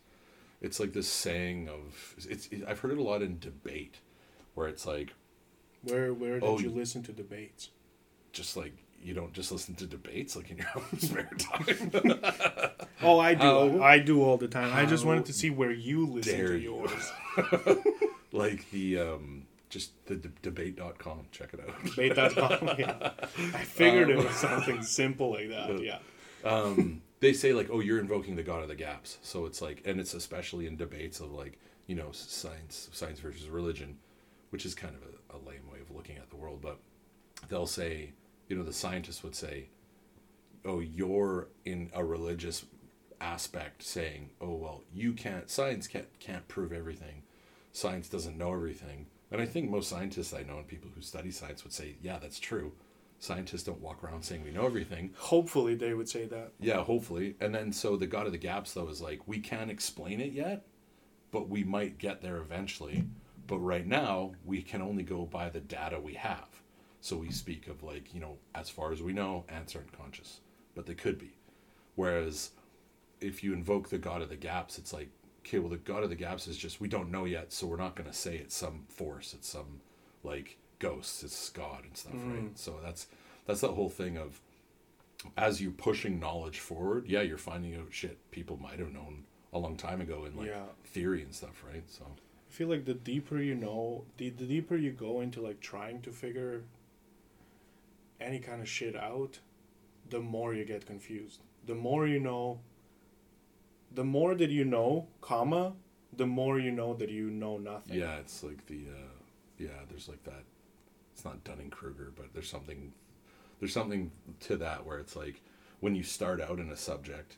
It's 0.62 0.80
like 0.82 0.92
this 0.92 1.08
saying 1.08 1.70
of 1.70 2.14
it's. 2.30 2.48
it- 2.48 2.64
I've 2.68 2.80
heard 2.80 2.92
it 2.92 2.98
a 2.98 3.04
lot 3.04 3.22
in 3.22 3.40
debate, 3.40 4.00
where 4.54 4.68
it's 4.68 4.86
like 4.86 5.14
Where 5.84 6.14
where 6.14 6.40
did 6.42 6.44
Oh, 6.44 6.60
you 6.60 6.66
you- 6.70 6.76
listen 6.76 7.04
to 7.04 7.14
debates? 7.14 7.70
just 8.34 8.58
like 8.58 8.74
you 9.04 9.14
don't 9.14 9.34
just 9.34 9.52
listen 9.52 9.76
to 9.76 9.86
debates 9.86 10.36
like 10.36 10.50
in 10.52 10.58
your 10.58 10.68
own 10.76 11.00
spare 11.00 11.30
time. 11.38 12.20
Oh, 13.06 13.20
I 13.20 13.34
do. 13.34 13.42
How- 13.80 13.82
I 13.84 14.00
do 14.00 14.24
all 14.24 14.38
the 14.38 14.48
time. 14.48 14.72
I 14.74 14.86
just 14.86 15.04
wanted 15.04 15.26
to 15.26 15.34
see 15.34 15.50
where 15.50 15.72
you 15.72 16.06
listen 16.08 16.38
to 16.38 16.58
you. 16.58 16.88
yours. 16.88 17.12
like 18.32 18.70
the 18.72 19.00
um 19.00 19.46
just 19.70 19.92
the 20.06 20.16
d- 20.16 20.30
debate.com. 20.42 21.26
Check 21.32 21.54
it 21.54 21.60
out. 21.60 21.84
Debate.com. 21.84 22.76
Yeah. 22.80 23.12
I 23.54 23.64
figured 23.64 24.10
it 24.10 24.18
Um, 24.20 24.26
was 24.26 24.36
something 24.36 24.84
simple 24.84 25.32
like 25.32 25.50
that. 25.50 25.82
Yeah. 25.84 25.98
um, 26.46 27.02
they 27.20 27.34
say 27.34 27.54
like, 27.54 27.70
oh, 27.72 27.80
you're 27.80 28.00
invoking 28.00 28.36
the 28.36 28.44
god 28.44 28.62
of 28.62 28.68
the 28.70 28.76
gaps. 28.76 29.18
So 29.24 29.46
it's 29.46 29.62
like, 29.62 29.82
and 29.86 30.00
it's 30.00 30.14
especially 30.14 30.68
in 30.68 30.78
debates 30.78 31.20
of 31.20 31.32
like, 31.32 31.58
you 31.88 31.96
know, 31.96 32.10
science, 32.12 32.90
science 32.94 33.20
versus 33.20 33.50
religion, 33.50 33.98
which 34.52 34.66
is 34.66 34.76
kind 34.76 34.96
of 34.96 35.02
a, 35.02 35.38
a 35.38 35.40
lame 35.50 35.68
way 35.72 35.80
of 35.82 35.90
looking 35.94 36.18
at 36.18 36.30
the 36.30 36.36
world, 36.36 36.60
but 36.62 36.78
they'll 37.50 37.66
say, 37.66 38.12
you 38.54 38.60
know, 38.60 38.66
the 38.66 38.72
scientists 38.72 39.24
would 39.24 39.34
say, 39.34 39.70
"Oh, 40.64 40.80
you're 40.80 41.48
in 41.66 41.90
a 41.92 42.06
religious 42.06 42.66
aspect 43.20 43.82
saying, 43.82 44.30
"Oh, 44.40 44.54
well, 44.54 44.84
you 44.94 45.14
can't 45.14 45.50
science 45.50 45.88
can't 45.88 46.08
can't 46.20 46.48
prove 46.48 46.72
everything. 46.72 47.24
Science 47.72 48.08
doesn't 48.10 48.38
know 48.38 48.54
everything." 48.54 49.08
And 49.32 49.42
I 49.42 49.48
think 49.48 49.72
most 49.72 49.90
scientists 49.90 50.36
I 50.36 50.44
know 50.44 50.60
and 50.60 50.68
people 50.68 50.92
who 50.94 51.02
study 51.02 51.32
science 51.32 51.64
would 51.64 51.74
say, 51.74 51.96
"Yeah, 52.00 52.20
that's 52.20 52.40
true." 52.40 52.74
Scientists 53.18 53.64
don't 53.64 53.82
walk 53.82 54.04
around 54.04 54.22
saying 54.22 54.44
we 54.44 54.52
know 54.52 54.68
everything. 54.68 55.16
Hopefully, 55.18 55.74
they 55.74 55.96
would 55.96 56.08
say 56.08 56.28
that. 56.28 56.52
Yeah, 56.60 56.84
hopefully. 56.84 57.36
And 57.40 57.56
then 57.56 57.74
so 57.74 57.98
the 57.98 58.06
God 58.06 58.28
of 58.28 58.34
the 58.34 58.38
Gaps 58.38 58.74
though 58.74 58.90
is 58.90 59.02
like 59.02 59.28
we 59.28 59.40
can't 59.40 59.72
explain 59.72 60.22
it 60.22 60.32
yet, 60.32 60.68
but 61.32 61.50
we 61.50 61.64
might 61.64 61.98
get 61.98 62.22
there 62.22 62.38
eventually. 62.38 63.06
But 63.48 63.58
right 63.58 63.88
now 63.88 64.34
we 64.46 64.62
can 64.62 64.84
only 64.84 65.02
go 65.02 65.26
by 65.26 65.50
the 65.50 65.60
data 65.60 66.00
we 66.00 66.14
have. 66.14 66.53
So 67.04 67.18
we 67.18 67.32
speak 67.32 67.68
of 67.68 67.84
like, 67.84 68.14
you 68.14 68.22
know, 68.22 68.38
as 68.56 68.70
far 68.70 68.94
as 68.94 69.02
we 69.02 69.12
know, 69.12 69.44
ants 69.50 69.76
aren't 69.76 69.92
conscious. 69.92 70.40
But 70.74 70.86
they 70.86 70.94
could 70.94 71.20
be. 71.20 71.34
Whereas 71.96 72.52
if 73.20 73.44
you 73.44 73.52
invoke 73.52 73.90
the 73.90 73.98
God 73.98 74.22
of 74.22 74.30
the 74.30 74.38
Gaps, 74.38 74.78
it's 74.78 74.94
like, 74.94 75.10
okay, 75.42 75.60
well 75.60 75.68
the 75.70 75.76
God 75.76 76.04
of 76.04 76.10
the 76.10 76.16
Gaps 76.16 76.48
is 76.48 76.58
just 76.58 76.80
we 76.80 76.88
don't 76.88 77.12
know 77.12 77.26
yet, 77.26 77.52
so 77.52 77.68
we're 77.68 77.76
not 77.76 77.98
gonna 77.98 78.14
say 78.14 78.38
it's 78.38 78.56
some 78.56 78.86
force, 78.88 79.34
it's 79.34 79.50
some 79.50 79.82
like 80.24 80.58
ghosts, 80.80 81.24
it's 81.26 81.50
God 81.50 81.84
and 81.84 81.98
stuff, 81.98 82.14
right? 82.14 82.38
Mm-hmm. 82.38 82.56
So 82.56 82.80
that's 82.82 83.08
that's 83.46 83.60
the 83.60 83.74
whole 83.74 83.90
thing 83.90 84.18
of 84.18 84.40
as 85.36 85.62
you're 85.62 85.72
pushing 85.74 86.22
knowledge 86.22 86.60
forward, 86.62 87.06
yeah, 87.10 87.22
you're 87.22 87.38
finding 87.38 87.76
out 87.76 87.88
shit 87.92 88.18
people 88.32 88.56
might 88.56 88.80
have 88.80 88.94
known 88.94 89.26
a 89.52 89.60
long 89.60 89.76
time 89.76 90.00
ago 90.00 90.24
in 90.24 90.38
like 90.38 90.48
Yeah. 90.48 90.64
theory 90.86 91.22
and 91.22 91.36
stuff, 91.36 91.66
right? 91.70 91.84
So 91.90 92.06
I 92.06 92.52
feel 92.54 92.70
like 92.70 92.86
the 92.86 92.94
deeper 92.94 93.40
you 93.40 93.56
know, 93.56 94.06
the, 94.16 94.30
the 94.30 94.46
deeper 94.46 94.78
you 94.78 94.92
go 94.92 95.20
into 95.20 95.42
like 95.42 95.60
trying 95.60 96.02
to 96.04 96.12
figure 96.12 96.64
any 98.24 98.40
kind 98.40 98.62
of 98.62 98.68
shit 98.70 98.96
out, 98.96 99.40
the 100.10 100.20
more 100.20 100.54
you 100.54 100.66
get 100.66 100.86
confused. 100.86 101.42
The 101.66 101.76
more 101.76 102.08
you 102.08 102.20
know, 102.20 102.60
the 103.94 104.04
more 104.04 104.36
that 104.36 104.50
you 104.50 104.66
know, 104.66 105.08
comma, 105.22 105.74
the 106.16 106.26
more 106.26 106.60
you 106.60 106.72
know 106.72 106.94
that 106.96 107.10
you 107.10 107.30
know 107.30 107.58
nothing. 107.58 107.98
yeah, 107.98 108.18
it's 108.18 108.44
like 108.44 108.66
the 108.68 108.82
uh, 108.90 109.12
yeah, 109.58 109.70
there's 109.90 110.08
like 110.08 110.24
that. 110.24 110.44
It's 111.14 111.26
not 111.26 111.44
Dunning 111.44 111.70
Kruger, 111.70 112.12
but 112.16 112.34
there's 112.34 112.50
something 112.50 112.92
there's 113.60 113.74
something 113.74 114.12
to 114.42 114.58
that 114.58 114.86
where 114.86 115.00
it's 115.00 115.16
like 115.16 115.42
when 115.80 115.96
you 115.96 116.04
start 116.04 116.42
out 116.42 116.60
in 116.60 116.70
a 116.70 116.78
subject, 116.78 117.38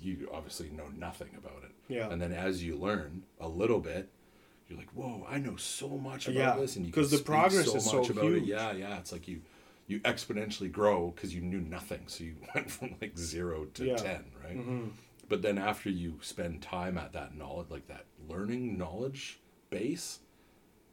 you 0.00 0.28
obviously 0.32 0.70
know 0.70 0.88
nothing 0.96 1.30
about 1.36 1.62
it. 1.64 1.72
Yeah. 1.88 2.08
And 2.10 2.20
then 2.22 2.32
as 2.32 2.62
you 2.62 2.76
learn 2.76 3.24
a 3.40 3.48
little 3.48 3.80
bit, 3.80 4.08
you're 4.68 4.78
like, 4.78 4.90
"Whoa, 4.94 5.26
I 5.28 5.38
know 5.38 5.56
so 5.56 5.88
much 5.88 6.28
about 6.28 6.36
Yeah, 6.36 6.56
this," 6.56 6.76
and 6.76 6.86
you 6.86 6.92
'cause 6.92 7.08
can 7.10 7.18
the 7.18 7.24
progress 7.24 7.66
so 7.66 7.76
is 7.76 7.86
much 7.92 8.06
so 8.06 8.12
about 8.12 8.24
it. 8.26 8.38
huge. 8.38 8.48
Yeah, 8.48 8.72
yeah. 8.72 8.98
It's 8.98 9.10
like 9.12 9.26
you 9.26 9.42
you 9.90 10.00
exponentially 10.00 10.70
grow 10.70 11.10
because 11.14 11.34
you 11.34 11.40
knew 11.40 11.60
nothing, 11.60 12.02
so 12.06 12.24
you 12.24 12.36
went 12.54 12.70
from 12.70 12.94
like 13.00 13.18
zero 13.18 13.64
to 13.74 13.84
Yeah. 13.86 13.96
ten, 13.96 14.24
right? 14.44 14.56
hmm 14.56 14.88
But 15.28 15.42
then 15.42 15.58
after 15.58 15.90
you 15.90 16.18
spend 16.22 16.62
time 16.62 16.96
at 16.96 17.12
that 17.12 17.36
knowledge, 17.36 17.70
like 17.70 17.88
that 17.88 18.06
learning 18.28 18.78
knowledge 18.78 19.40
base, 19.70 20.20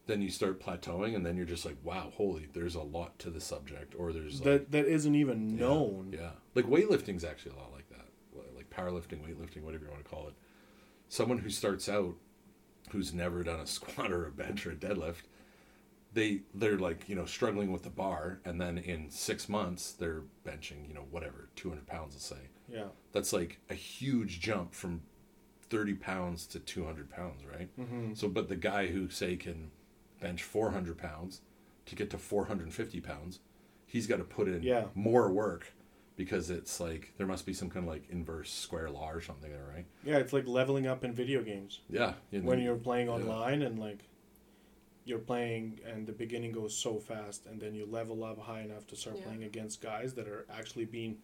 then 0.08 0.22
you 0.22 0.30
start 0.30 0.60
plateauing, 0.60 1.16
and 1.16 1.26
then 1.26 1.36
you're 1.38 1.46
just 1.46 1.66
like, 1.66 1.78
"Wow, 1.84 2.12
holy, 2.16 2.48
there's 2.54 2.76
a 2.76 2.82
lot 2.82 3.20
to 3.20 3.30
the 3.30 3.42
subject," 3.42 3.94
or 3.98 4.14
there's 4.14 4.40
like, 4.42 4.44
That 4.46 4.72
that 4.72 4.86
isn't 4.88 5.16
even 5.16 5.50
yeah, 5.52 5.60
known. 5.68 6.14
Yeah, 6.14 6.32
like 6.56 6.66
weightlifting's 6.66 7.24
actually 7.24 7.52
a 7.56 7.60
lot 7.60 7.72
like 7.74 7.90
that. 7.90 8.06
Like 8.56 8.70
powerlifting, 8.70 9.20
weightlifting, 9.22 9.62
whatever 9.64 9.86
you 9.86 9.92
want 9.92 10.04
to 10.04 10.10
call 10.10 10.28
it. 10.28 10.34
Someone 11.10 11.38
who 11.40 11.50
starts 11.50 11.88
out, 11.88 12.16
who's 12.92 13.14
never 13.14 13.44
done 13.44 13.60
a 13.60 13.68
squat 13.78 14.12
or 14.12 14.26
a 14.26 14.32
bench 14.32 14.66
or 14.66 14.72
a 14.72 14.76
deadlift, 14.76 15.24
they 16.18 16.42
they're 16.56 16.80
like 16.80 17.08
you 17.08 17.16
know 17.16 17.26
struggling 17.26 17.72
with 17.72 17.84
the 17.84 17.90
bar, 17.92 18.40
and 18.44 18.60
then 18.60 18.78
in 18.80 19.10
six 19.12 19.48
months 19.48 19.92
they're 19.92 20.24
benching 20.46 20.88
you 20.88 20.94
know 20.96 21.06
whatever 21.12 21.48
two 21.56 21.70
hundred 21.70 21.86
pounds, 21.88 22.16
let's 22.16 22.26
say. 22.26 22.50
Yeah. 22.68 22.88
That's 23.14 23.32
like 23.32 23.60
a 23.70 23.74
huge 23.76 24.40
jump 24.40 24.74
from 24.74 25.02
thirty 25.70 25.94
pounds 25.94 26.46
to 26.48 26.60
two 26.60 26.86
hundred 26.86 27.10
pounds, 27.12 27.44
right? 27.46 27.70
hmm 27.78 28.14
So, 28.16 28.28
but 28.28 28.50
the 28.50 28.56
guy 28.56 28.88
who 28.88 29.10
say 29.10 29.36
can 29.36 29.72
bench 30.20 30.42
400 30.42 30.98
pounds 30.98 31.42
to 31.86 31.94
get 31.94 32.10
to 32.10 32.18
450 32.18 33.00
pounds, 33.02 33.40
he's 33.86 34.08
got 34.08 34.18
to 34.18 34.24
put 34.24 34.48
in 34.48 34.64
Yeah. 34.64 34.86
more 34.96 35.32
work 35.32 35.74
because 36.16 36.50
it's 36.50 36.80
like 36.80 37.14
there 37.18 37.28
must 37.28 37.46
be 37.46 37.54
some 37.54 37.70
kind 37.70 37.86
of 37.88 37.94
like 37.94 38.10
inverse 38.10 38.52
square 38.52 38.90
law 38.90 39.12
or 39.12 39.22
something 39.22 39.52
there, 39.52 39.68
right? 39.72 39.86
Yeah, 40.04 40.18
it's 40.18 40.34
like 40.34 40.48
leveling 40.48 40.88
up 40.88 41.04
in 41.04 41.14
video 41.14 41.44
games. 41.44 41.82
Yeah. 41.88 42.14
when 42.32 42.46
then- 42.48 42.60
you're 42.62 42.76
playing 42.78 43.08
yeah. 43.08 43.14
online 43.14 43.62
and 43.62 43.78
like 43.78 44.00
you're 45.08 45.20
playing 45.20 45.80
and 45.86 46.06
the 46.06 46.12
beginning 46.14 46.52
goes 46.52 46.76
so 46.78 47.00
fast 47.00 47.46
and 47.46 47.60
then 47.60 47.74
you 47.74 47.86
level 47.86 48.24
up 48.24 48.38
high 48.40 48.62
enough 48.62 48.86
to 48.88 48.96
start 48.96 49.18
Yeah. 49.18 49.24
playing 49.26 49.44
against 49.44 49.82
guys 49.82 50.14
that 50.16 50.28
are 50.28 50.46
actually 50.50 50.86
being 50.86 51.18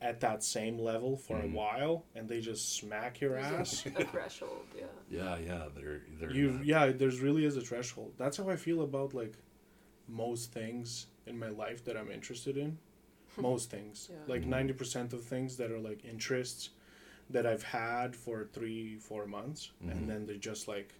at 0.00 0.20
that 0.20 0.42
same 0.42 0.78
level 0.78 1.16
for 1.16 1.36
Mhm. 1.38 1.44
a 1.52 1.56
while 1.56 2.04
and 2.14 2.28
they 2.28 2.40
just 2.40 2.74
smack 2.76 3.20
your 3.20 3.36
ass. 3.36 3.86
a 3.96 4.04
threshold, 4.04 4.66
yeah. 4.76 4.84
yeah, 5.10 5.38
yeah, 5.38 5.68
they're 5.74 6.02
they're 6.18 6.32
you 6.32 6.50
not- 6.52 6.64
yeah, 6.66 6.86
there's 6.92 7.20
really 7.20 7.44
is 7.44 7.56
a 7.56 7.60
threshold. 7.60 8.12
That's 8.18 8.36
how 8.36 8.48
I 8.50 8.56
feel 8.56 8.82
about 8.82 9.14
like 9.14 9.34
most 10.08 10.52
things 10.52 11.06
in 11.26 11.38
my 11.38 11.48
life 11.48 11.84
that 11.84 11.96
I'm 11.96 12.10
interested 12.10 12.56
in. 12.56 12.78
Most 13.38 13.70
things. 13.70 14.10
Yeah. 14.10 14.18
Like 14.26 14.42
Mhm. 14.42 14.46
ninety 14.48 14.72
percent 14.74 15.12
of 15.14 15.24
things 15.24 15.56
that 15.56 15.70
are 15.70 15.78
like 15.78 16.04
interests 16.04 16.70
that 17.30 17.46
I've 17.46 17.62
had 17.62 18.14
for 18.14 18.44
three, 18.44 18.96
four 18.98 19.26
months 19.26 19.70
Mhm. 19.82 19.90
and 19.92 20.10
then 20.10 20.26
they're 20.26 20.36
just 20.36 20.68
like 20.68 20.92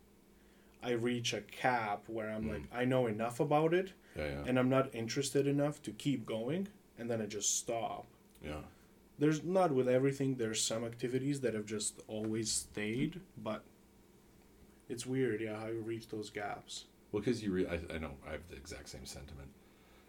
I 0.82 0.90
reach 0.92 1.32
a 1.32 1.40
cap 1.40 2.04
where 2.08 2.30
I'm 2.30 2.48
like 2.48 2.62
Mm. 2.62 2.76
I 2.80 2.84
know 2.84 3.06
enough 3.06 3.40
about 3.40 3.72
it 3.74 3.92
yeah, 4.16 4.26
yeah, 4.26 4.44
and 4.46 4.58
I'm 4.58 4.68
not 4.68 4.94
interested 4.94 5.46
enough 5.46 5.82
to 5.82 5.90
keep 5.92 6.26
going 6.26 6.68
and 6.98 7.10
then 7.10 7.22
I 7.22 7.26
just 7.26 7.58
stop. 7.58 8.06
yeah. 8.44 8.60
There's 9.18 9.44
not 9.44 9.70
with 9.72 9.88
everything, 9.88 10.34
there's 10.36 10.60
some 10.62 10.84
activities 10.84 11.40
that 11.42 11.54
have 11.54 11.66
just 11.66 12.00
always 12.08 12.50
stayed, 12.50 13.20
but 13.36 13.62
it's 14.88 15.06
weird, 15.06 15.40
yeah, 15.40 15.58
how 15.60 15.68
you 15.68 15.80
reach 15.80 16.08
those 16.08 16.30
gaps. 16.30 16.86
Well, 17.12 17.20
because 17.20 17.42
you 17.42 17.52
re- 17.52 17.66
I, 17.66 17.94
I 17.94 17.98
know 17.98 18.12
I 18.26 18.32
have 18.32 18.48
the 18.50 18.56
exact 18.56 18.88
same 18.88 19.04
sentiment, 19.04 19.48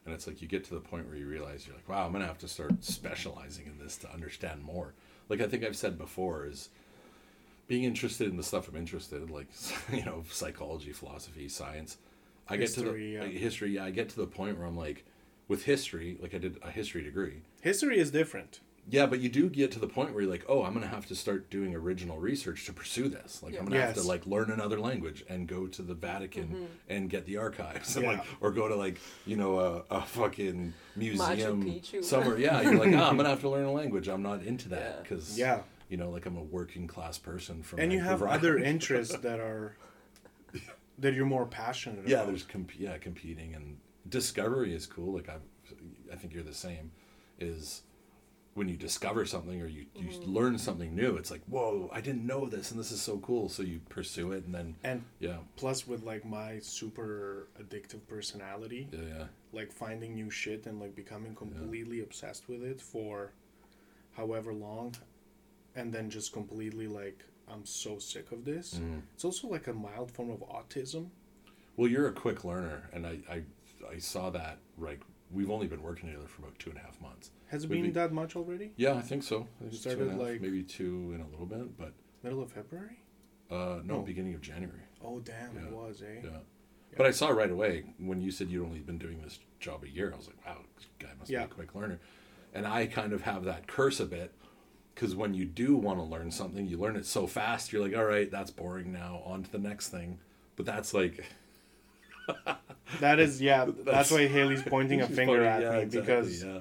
and 0.06 0.14
it's 0.16 0.26
like 0.26 0.42
you 0.42 0.48
get 0.48 0.64
to 0.66 0.74
the 0.74 0.80
point 0.80 1.08
where 1.08 1.18
you 1.18 1.28
realize 1.28 1.68
you're 1.68 1.76
like, 1.76 1.88
wow, 1.88 2.06
I'm 2.06 2.12
gonna 2.12 2.26
have 2.26 2.40
to 2.40 2.48
start 2.48 2.84
specializing 2.84 3.66
in 3.68 3.78
this 3.78 3.98
to 3.98 4.12
understand 4.12 4.64
more. 4.64 4.94
Like 5.30 5.42
I 5.42 5.48
think 5.48 5.64
I've 5.64 5.76
said 5.78 5.98
before 5.98 6.46
is 6.48 6.70
being 7.68 7.84
interested 7.84 8.28
in 8.30 8.38
the 8.38 8.44
stuff 8.44 8.68
I'm 8.68 8.76
interested 8.76 9.22
in, 9.22 9.30
like 9.30 9.48
you 9.92 10.04
know, 10.06 10.24
psychology, 10.30 10.92
philosophy, 10.92 11.48
science. 11.50 11.98
I 12.48 12.58
get 12.58 12.70
to 12.74 12.82
History, 12.82 13.18
the 13.18 13.26
yeah. 13.28 13.40
history. 13.40 13.72
Yeah, 13.76 13.86
I 13.86 13.92
get 13.92 14.10
to 14.10 14.18
the 14.18 14.28
point 14.28 14.58
where 14.58 14.68
I'm 14.68 14.78
like, 14.78 15.06
with 15.48 15.64
history, 15.66 16.18
like 16.22 16.34
I 16.34 16.38
did 16.38 16.58
a 16.62 16.72
history 16.72 17.04
degree. 17.04 17.42
History 17.62 18.00
is 18.00 18.12
different. 18.12 18.60
Yeah, 18.90 19.06
but 19.06 19.22
you 19.22 19.30
do 19.30 19.50
get 19.50 19.72
to 19.74 19.80
the 19.80 19.88
point 19.88 20.14
where 20.14 20.24
you're 20.24 20.32
like, 20.32 20.44
oh, 20.50 20.64
I'm 20.64 20.74
gonna 20.74 20.88
have 20.88 21.06
to 21.06 21.16
start 21.16 21.50
doing 21.50 21.74
original 21.74 22.18
research 22.18 22.66
to 22.66 22.74
pursue 22.74 23.08
this. 23.08 23.42
Like 23.42 23.58
I'm 23.58 23.64
gonna 23.66 23.80
have 23.80 23.96
to 23.96 24.02
like 24.04 24.26
learn 24.28 24.52
another 24.52 24.78
language 24.78 25.24
and 25.30 25.48
go 25.48 25.68
to 25.68 25.82
the 25.82 25.94
Vatican 25.94 26.68
and 26.90 27.10
get 27.10 27.26
the 27.26 27.38
archives, 27.38 27.96
and, 27.96 28.06
like, 28.06 28.22
or 28.42 28.52
go 28.52 28.68
to 28.68 28.76
like 28.76 28.98
you 29.26 29.38
know 29.38 29.60
a, 29.90 29.96
a 29.96 30.02
fucking 30.02 30.74
museum 30.98 31.82
somewhere. 32.02 32.38
Yeah, 32.38 32.60
you're 32.62 32.74
like, 32.76 32.94
ah, 32.98 33.10
I'm 33.10 33.16
gonna 33.16 33.30
have 33.30 33.42
to 33.42 33.50
learn 33.50 33.66
a 33.66 33.72
language. 33.72 34.10
I'm 34.10 34.22
not 34.22 34.44
into 34.44 34.68
that 34.70 34.96
Yeah. 34.98 35.02
because 35.02 35.40
Yeah. 35.40 35.60
You 35.90 35.98
know, 35.98 36.10
like 36.10 36.26
I'm 36.26 36.38
a 36.38 36.44
working 36.44 36.88
class 36.88 37.18
person 37.18 37.64
from. 37.64 37.80
And 37.80 37.92
you 37.92 38.00
have 38.00 38.20
Vancouver 38.20 38.34
other 38.34 38.58
interests 38.58 39.16
that 39.18 39.40
are 39.40 39.78
that 41.00 41.14
you're 41.14 41.26
more 41.26 41.46
passionate 41.46 42.08
yeah, 42.08 42.18
about. 42.18 42.28
there's 42.28 42.44
comp- 42.44 42.80
yeah 42.80 42.98
competing 42.98 43.56
and 43.56 43.78
discovery 44.10 44.74
is 44.74 44.86
cool. 44.86 45.14
Like 45.14 45.30
I, 45.30 45.36
I 46.12 46.16
think 46.16 46.34
you're 46.34 46.44
the 46.44 46.54
same. 46.54 46.92
Is 47.40 47.82
when 48.54 48.70
you 48.70 48.78
discover 48.78 49.26
something 49.26 49.60
or 49.62 49.66
you, 49.66 49.88
you 49.96 50.10
mm-hmm. 50.10 50.32
learn 50.32 50.58
something 50.60 50.96
new, 50.96 51.18
it's 51.18 51.32
like 51.32 51.42
whoa, 51.48 51.90
I 51.92 52.02
didn't 52.02 52.26
know 52.26 52.46
this 52.46 52.72
and 52.72 52.80
this 52.80 52.92
is 52.92 53.02
so 53.02 53.18
cool. 53.18 53.50
So 53.50 53.64
you 53.64 53.82
pursue 53.90 54.32
it 54.32 54.46
and 54.46 54.54
then 54.54 54.76
and 54.84 55.04
yeah, 55.20 55.38
plus 55.56 55.88
with 55.88 56.04
like 56.04 56.26
my 56.26 56.60
super 56.60 57.48
addictive 57.62 58.06
personality, 58.08 58.88
yeah, 58.92 59.00
yeah, 59.00 59.24
like 59.52 59.72
finding 59.72 60.14
new 60.16 60.30
shit 60.30 60.66
and 60.68 60.80
like 60.80 60.96
becoming 60.96 61.36
completely 61.36 62.02
obsessed 62.02 62.48
with 62.48 62.64
it 62.64 62.80
for 62.80 63.34
however 64.16 64.54
long 64.54 64.96
and 65.76 65.94
then 65.94 66.10
just 66.10 66.34
completely 66.34 66.88
like 66.88 67.24
I'm 67.48 67.66
so 67.66 68.00
sick 68.00 68.32
of 68.32 68.46
this. 68.46 68.76
Mhm. 68.76 69.02
It's 69.14 69.26
also 69.26 69.48
like 69.48 69.68
a 69.68 69.74
mild 69.74 70.12
form 70.12 70.30
of 70.32 70.40
autism. 70.42 71.10
Well, 71.76 71.90
you're 71.90 72.08
a 72.08 72.14
quick 72.14 72.44
learner, 72.46 72.90
and 72.94 73.06
I, 73.06 73.18
I, 73.30 73.44
I 73.92 73.98
saw 73.98 74.30
that. 74.30 74.60
Like 74.78 75.02
we've 75.32 75.50
only 75.52 75.68
been 75.68 75.82
working 75.82 76.10
together 76.10 76.28
for 76.28 76.44
about 76.44 76.58
two 76.60 76.70
and 76.70 76.80
a 76.80 76.82
half 76.82 77.00
months. 77.02 77.32
Has 77.48 77.64
it 77.64 77.70
Would 77.70 77.76
been 77.76 77.84
be- 77.86 77.92
that 77.92 78.14
much 78.14 78.36
already? 78.36 78.72
Yeah, 78.78 78.94
I 78.96 79.02
think 79.02 79.24
so. 79.24 79.48
I 79.58 79.60
think 79.62 79.74
it's 79.74 79.84
two 79.84 79.90
and 79.90 80.02
a 80.02 80.04
Started, 80.06 80.12
half, 80.12 80.20
like- 80.34 80.42
maybe 80.42 80.64
two 80.64 81.12
in 81.14 81.22
a 81.22 81.28
little 81.28 81.46
bit, 81.46 81.78
but 81.78 81.94
Middle 82.24 82.42
of 82.42 82.52
February? 82.52 83.00
uh, 83.52 83.80
no, 83.84 83.96
Oh. 83.98 84.02
beginning 84.02 84.34
of 84.36 84.42
January. 84.42 84.80
Oh 85.04 85.20
damn, 85.20 85.58
it 85.58 85.64
Yeah. 85.66 85.70
was, 85.72 86.02
eh? 86.02 86.22
Yeah. 86.24 86.40
But 86.96 87.06
I 87.08 87.12
saw 87.12 87.30
right 87.30 87.50
away 87.52 87.84
when 87.98 88.22
you 88.22 88.32
said 88.32 88.50
you'd 88.50 88.64
only 88.64 88.80
been 88.80 88.98
doing 89.00 89.22
this 89.22 89.40
job 89.60 89.84
a 89.84 89.90
year. 89.90 90.14
I 90.14 90.18
was 90.18 90.28
like, 90.28 90.44
wow, 90.46 90.60
this 90.76 90.88
guy 91.00 91.10
must 91.20 91.30
Yeah. 91.30 91.40
be 91.46 91.52
a 91.52 91.56
quick 91.56 91.76
learner. 91.76 92.00
And 92.54 92.66
I 92.68 92.86
kind 92.86 93.14
of 93.14 93.22
have 93.24 93.44
that 93.46 93.68
curse 93.68 94.00
a 94.00 94.06
bit 94.06 94.32
because 94.94 95.16
when 95.16 95.34
you 95.34 95.46
do 95.46 95.76
want 95.76 96.00
to 96.00 96.04
learn 96.04 96.32
something, 96.32 96.68
you 96.68 96.78
learn 96.78 96.96
it 96.96 97.06
so 97.06 97.28
fast. 97.28 97.72
You're 97.74 97.84
like, 97.84 97.96
all 97.96 98.06
right, 98.06 98.30
that's 98.30 98.52
boring 98.52 98.92
now. 98.92 99.22
On 99.26 99.44
to 99.44 99.52
the 99.52 99.58
next 99.60 99.90
thing. 99.90 100.20
But 100.56 100.66
that's 100.66 100.94
like, 100.94 101.24
That 103.00 103.20
is, 103.20 103.42
yeah. 103.42 103.66
That's, 103.86 104.12
why 104.12 104.28
Haley's 104.28 104.62
pointing 104.64 105.02
a 105.02 105.08
finger 105.20 105.38
pointing- 105.38 105.48
at 105.48 105.62
yeah, 105.62 105.72
me 105.72 105.82
exactly, 105.84 106.00
because 106.02 106.44
yeah, 106.44 106.60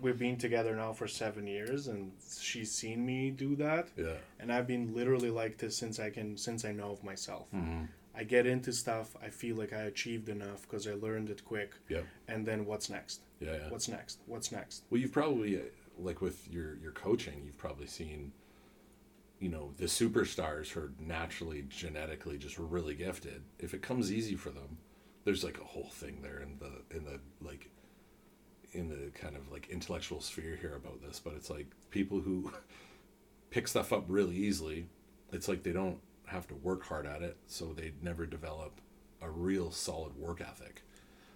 we've 0.00 0.18
been 0.18 0.36
together 0.36 0.76
now 0.76 0.92
for 0.92 1.08
seven 1.08 1.46
years, 1.46 1.86
and 1.88 2.12
she's 2.38 2.70
seen 2.70 3.04
me 3.04 3.30
do 3.30 3.56
that, 3.56 3.88
yeah. 3.96 4.14
and 4.38 4.52
I've 4.52 4.66
been 4.66 4.94
literally 4.94 5.30
like 5.30 5.58
this 5.58 5.76
since 5.76 5.98
I 5.98 6.10
can, 6.10 6.36
since 6.36 6.64
I 6.64 6.72
know 6.72 6.90
of 6.92 7.02
myself. 7.04 7.48
hmm 7.50 7.84
I 8.12 8.24
get 8.24 8.44
into 8.44 8.72
stuff, 8.72 9.16
I 9.24 9.28
feel 9.28 9.54
like 9.56 9.72
I 9.72 9.82
achieved 9.82 10.28
enough 10.28 10.62
because 10.62 10.86
I 10.86 10.94
learned 10.94 11.30
it 11.30 11.44
quick, 11.44 11.74
yeah 11.88 12.00
and 12.28 12.44
then 12.44 12.66
what's 12.66 12.90
next? 12.90 13.20
Yeah, 13.40 13.52
yeah. 13.52 13.70
What's 13.70 13.88
next? 13.88 14.18
What's 14.26 14.50
next? 14.52 14.82
Well, 14.90 15.00
you've 15.00 15.12
probably 15.12 15.56
uh, 15.56 15.60
like 16.00 16.20
with 16.20 16.48
your 16.48 16.76
your 16.76 16.92
coaching, 16.92 17.42
you've 17.44 17.58
probably 17.58 17.86
seen, 17.86 18.32
you 19.38 19.48
know, 19.48 19.72
the 19.76 19.86
superstars 19.86 20.68
who 20.70 20.80
are 20.80 20.92
naturally 20.98 21.64
genetically 21.68 22.38
just 22.38 22.58
really 22.58 22.94
gifted. 22.94 23.42
If 23.58 23.74
it 23.74 23.82
comes 23.82 24.12
easy 24.12 24.34
for 24.34 24.50
them, 24.50 24.78
there's 25.24 25.44
like 25.44 25.58
a 25.60 25.64
whole 25.64 25.90
thing 25.90 26.20
there 26.22 26.40
in 26.40 26.58
the 26.58 26.96
in 26.96 27.04
the 27.04 27.20
like 27.40 27.70
in 28.72 28.88
the 28.88 29.10
kind 29.18 29.36
of 29.36 29.50
like 29.50 29.68
intellectual 29.68 30.20
sphere 30.20 30.56
here 30.60 30.76
about 30.76 31.02
this, 31.02 31.20
but 31.20 31.34
it's 31.34 31.50
like 31.50 31.66
people 31.90 32.20
who 32.20 32.52
pick 33.50 33.68
stuff 33.68 33.92
up 33.92 34.04
really 34.08 34.36
easily. 34.36 34.86
It's 35.32 35.48
like 35.48 35.62
they 35.62 35.72
don't 35.72 35.98
have 36.26 36.46
to 36.48 36.54
work 36.54 36.84
hard 36.84 37.06
at 37.06 37.22
it, 37.22 37.36
so 37.46 37.72
they 37.72 37.92
never 38.02 38.26
develop 38.26 38.80
a 39.20 39.30
real 39.30 39.70
solid 39.70 40.16
work 40.16 40.40
ethic 40.40 40.82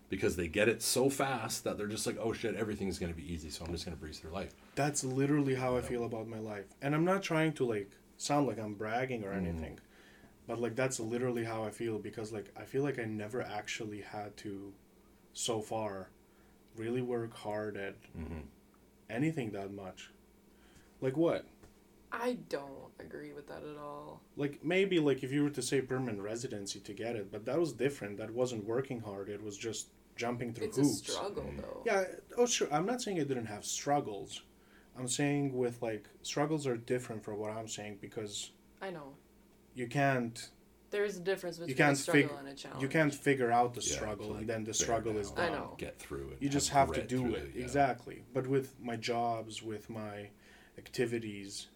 because 0.09 0.37
they 0.37 0.49
get 0.49 0.69
it 0.69 0.83
so 0.83 1.09
fast 1.11 1.65
that 1.65 1.77
they're 1.79 1.87
just 1.87 2.07
like, 2.07 2.17
oh 2.21 2.33
shit, 2.33 2.55
everything's 2.57 2.99
gonna 2.99 3.13
be 3.15 3.33
easy, 3.33 3.51
so 3.51 3.65
I'm 3.65 3.73
just 3.73 3.85
gonna 3.85 3.97
breeze 3.97 4.19
through 4.19 4.31
life. 4.33 4.55
That's 4.75 5.03
literally 5.05 5.55
how 5.55 5.77
I 5.77 5.81
feel 5.81 6.05
about 6.05 6.27
my 6.29 6.39
life. 6.39 6.67
And 6.83 6.95
I'm 6.95 7.05
not 7.05 7.23
trying 7.23 7.53
to 7.55 7.65
like 7.65 7.91
sound 8.17 8.47
like 8.47 8.59
I'm 8.59 8.75
bragging 8.75 9.25
or 9.25 9.33
anything. 9.33 9.79
But 10.47 10.61
like 10.61 10.77
that's 10.77 11.01
literally 11.01 11.45
how 11.45 11.65
I 11.65 11.71
feel 11.71 11.99
because 11.99 12.33
like 12.33 12.53
I 12.57 12.65
feel 12.65 12.83
like 12.83 12.99
I 12.99 13.05
never 13.05 13.41
actually 13.43 14.03
had 14.03 14.37
to 14.39 14.73
so 15.33 15.61
far 15.61 16.11
really 16.77 17.03
work 17.03 17.35
hard 17.35 17.77
at 17.77 17.95
Mm-hmm. 18.19 18.41
anything 19.11 19.51
that 19.53 19.73
much. 19.73 20.11
Like 21.01 21.17
what? 21.17 21.47
I 22.21 22.39
don't 22.49 22.93
agree 23.01 23.33
with 23.33 23.47
that 23.49 23.63
at 23.63 23.77
all. 23.79 24.21
Like 24.37 24.65
maybe 24.65 24.99
like 25.01 25.23
if 25.23 25.33
you 25.33 25.43
were 25.45 25.51
to 25.51 25.63
say 25.63 25.81
permanent 25.81 26.21
residency 26.21 26.81
to 26.81 26.93
get 26.93 27.17
it, 27.17 27.31
but 27.33 27.45
that 27.47 27.59
was 27.59 27.73
different. 27.73 28.19
That 28.19 28.31
wasn't 28.31 28.65
working 28.65 29.01
hard. 29.01 29.29
It 29.29 29.43
was 29.43 29.57
just 29.57 29.89
jumping 30.17 30.53
through 30.55 30.67
It's 30.69 30.79
a 30.79 30.83
hoops. 30.83 31.13
struggle, 31.13 31.51
though. 31.57 31.83
Yeah. 31.85 32.05
Oh, 32.39 32.47
sure. 32.47 32.69
I'm 32.73 32.87
not 32.87 33.03
saying 33.03 33.21
I 33.21 33.25
didn't 33.25 33.47
have 33.47 33.65
struggles. 33.65 34.43
I'm 34.97 35.09
saying 35.09 35.53
with 35.57 35.83
like 35.83 36.09
struggles 36.23 36.67
are 36.67 36.77
different 36.77 37.25
for 37.25 37.35
what 37.35 37.51
I'm 37.51 37.67
saying 37.69 37.99
because 38.01 38.53
I 38.81 38.91
know. 38.91 39.15
you 39.75 39.89
can't 39.89 40.51
There 40.91 41.05
is 41.05 41.17
a 41.17 41.21
difference 41.21 41.59
between 41.59 41.77
can't 41.77 41.99
a 41.99 42.01
struggle 42.01 42.29
fig- 42.29 42.39
and 42.39 42.49
a 42.49 42.55
challenge. 42.55 42.83
you 42.83 42.89
can't 42.89 43.13
figure 43.13 43.51
out 43.51 43.75
the 43.75 43.81
Yeah, 43.81 43.95
struggle 43.97 44.29
like 44.29 44.41
and 44.43 44.49
then 44.49 44.61
the 44.63 44.67
bear 44.67 44.75
struggle 44.75 45.17
is 45.19 45.31
down, 45.33 45.45
I 45.45 45.49
done. 45.49 45.59
know. 45.59 45.75
Get 45.79 45.99
through 45.99 46.29
it. 46.31 46.37
You 46.41 46.49
just 46.49 46.69
have 46.71 46.93
to 46.93 47.03
do 47.03 47.23
through 47.23 47.35
it. 47.35 47.51
yeah. 47.57 47.63
Exactly. 47.65 48.23
But 48.33 48.47
with 48.47 48.75
my 48.81 48.95
jobs, 48.95 49.63
with 49.65 49.91
my 49.91 50.29
activities, 50.79 51.67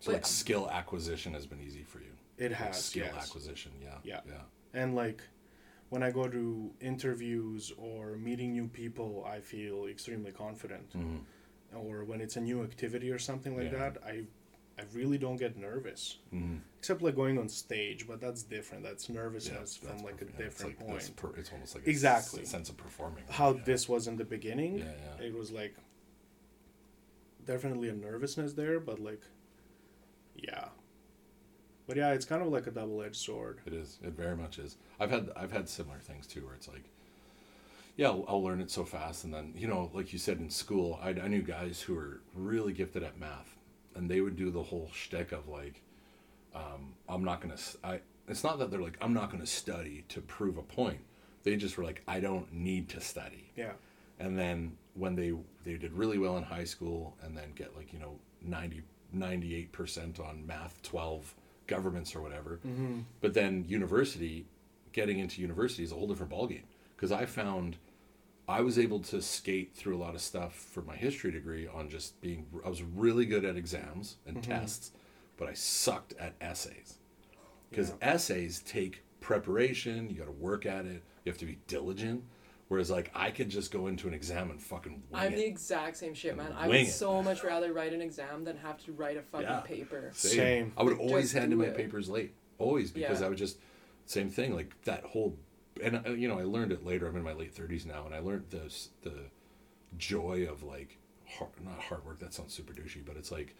So 0.00 0.12
like 0.12 0.26
skill 0.26 0.68
acquisition 0.70 1.34
has 1.34 1.46
been 1.46 1.60
easy 1.60 1.82
for 1.82 1.98
you. 1.98 2.12
it 2.38 2.50
Like, 2.52 2.60
has 2.60 2.84
skill 2.84 3.06
yes. 3.12 3.24
acquisition. 3.26 3.72
Yeah. 3.82 3.98
Yeah. 4.04 4.20
Yeah. 4.26 4.42
And 4.72 4.94
like 4.94 5.22
when 5.88 6.02
I 6.02 6.10
go 6.10 6.28
to 6.28 6.70
interviews 6.80 7.72
or 7.76 8.16
meeting 8.16 8.52
new 8.52 8.68
people, 8.68 9.24
I 9.26 9.40
feel 9.40 9.86
extremely 9.86 10.30
confident. 10.32 10.88
Mhm. 10.96 11.20
Or 11.74 12.04
when 12.04 12.20
it's 12.20 12.36
a 12.36 12.40
new 12.40 12.62
activity 12.62 13.10
or 13.10 13.18
something 13.18 13.56
like 13.56 13.72
Yeah. 13.72 13.78
that, 13.90 13.98
I 14.04 14.26
I 14.80 14.84
really 14.94 15.18
don't 15.18 15.38
get 15.38 15.56
nervous. 15.56 16.18
Mhm. 16.32 16.60
Except 16.78 17.02
like 17.02 17.16
going 17.16 17.36
on 17.36 17.48
stage, 17.48 18.06
but 18.06 18.20
that's 18.20 18.44
different. 18.44 18.84
That's 18.84 19.08
Yeah, 19.08 19.16
nervousness 19.16 19.76
from 19.76 19.88
that's 19.88 20.02
like 20.04 20.22
a 20.22 20.26
perf- 20.26 20.38
yeah, 20.38 20.46
it's 20.46 20.54
different 20.58 20.78
like- 20.78 20.88
point. 20.88 21.16
per- 21.16 21.34
it's 21.40 21.50
almost 21.52 21.74
like 21.74 21.88
Exactly. 21.88 22.42
s- 22.42 22.48
sense 22.50 22.68
of 22.70 22.76
performing. 22.76 23.24
How 23.28 23.54
yeah. 23.54 23.64
this 23.64 23.88
was 23.88 24.06
in 24.06 24.16
the 24.18 24.24
beginning, 24.24 24.78
Yeah, 24.78 24.94
yeah. 25.18 25.26
it 25.26 25.34
was 25.34 25.50
like 25.50 25.74
definitely 27.44 27.88
a 27.88 27.94
nervousness 27.94 28.52
there, 28.54 28.78
but 28.78 28.98
like 29.00 29.22
yeah. 30.42 30.66
But 31.86 31.96
yeah, 31.96 32.12
it's 32.12 32.26
kind 32.26 32.42
of 32.42 32.48
like 32.48 32.66
a 32.66 32.70
double 32.70 33.02
edged 33.02 33.16
sword. 33.16 33.60
It 33.66 33.72
is. 33.72 33.98
It 34.02 34.12
very 34.12 34.36
much 34.36 34.58
is. 34.58 34.76
I've 35.00 35.10
had 35.10 35.30
I've 35.34 35.50
had 35.50 35.68
similar 35.68 35.98
things 35.98 36.26
too, 36.26 36.44
where 36.44 36.54
it's 36.54 36.68
like, 36.68 36.84
yeah, 37.96 38.08
I'll, 38.08 38.24
I'll 38.28 38.42
learn 38.42 38.60
it 38.60 38.70
so 38.70 38.84
fast, 38.84 39.24
and 39.24 39.32
then 39.32 39.54
you 39.56 39.66
know, 39.66 39.90
like 39.94 40.12
you 40.12 40.18
said 40.18 40.38
in 40.38 40.50
school, 40.50 41.00
I, 41.02 41.10
I 41.10 41.28
knew 41.28 41.40
guys 41.40 41.80
who 41.80 41.94
were 41.94 42.20
really 42.34 42.74
gifted 42.74 43.02
at 43.02 43.18
math, 43.18 43.56
and 43.94 44.10
they 44.10 44.20
would 44.20 44.36
do 44.36 44.50
the 44.50 44.62
whole 44.62 44.90
shtick 44.92 45.32
of 45.32 45.48
like, 45.48 45.82
um, 46.54 46.94
I'm 47.08 47.24
not 47.24 47.40
gonna. 47.40 47.56
I. 47.82 48.00
It's 48.28 48.44
not 48.44 48.58
that 48.58 48.70
they're 48.70 48.82
like, 48.82 48.98
I'm 49.00 49.14
not 49.14 49.30
gonna 49.30 49.46
study 49.46 50.04
to 50.10 50.20
prove 50.20 50.58
a 50.58 50.62
point. 50.62 51.00
They 51.42 51.56
just 51.56 51.78
were 51.78 51.84
like, 51.84 52.02
I 52.06 52.20
don't 52.20 52.52
need 52.52 52.90
to 52.90 53.00
study. 53.00 53.50
Yeah. 53.56 53.72
And 54.20 54.38
then 54.38 54.76
when 54.92 55.14
they 55.14 55.32
they 55.64 55.78
did 55.78 55.94
really 55.94 56.18
well 56.18 56.36
in 56.36 56.42
high 56.42 56.64
school, 56.64 57.16
and 57.22 57.34
then 57.34 57.52
get 57.54 57.74
like 57.74 57.94
you 57.94 57.98
know 57.98 58.18
90 58.42 58.82
98 59.12 59.72
percent 59.72 60.20
on 60.20 60.46
math, 60.46 60.80
twelve 60.82 61.34
governments 61.66 62.14
or 62.14 62.20
whatever. 62.22 62.60
Mm-hmm. 62.66 63.00
But 63.20 63.34
then 63.34 63.64
university, 63.68 64.46
getting 64.92 65.18
into 65.18 65.40
university 65.42 65.82
is 65.84 65.92
a 65.92 65.94
whole 65.94 66.06
different 66.08 66.32
ballgame. 66.32 66.62
Because 66.96 67.12
I 67.12 67.26
found 67.26 67.76
I 68.48 68.62
was 68.62 68.78
able 68.78 69.00
to 69.00 69.20
skate 69.20 69.74
through 69.74 69.96
a 69.96 70.00
lot 70.00 70.14
of 70.14 70.20
stuff 70.22 70.54
for 70.54 70.80
my 70.82 70.96
history 70.96 71.30
degree 71.30 71.66
on 71.68 71.90
just 71.90 72.18
being, 72.22 72.46
I 72.64 72.68
was 72.70 72.82
really 72.82 73.26
good 73.26 73.44
at 73.44 73.56
exams 73.56 74.16
and 74.26 74.42
tests, 74.42 74.90
but 75.36 75.48
I 75.48 75.52
sucked 75.52 76.14
at 76.18 76.32
essays. 76.40 76.94
Because 77.68 77.90
Yeah. 77.90 77.96
essays 78.14 78.60
take 78.60 79.02
preparation, 79.20 80.08
you 80.08 80.16
got 80.16 80.24
to 80.24 80.32
work 80.32 80.64
at 80.64 80.86
it, 80.86 81.02
you 81.24 81.30
have 81.30 81.38
to 81.38 81.44
be 81.46 81.58
diligent. 81.66 82.24
Whereas, 82.68 82.90
like, 82.90 83.10
I 83.14 83.30
could 83.30 83.48
just 83.48 83.70
go 83.70 83.86
into 83.86 84.08
an 84.08 84.14
exam 84.14 84.50
and 84.50 84.60
fucking 84.62 84.92
wing 85.10 85.22
I'm 85.22 85.32
it. 85.32 85.36
the 85.36 85.44
exact 85.46 85.96
same 85.96 86.12
shit, 86.12 86.36
man. 86.36 86.52
I 86.52 86.68
would 86.68 86.76
it. 86.76 86.88
so 86.90 87.22
much 87.22 87.42
rather 87.42 87.72
write 87.72 87.94
an 87.94 88.02
exam 88.02 88.44
than 88.44 88.58
have 88.58 88.76
to 88.84 88.92
write 88.92 89.16
a 89.16 89.22
fucking 89.22 89.46
Yeah. 89.48 89.60
paper. 89.60 90.10
Same. 90.12 90.72
I 90.76 90.82
would 90.82 90.92
Like, 90.98 91.00
always 91.00 91.32
hand 91.32 91.52
in 91.52 91.58
my 91.58 91.66
it. 91.66 91.76
papers 91.76 92.10
late, 92.10 92.34
always 92.58 92.90
because 92.90 93.20
Yeah. 93.20 93.26
I 93.26 93.28
would 93.30 93.38
just 93.38 93.58
same 94.04 94.28
thing 94.30 94.54
like 94.54 94.80
that 94.84 95.04
whole, 95.04 95.36
and 95.82 96.06
uh, 96.06 96.10
you 96.10 96.28
know 96.28 96.38
I 96.38 96.44
learned 96.44 96.72
it 96.72 96.84
later. 96.84 97.06
I'm 97.06 97.16
in 97.16 97.22
my 97.22 97.32
late 97.32 97.54
thirties 97.54 97.84
now, 97.86 98.04
and 98.06 98.14
I 98.14 98.18
learned 98.20 98.50
this 98.50 98.90
the 99.02 99.30
joy 99.96 100.46
of 100.50 100.62
like 100.62 100.98
hard, 101.26 101.50
not 101.64 101.78
hard 101.78 102.04
work. 102.04 102.18
That 102.18 102.34
sounds 102.34 102.52
super 102.54 102.72
douchey, 102.74 103.02
but 103.04 103.16
it's 103.16 103.30
like 103.32 103.54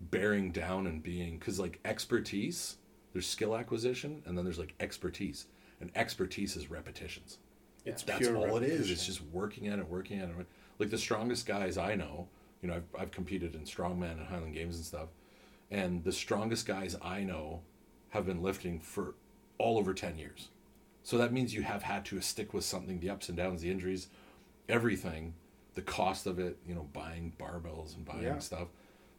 bearing 0.00 0.50
down 0.52 0.86
and 0.88 1.02
being 1.02 1.38
because 1.38 1.58
like 1.60 1.78
expertise, 1.84 2.76
there's 3.12 3.26
skill 3.28 3.56
acquisition, 3.56 4.22
and 4.26 4.36
then 4.36 4.44
there's 4.44 4.58
like 4.58 4.74
expertise, 4.80 5.46
and 5.80 5.90
expertise 5.94 6.56
is 6.56 6.68
repetitions. 6.70 7.38
It's 7.84 8.02
That's 8.02 8.18
pure 8.18 8.36
all 8.36 8.56
it 8.56 8.62
is. 8.62 8.90
It's 8.90 9.06
just 9.06 9.22
working 9.32 9.68
at 9.68 9.78
it, 9.78 9.88
working 9.88 10.20
at 10.20 10.28
it. 10.28 10.34
Like 10.78 10.90
the 10.90 10.98
strongest 10.98 11.46
guys 11.46 11.78
I 11.78 11.94
know, 11.94 12.28
you 12.62 12.68
know, 12.68 12.74
I've, 12.76 13.00
I've 13.00 13.10
competed 13.10 13.54
in 13.54 13.62
strongman 13.62 14.12
and 14.12 14.26
Highland 14.26 14.54
Games 14.54 14.76
and 14.76 14.84
stuff, 14.84 15.08
and 15.70 16.04
the 16.04 16.12
strongest 16.12 16.66
guys 16.66 16.96
I 17.02 17.22
know 17.22 17.62
have 18.10 18.26
been 18.26 18.42
lifting 18.42 18.80
for 18.80 19.14
all 19.58 19.78
over 19.78 19.94
10 19.94 20.18
years. 20.18 20.48
So 21.02 21.16
that 21.18 21.32
means 21.32 21.54
you 21.54 21.62
have 21.62 21.82
had 21.82 22.04
to 22.06 22.20
stick 22.20 22.52
with 22.52 22.64
something, 22.64 23.00
the 23.00 23.10
ups 23.10 23.28
and 23.28 23.36
downs, 23.36 23.62
the 23.62 23.70
injuries, 23.70 24.08
everything, 24.68 25.34
the 25.74 25.82
cost 25.82 26.26
of 26.26 26.38
it, 26.38 26.58
you 26.66 26.74
know, 26.74 26.88
buying 26.92 27.32
barbells 27.38 27.94
and 27.96 28.04
buying 28.04 28.22
Yeah. 28.22 28.38
stuff. 28.38 28.68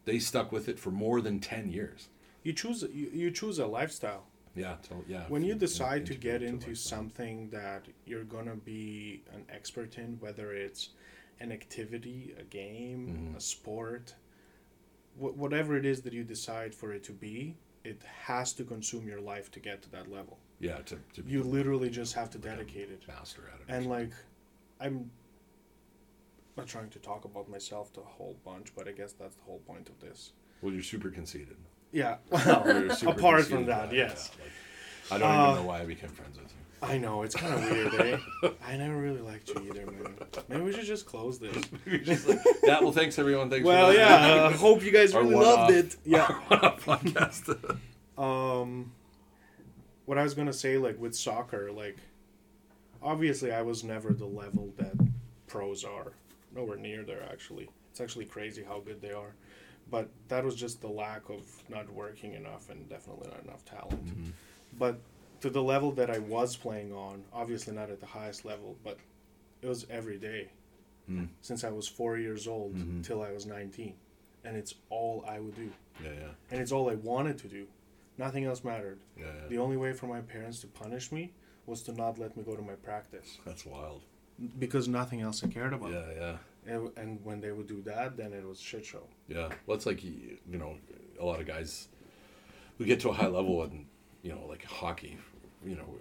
They 0.05 0.19
stuck 0.19 0.51
with 0.51 0.67
it 0.67 0.79
for 0.79 0.91
more 0.91 1.21
than 1.21 1.39
10 1.39 1.69
years. 1.69 2.09
You 2.43 2.53
choose 2.53 2.83
you, 2.91 3.09
you 3.13 3.31
choose 3.31 3.59
a 3.59 3.67
lifestyle. 3.67 4.25
Yeah, 4.55 4.75
so, 4.87 5.03
yeah. 5.07 5.23
when 5.29 5.43
you 5.43 5.55
decide 5.55 6.05
to 6.07 6.15
get 6.15 6.43
into 6.43 6.75
something 6.75 7.49
that 7.51 7.85
you're 8.05 8.25
gonna 8.25 8.55
be 8.55 9.23
an 9.33 9.45
expert 9.49 9.97
in, 9.97 10.19
whether 10.19 10.51
it's 10.53 10.89
an 11.39 11.51
activity, 11.51 12.35
a 12.37 12.43
game, 12.43 13.31
Mhm. 13.33 13.37
a 13.37 13.41
sport, 13.41 14.15
wh- 15.17 15.35
whatever 15.37 15.77
it 15.77 15.85
is 15.85 16.01
that 16.01 16.13
you 16.13 16.23
decide 16.23 16.75
for 16.75 16.91
it 16.93 17.03
to 17.05 17.13
be, 17.13 17.55
it 17.83 18.03
has 18.03 18.53
to 18.53 18.63
consume 18.63 19.07
your 19.07 19.21
life 19.21 19.49
to 19.51 19.59
get 19.59 19.81
to 19.83 19.89
that 19.91 20.09
level. 20.11 20.37
yeah, 20.59 20.77
to, 20.83 20.95
to 21.13 21.23
You 21.25 21.41
literally 21.41 21.89
just 21.89 22.13
have 22.13 22.29
to 22.31 22.37
dedicate 22.37 22.91
it. 22.91 23.07
master 23.07 23.49
at 23.51 23.61
it. 23.61 23.65
And 23.67 23.87
like, 23.87 24.11
I'm 24.79 25.09
not 26.55 26.67
trying 26.67 26.89
to 26.91 26.99
talk 26.99 27.25
about 27.25 27.49
myself 27.49 27.91
to 27.93 28.01
a 28.01 28.05
whole 28.05 28.35
bunch, 28.45 28.75
but 28.75 28.87
I 28.87 28.91
guess 28.91 29.13
that's 29.13 29.35
the 29.35 29.43
whole 29.43 29.59
point 29.61 29.89
of 29.89 29.99
this. 29.99 30.33
well, 30.61 30.71
you're 30.71 30.83
super 30.83 31.09
conceited. 31.09 31.57
Yeah. 31.91 32.17
You're 32.31 33.11
apart 33.11 33.45
from 33.45 33.65
that, 33.65 33.93
yes. 33.93 34.31
yeah, 34.37 34.43
like, 34.43 34.51
I 35.11 35.17
don't 35.17 35.39
Uh, 35.39 35.43
even 35.51 35.55
know 35.63 35.67
why 35.67 35.81
I 35.81 35.85
became 35.85 36.09
friends 36.09 36.37
with 36.39 36.47
you. 36.51 36.57
I 36.83 36.97
know 36.97 37.21
it's 37.21 37.35
kind 37.35 37.53
of 37.53 37.69
weird, 37.69 37.93
eh? 37.93 38.49
I 38.65 38.75
never 38.77 38.95
really 38.95 39.21
liked 39.21 39.49
you 39.49 39.61
either, 39.69 39.85
man. 39.85 40.15
Maybe 40.49 40.61
we 40.61 40.73
should 40.73 40.85
just 40.85 41.05
close 41.05 41.37
this. 41.37 41.63
yeah, 42.63 42.79
well, 42.79 42.91
thanks 42.91 43.19
everyone. 43.19 43.49
Thanks. 43.51 43.65
Well, 43.65 43.93
yeah. 43.93 44.15
uh, 44.15 44.51
hope 44.53 44.83
you 44.83 44.91
guys 44.91 45.13
really 45.13 45.35
loved 45.35 45.71
it. 45.71 45.95
Yeah. 46.05 46.25
podcast. 46.49 47.77
Um, 48.17 48.91
what 50.05 50.17
I 50.17 50.23
was 50.23 50.33
gonna 50.33 50.53
say, 50.53 50.77
like 50.77 50.99
with 50.99 51.15
soccer, 51.15 51.71
like 51.71 51.97
obviously 53.01 53.51
I 53.51 53.61
was 53.61 53.83
never 53.83 54.13
the 54.13 54.25
level 54.25 54.73
that 54.77 54.93
pros 55.47 55.83
are. 55.83 56.13
Nowhere 56.55 56.77
near 56.77 57.03
there, 57.03 57.23
actually. 57.31 57.69
It's 57.91 58.01
actually 58.01 58.25
crazy 58.25 58.63
how 58.63 58.79
good 58.79 59.01
they 59.01 59.11
are. 59.11 59.35
But 59.91 60.09
that 60.29 60.43
was 60.43 60.55
just 60.55 60.81
the 60.81 60.87
lack 60.87 61.29
of 61.29 61.41
not 61.69 61.91
working 61.93 62.33
enough 62.33 62.69
and 62.69 62.87
definitely 62.89 63.29
not 63.29 63.43
enough 63.43 63.63
talent. 63.65 64.05
Mm-hmm. 64.05 64.29
But 64.79 64.99
to 65.41 65.49
the 65.49 65.61
level 65.61 65.91
that 65.93 66.09
I 66.09 66.19
was 66.19 66.55
playing 66.55 66.93
on. 66.93 67.23
Obviously, 67.33 67.73
not 67.73 67.89
at 67.89 67.99
the 67.99 68.05
highest 68.05 68.45
level, 68.45 68.77
but 68.83 68.97
it 69.61 69.67
was 69.67 69.85
every 69.89 70.17
day 70.17 70.49
Mm. 71.09 71.27
since 71.41 71.63
I 71.63 71.71
was 71.71 71.87
four 71.87 72.17
years 72.19 72.47
old 72.47 72.75
Mhm. 72.75 73.03
till 73.03 73.21
I 73.23 73.31
was 73.31 73.45
19. 73.47 73.95
And 74.45 74.55
it's 74.55 74.75
all 74.89 75.25
I 75.27 75.39
would 75.39 75.55
do. 75.55 75.71
Yeah, 76.01 76.13
yeah, 76.13 76.27
And 76.51 76.61
it's 76.61 76.71
all 76.71 76.89
I 76.91 76.95
wanted 76.95 77.37
to 77.39 77.47
do. 77.47 77.67
Nothing 78.19 78.45
else 78.45 78.63
mattered. 78.63 78.99
yeah, 79.17 79.25
yeah. 79.25 79.47
The 79.47 79.57
only 79.57 79.77
way 79.77 79.93
for 79.93 80.05
my 80.07 80.21
parents 80.21 80.61
to 80.61 80.67
punish 80.67 81.11
me 81.11 81.33
was 81.65 81.81
to 81.83 81.91
not 81.91 82.17
let 82.19 82.37
me 82.37 82.43
go 82.43 82.55
to 82.55 82.61
my 82.61 82.75
practice 82.75 83.39
That's 83.45 83.65
wild. 83.65 84.03
because 84.59 84.87
nothing 84.87 85.21
else 85.21 85.43
I 85.43 85.47
cared 85.47 85.73
about. 85.73 85.91
Yeah, 85.91 86.11
yeah, 86.13 86.37
And, 86.67 86.91
and 86.95 87.19
when 87.25 87.41
they 87.41 87.51
would 87.51 87.67
do 87.67 87.81
that, 87.83 88.17
then 88.17 88.33
it 88.33 88.45
was 88.47 88.59
shit 88.59 88.85
show. 88.85 89.03
yeah. 89.27 89.49
Well, 89.65 89.75
it's 89.75 89.85
like 89.87 90.03
you 90.03 90.37
know, 90.47 90.75
a 91.19 91.25
lot 91.25 91.39
of 91.39 91.47
guys 91.47 91.87
who 92.77 92.85
get 92.85 92.99
to 93.01 93.09
a 93.09 93.13
high 93.13 93.27
level 93.27 93.63
and 93.63 93.85
you 94.23 94.31
know, 94.31 94.45
like 94.47 94.63
hockey. 94.65 95.17
You 95.65 95.75
know, 95.75 95.95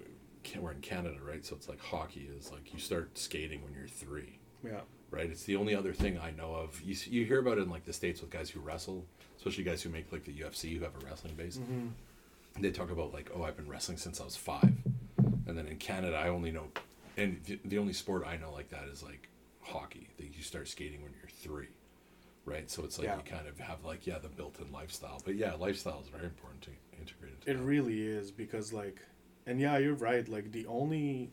we're 0.59 0.73
in 0.73 0.81
Canada, 0.81 1.17
right? 1.27 1.45
So 1.45 1.55
it's 1.57 1.69
like 1.69 1.81
hockey 1.81 2.29
is 2.37 2.51
like 2.53 2.73
you 2.73 2.79
start 2.79 3.17
skating 3.19 3.63
when 3.65 3.73
you're 3.75 3.89
three. 3.89 4.39
Yeah. 4.65 4.81
right? 5.11 5.31
It's 5.31 5.45
the 5.45 5.57
only 5.57 5.75
other 5.75 5.93
thing 5.95 6.19
I 6.19 6.31
know 6.33 6.53
of. 6.55 6.81
You, 6.83 6.95
you 7.11 7.25
hear 7.25 7.39
about 7.41 7.57
it 7.59 7.63
in 7.63 7.71
like 7.71 7.85
the 7.87 7.93
states 7.95 8.21
with 8.21 8.29
guys 8.31 8.51
who 8.51 8.61
wrestle, 8.61 9.07
especially 9.39 9.65
guys 9.65 9.81
who 9.83 9.89
make 9.89 10.13
like 10.13 10.25
the 10.25 10.33
UFC 10.33 10.77
who 10.77 10.85
have 10.85 10.93
a 11.03 11.07
wrestling 11.07 11.35
base. 11.35 11.57
hmm 11.57 11.89
They 12.61 12.71
talk 12.71 12.91
about 12.91 13.13
like, 13.15 13.31
oh, 13.35 13.43
I've 13.43 13.57
been 13.57 13.69
wrestling 13.69 13.97
since 13.97 14.21
I 14.21 14.25
was 14.25 14.37
five, 14.37 14.73
and 15.47 15.57
then 15.57 15.67
in 15.67 15.77
Canada, 15.79 16.17
I 16.17 16.29
only 16.29 16.51
know, 16.51 16.67
and 17.17 17.41
the, 17.47 17.59
the 17.65 17.79
only 17.79 17.95
sport 17.95 18.27
I 18.27 18.37
know 18.37 18.53
like 18.53 18.69
that 18.71 18.85
is 18.93 19.03
like 19.03 19.29
hockey. 19.71 20.09
That 20.19 20.37
you 20.37 20.43
start 20.43 20.69
skating 20.69 21.03
when 21.03 21.13
you're 21.13 21.31
three, 21.31 21.69
right? 22.45 22.71
So 22.71 22.85
it's 22.85 22.99
like 22.99 23.07
Yeah. 23.09 23.17
you 23.17 23.23
kind 23.23 23.47
of 23.49 23.59
have 23.59 23.85
like 23.85 24.07
yeah 24.07 24.19
the 24.19 24.29
built-in 24.29 24.71
lifestyle, 24.73 25.21
but 25.25 25.35
yeah, 25.37 25.55
lifestyle 25.55 26.01
is 26.03 26.09
very 26.09 26.25
important 26.25 26.63
to 26.63 26.71
integrate 26.99 27.33
into 27.35 27.51
It 27.51 27.55
that. 27.59 27.63
really 27.65 28.03
is 28.07 28.31
because, 28.31 28.73
like, 28.73 29.01
and 29.47 29.61
yeah, 29.61 29.79
you're 29.79 29.95
right. 29.95 30.29
Like, 30.29 30.53
the 30.53 30.67
only, 30.67 31.31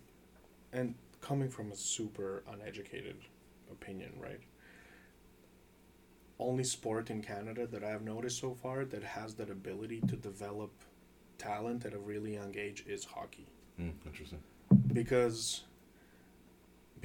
and 0.72 0.96
coming 1.22 1.50
from 1.50 1.72
a 1.72 1.76
super 1.76 2.44
uneducated 2.52 3.18
opinion, 3.72 4.14
right? 4.20 4.40
Only 6.40 6.64
sport 6.64 7.10
in 7.10 7.22
Canada 7.22 7.66
that 7.68 7.84
I've 7.84 8.04
noticed 8.04 8.40
so 8.40 8.54
far 8.54 8.86
that 8.86 9.04
has 9.04 9.34
that 9.36 9.50
ability 9.50 10.02
to 10.08 10.16
develop 10.16 10.72
talent 11.40 11.86
at 11.86 11.94
a 11.94 11.98
really 12.00 12.36
young 12.36 12.56
age 12.56 12.84
is 12.88 13.04
hockey. 13.06 13.48
Mm, 13.80 13.94
interesting. 14.06 14.40
Because 14.94 15.64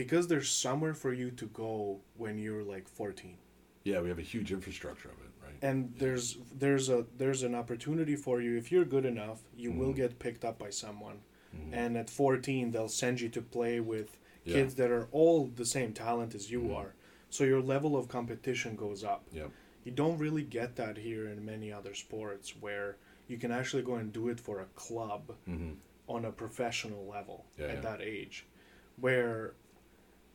because 0.04 0.26
there's 0.28 0.50
somewhere 0.50 0.94
for 0.94 1.12
you 1.12 1.30
to 1.30 1.46
go 1.46 2.00
when 2.16 2.38
you're 2.38 2.62
like 2.62 2.88
14 2.88 3.36
Yeah, 3.84 4.00
we 4.00 4.08
have 4.08 4.18
a 4.18 4.22
huge 4.34 4.52
infrastructure 4.52 5.08
of 5.08 5.18
it, 5.26 5.32
right? 5.44 5.58
and 5.68 5.92
there's 5.98 6.38
there's 6.62 6.88
a 6.88 7.06
there's 7.18 7.42
an 7.42 7.54
opportunity 7.54 8.16
for 8.16 8.40
you 8.40 8.56
if 8.56 8.66
you're 8.72 8.84
good 8.96 9.04
enough 9.14 9.40
you 9.56 9.70
will 9.80 9.92
Mhm. 9.92 9.96
get 10.02 10.18
picked 10.18 10.44
up 10.44 10.58
by 10.58 10.70
someone 10.70 11.18
Mhm. 11.56 11.70
and 11.80 11.96
at 12.02 12.08
14 12.10 12.70
they'll 12.72 12.88
send 13.04 13.20
you 13.20 13.28
to 13.36 13.42
play 13.56 13.78
with 13.80 14.10
Yeah. 14.44 14.54
kids 14.54 14.74
that 14.80 14.90
are 14.90 15.06
all 15.12 15.38
the 15.60 15.66
same 15.76 15.92
talent 15.92 16.34
as 16.34 16.50
you 16.50 16.60
Mhm. 16.62 16.76
are 16.80 16.94
so 17.30 17.44
your 17.44 17.62
level 17.74 17.92
of 17.96 18.08
competition 18.08 18.76
goes 18.76 19.04
up 19.04 19.22
Yep. 19.32 19.50
you 19.84 19.92
don't 20.02 20.18
really 20.18 20.42
get 20.58 20.70
that 20.76 20.96
here 21.08 21.24
in 21.32 21.44
many 21.44 21.68
other 21.78 21.94
sports 21.94 22.46
where 22.64 22.96
you 23.30 23.36
can 23.42 23.50
actually 23.52 23.82
go 23.90 23.94
and 24.02 24.12
do 24.12 24.28
it 24.32 24.40
for 24.46 24.56
a 24.60 24.66
club 24.86 25.22
Mhm. 25.48 25.76
on 26.08 26.24
a 26.24 26.32
professional 26.32 27.06
level 27.16 27.38
Yeah, 27.58 27.66
at 27.68 27.74
yeah. 27.76 27.80
that 27.88 28.00
age 28.00 28.36
where 29.04 29.54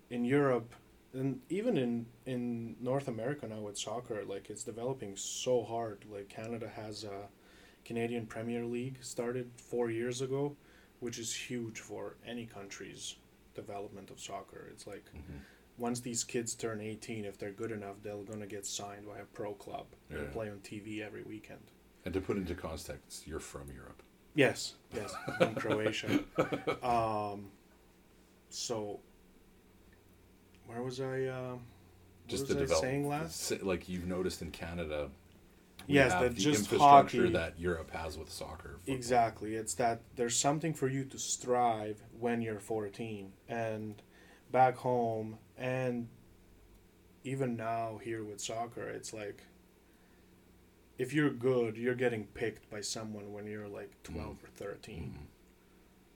in 0.09 0.23
Europe 0.25 0.73
and 1.13 1.39
even 1.49 1.77
in 1.77 2.05
in 2.25 2.75
North 2.81 3.07
America 3.07 3.47
now 3.47 3.59
with 3.61 3.77
soccer 3.77 4.23
like 4.25 4.49
it's 4.49 4.63
developing 4.63 5.15
so 5.15 5.63
hard 5.63 6.03
like 6.11 6.29
Canada 6.29 6.67
has 6.67 7.03
a 7.03 7.27
Canadian 7.85 8.25
Premier 8.25 8.65
League 8.65 8.97
started 9.01 9.49
4 9.55 9.89
years 9.89 10.21
ago 10.21 10.55
which 10.99 11.17
is 11.19 11.33
huge 11.33 11.79
for 11.79 12.15
any 12.25 12.45
country's 12.45 13.15
development 13.55 14.09
of 14.11 14.19
soccer 14.19 14.67
it's 14.71 14.85
like 14.87 15.05
Mhm. 15.15 15.39
once 15.77 15.99
these 16.01 16.23
kids 16.23 16.55
turn 16.55 16.81
18 16.81 17.23
if 17.25 17.37
they're 17.37 17.51
good 17.63 17.71
enough 17.71 17.95
they're 18.03 18.23
going 18.23 18.39
to 18.41 18.47
get 18.47 18.65
signed 18.65 19.05
by 19.07 19.19
a 19.19 19.25
pro 19.25 19.53
club 19.53 19.87
Yeah. 20.09 20.17
and 20.19 20.31
play 20.31 20.49
on 20.49 20.59
TV 20.59 21.01
every 21.01 21.23
weekend 21.23 21.71
And 22.05 22.13
to 22.13 22.21
put 22.21 22.37
into 22.37 22.55
context, 22.55 23.27
you're 23.27 23.41
from 23.53 23.69
Europe. 23.71 24.01
Yes, 24.33 24.75
yes, 24.95 25.13
from 25.37 25.55
Croatia. 25.55 26.23
Um, 26.81 27.51
so, 28.49 29.01
where 30.67 30.81
was 30.81 30.99
I? 31.01 31.19
What 31.27 31.59
Just 32.27 32.47
the 32.47 32.55
I 32.55 32.59
develop, 32.59 32.81
saying 32.83 33.07
last? 33.07 33.63
like 33.63 33.87
you've 33.89 34.05
noticed 34.07 34.41
in 34.41 34.51
Canada. 34.51 35.09
Yes, 35.89 36.11
that 36.11 36.35
the 36.35 36.41
just 36.41 36.59
infrastructure 36.61 37.21
hockey- 37.21 37.33
that 37.33 37.57
Europe 37.59 37.91
has 37.91 38.17
with 38.17 38.29
soccer. 38.29 38.73
football. 38.79 38.95
Exactly. 38.95 39.55
It's 39.55 39.73
that 39.75 40.01
there's 40.17 40.35
something 40.35 40.73
for 40.73 40.89
you 40.89 41.05
to 41.05 41.17
strive 41.17 42.03
when 42.19 42.41
you're 42.41 42.59
14, 42.59 43.31
and 43.47 44.01
back 44.51 44.75
home, 44.77 45.37
and 45.57 46.09
even 47.23 47.55
now 47.55 47.99
here 48.03 48.23
with 48.23 48.41
soccer, 48.41 48.87
it's 48.89 49.13
like 49.13 49.43
if 50.97 51.13
you're 51.13 51.29
good, 51.29 51.77
you're 51.77 51.95
getting 51.95 52.25
picked 52.27 52.69
by 52.69 52.81
someone 52.81 53.31
when 53.31 53.45
you're 53.45 53.67
like 53.67 53.91
12 54.03 54.43
or 54.43 54.47
13. 54.55 55.13
Mhm. 55.17 55.25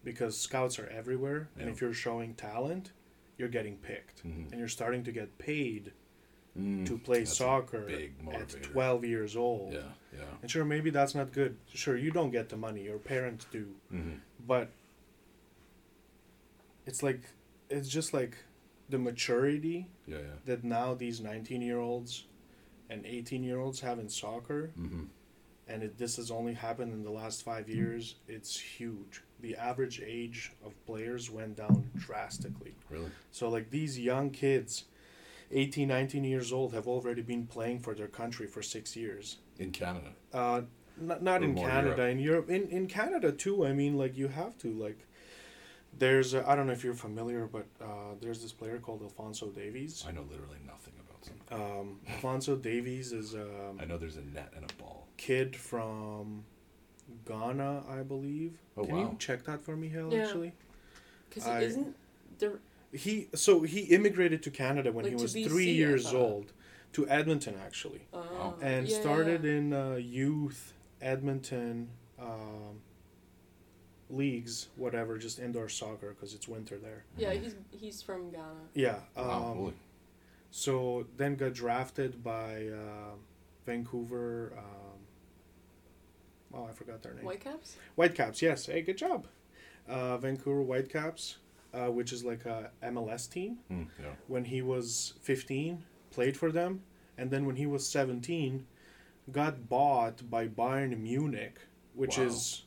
because 0.03 0.35
scouts 0.37 0.79
are 0.79 0.87
everywhere 0.87 1.47
and 1.59 1.69
if 1.69 1.79
you're 1.79 1.93
showing 1.93 2.33
talent 2.33 2.91
you're 3.41 3.49
getting 3.59 3.77
picked. 3.77 4.17
Mhm. 4.25 4.51
and 4.51 4.59
you're 4.59 4.67
starting 4.79 5.03
to 5.03 5.11
get 5.11 5.29
paid 5.37 5.91
Mm, 6.57 6.85
to 6.85 6.97
play 6.97 7.23
soccer 7.23 7.87
at 8.33 8.49
12 8.61 9.05
years 9.05 9.37
old. 9.37 9.71
Yeah, 9.73 9.93
yeah. 10.13 10.25
and 10.41 10.51
sure 10.51 10.65
maybe 10.65 10.89
that's 10.89 11.15
not 11.15 11.31
good. 11.31 11.55
Sure 11.73 11.95
you 11.95 12.11
don't 12.11 12.29
get 12.31 12.49
the 12.49 12.57
money 12.57 12.83
your 12.83 12.99
parents 12.99 13.45
do. 13.51 13.65
Hmm 13.89 14.15
but 14.53 14.67
it's 16.85 17.01
like 17.03 17.21
it's 17.69 17.87
just 17.87 18.13
like 18.13 18.35
the 18.89 18.97
maturity 18.97 19.87
Yeah, 20.07 20.17
yeah. 20.17 20.23
that 20.45 20.63
now 20.63 20.93
these 20.93 21.21
19 21.21 21.61
year 21.61 21.79
olds 21.79 22.25
and 22.89 23.05
18 23.05 23.43
year 23.43 23.59
olds 23.59 23.79
have 23.81 23.99
in 23.99 24.09
soccer 24.09 24.71
hmm 24.75 25.05
and 25.67 25.83
it, 25.83 25.97
this 25.97 26.17
has 26.17 26.31
only 26.31 26.53
happened 26.53 26.91
in 26.91 27.03
the 27.03 27.11
last 27.11 27.43
five 27.43 27.69
years 27.69 28.15
it's 28.27 28.59
huge 28.59 29.21
the 29.41 29.55
average 29.55 30.01
age 30.05 30.51
of 30.65 30.73
players 30.85 31.29
went 31.29 31.57
down 31.57 31.89
drastically 31.97 32.75
Really? 32.89 33.11
so 33.31 33.49
like 33.49 33.69
these 33.69 33.97
young 33.99 34.29
kids 34.29 34.85
18 35.51 35.87
19 35.87 36.23
years 36.23 36.53
old 36.53 36.73
have 36.73 36.87
already 36.87 37.21
been 37.21 37.45
playing 37.47 37.79
for 37.79 37.93
their 37.93 38.07
country 38.07 38.47
for 38.47 38.61
six 38.61 38.95
years 38.95 39.37
In 39.59 39.71
Canada. 39.71 40.11
uh, 40.33 40.61
not, 40.97 41.21
not 41.23 41.41
Or 41.41 41.45
in 41.45 41.55
canada 41.55 42.05
in 42.07 42.19
europe 42.19 42.49
in, 42.49 42.67
in 42.69 42.87
canada 42.87 43.31
too 43.31 43.65
i 43.65 43.73
mean 43.73 43.97
like 43.97 44.17
you 44.17 44.27
have 44.27 44.57
to 44.59 44.69
like 44.73 44.99
there's 45.97 46.33
I 46.35 46.43
i 46.51 46.55
don't 46.55 46.67
know 46.67 46.73
if 46.73 46.83
you're 46.83 46.93
familiar 46.93 47.47
but 47.47 47.65
uh, 47.81 48.13
there's 48.21 48.41
this 48.41 48.53
player 48.53 48.77
called 48.79 49.01
alphonso 49.01 49.47
davies 49.47 50.05
I 50.07 50.11
know 50.11 50.25
literally 50.29 50.59
nothing 50.65 50.93
about 51.03 51.21
him. 51.29 51.37
um, 51.61 51.99
alphonso 52.09 52.55
davies 52.55 53.11
is 53.11 53.35
um, 53.35 53.79
I 53.81 53.85
know 53.85 53.97
there's 53.97 54.17
a 54.17 54.21
net 54.37 54.51
and 54.55 54.63
a 54.69 54.73
ball. 54.81 55.07
kid 55.17 55.55
from 55.55 56.43
Ghana, 57.25 57.83
I 57.89 58.03
believe. 58.03 58.57
Oh, 58.77 58.85
Can 58.85 58.95
wow. 58.95 59.01
you 59.11 59.15
check 59.19 59.43
that 59.45 59.61
for 59.63 59.75
me, 59.75 59.89
Hal? 59.89 60.13
Yeah. 60.13 60.23
Actually, 60.25 60.53
Because 61.29 61.47
I- 61.47 61.61
isn't 61.61 61.95
there? 62.39 62.59
he 62.93 63.27
so 63.33 63.61
he 63.61 63.81
immigrated 63.81 64.43
to 64.43 64.51
Canada 64.51 64.91
when 64.91 65.05
Like 65.05 65.15
he 65.17 65.21
was 65.21 65.33
BC, 65.33 65.47
three 65.47 65.71
years 65.71 66.13
old, 66.13 66.51
to 66.93 67.07
Edmonton 67.09 67.55
actually, 67.65 68.01
Uh, 68.13 68.51
and 68.61 68.87
yeah, 68.87 68.99
started 68.99 69.43
yeah. 69.43 69.51
in 69.51 69.73
uh, 69.73 69.95
youth 69.95 70.73
Edmonton 71.01 71.89
um, 72.19 72.81
leagues, 74.09 74.67
whatever, 74.75 75.17
just 75.17 75.39
indoor 75.39 75.69
soccer 75.69 76.09
because 76.09 76.33
it's 76.33 76.47
winter 76.47 76.77
there. 76.77 77.05
Yeah, 77.17 77.33
he's 77.33 77.55
he's 77.71 78.01
from 78.01 78.29
Ghana. 78.31 78.69
Yeah. 78.73 78.99
Um, 79.15 79.27
Wow, 79.27 79.53
holy. 79.55 79.73
So 80.51 81.07
then 81.15 81.35
got 81.35 81.53
drafted 81.53 82.21
by 82.23 82.67
uh, 82.67 83.15
Vancouver. 83.65 84.53
Um, 84.57 84.99
oh, 86.53 86.65
I 86.69 86.73
forgot 86.73 87.01
their 87.01 87.13
name. 87.13 87.23
Whitecaps. 87.25 87.77
Whitecaps, 87.95 88.41
yes. 88.41 88.65
Hey, 88.65 88.81
good 88.81 88.97
job. 88.97 89.27
Uh, 89.87 90.17
Vancouver 90.17 90.61
Whitecaps, 90.61 91.37
uh, 91.73 91.87
which 91.87 92.13
is 92.13 92.23
like 92.23 92.45
a 92.45 92.71
MLS 92.83 93.29
team. 93.29 93.57
Mm, 93.71 93.87
yeah. 93.99 94.05
When 94.27 94.45
he 94.45 94.61
was 94.61 95.13
15, 95.21 95.83
played 96.11 96.37
for 96.37 96.51
them, 96.51 96.81
and 97.17 97.29
then 97.31 97.45
when 97.45 97.55
he 97.55 97.65
was 97.65 97.87
17, 97.87 98.65
got 99.31 99.69
bought 99.69 100.29
by 100.29 100.47
Bayern 100.47 100.97
Munich, 100.99 101.59
which 101.93 102.17
Wow. 102.17 102.25
is 102.25 102.63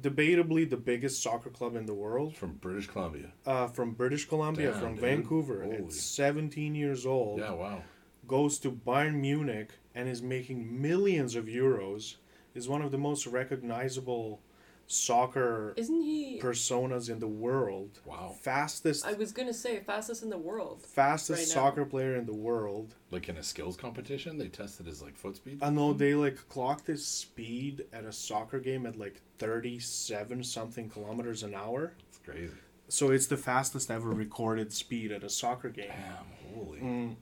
debatably 0.00 0.68
the 0.68 0.76
biggest 0.76 1.22
soccer 1.22 1.48
club 1.50 1.74
in 1.74 1.86
the 1.86 1.94
world. 1.94 2.36
From 2.36 2.52
British 2.54 2.86
Columbia. 2.86 3.32
Uh, 3.46 3.66
from 3.68 3.92
British 3.92 4.26
Columbia, 4.28 4.72
Damn, 4.72 4.80
from 4.80 4.92
dude. 4.94 5.00
Vancouver, 5.00 5.62
Holy. 5.62 5.76
at 5.76 5.92
17 5.92 6.74
years 6.74 7.06
old 7.06 7.38
Yeah, 7.40 7.52
wow. 7.52 7.82
goes 8.26 8.58
to 8.60 8.70
Bayern 8.70 9.14
Munich 9.20 9.70
and 9.94 10.08
is 10.08 10.20
making 10.22 10.80
millions 10.82 11.34
of 11.34 11.46
euros, 11.46 12.16
is 12.56 12.68
one 12.68 12.82
of 12.82 12.90
the 12.90 12.98
most 12.98 13.26
recognizable 13.26 14.40
soccer 14.88 15.74
Isn't 15.76 16.02
he? 16.02 16.38
personas 16.40 17.10
in 17.10 17.18
the 17.18 17.26
world. 17.26 17.98
Wow. 18.04 18.34
Fastest 18.40 19.04
I 19.04 19.14
was 19.14 19.32
gonna 19.32 19.52
say 19.52 19.80
fastest 19.80 20.22
in 20.22 20.30
the 20.30 20.38
world. 20.38 20.82
fastest 20.82 21.38
right 21.40 21.48
now. 21.48 21.62
soccer 21.68 21.84
player 21.84 22.14
in 22.16 22.26
the 22.26 22.34
world. 22.34 22.94
Like 23.10 23.28
in 23.28 23.36
a 23.36 23.42
skills 23.42 23.76
competition, 23.76 24.38
they 24.38 24.48
tested 24.48 24.86
his 24.86 25.02
like 25.02 25.16
foot 25.16 25.36
speed. 25.36 25.58
I 25.60 25.70
know 25.70 25.92
they 25.92 26.14
like 26.14 26.48
clocked 26.48 26.86
his 26.86 27.04
speed 27.06 27.84
at 27.92 28.04
a 28.04 28.12
soccer 28.12 28.60
game 28.60 28.86
at 28.86 28.96
like 28.96 29.20
37 29.38 30.44
something 30.44 30.88
kilometers 30.88 31.42
an 31.42 31.54
hour. 31.54 31.94
It's 32.08 32.18
crazy. 32.18 32.54
So 32.88 33.10
it's 33.10 33.26
the 33.26 33.36
fastest 33.36 33.90
ever 33.90 34.10
recorded 34.10 34.72
speed 34.72 35.10
at 35.10 35.24
a 35.24 35.28
soccer 35.28 35.68
game. 35.70 35.88
Damn, 35.88 36.54
holy. 36.54 36.78
Mm. 36.78 37.16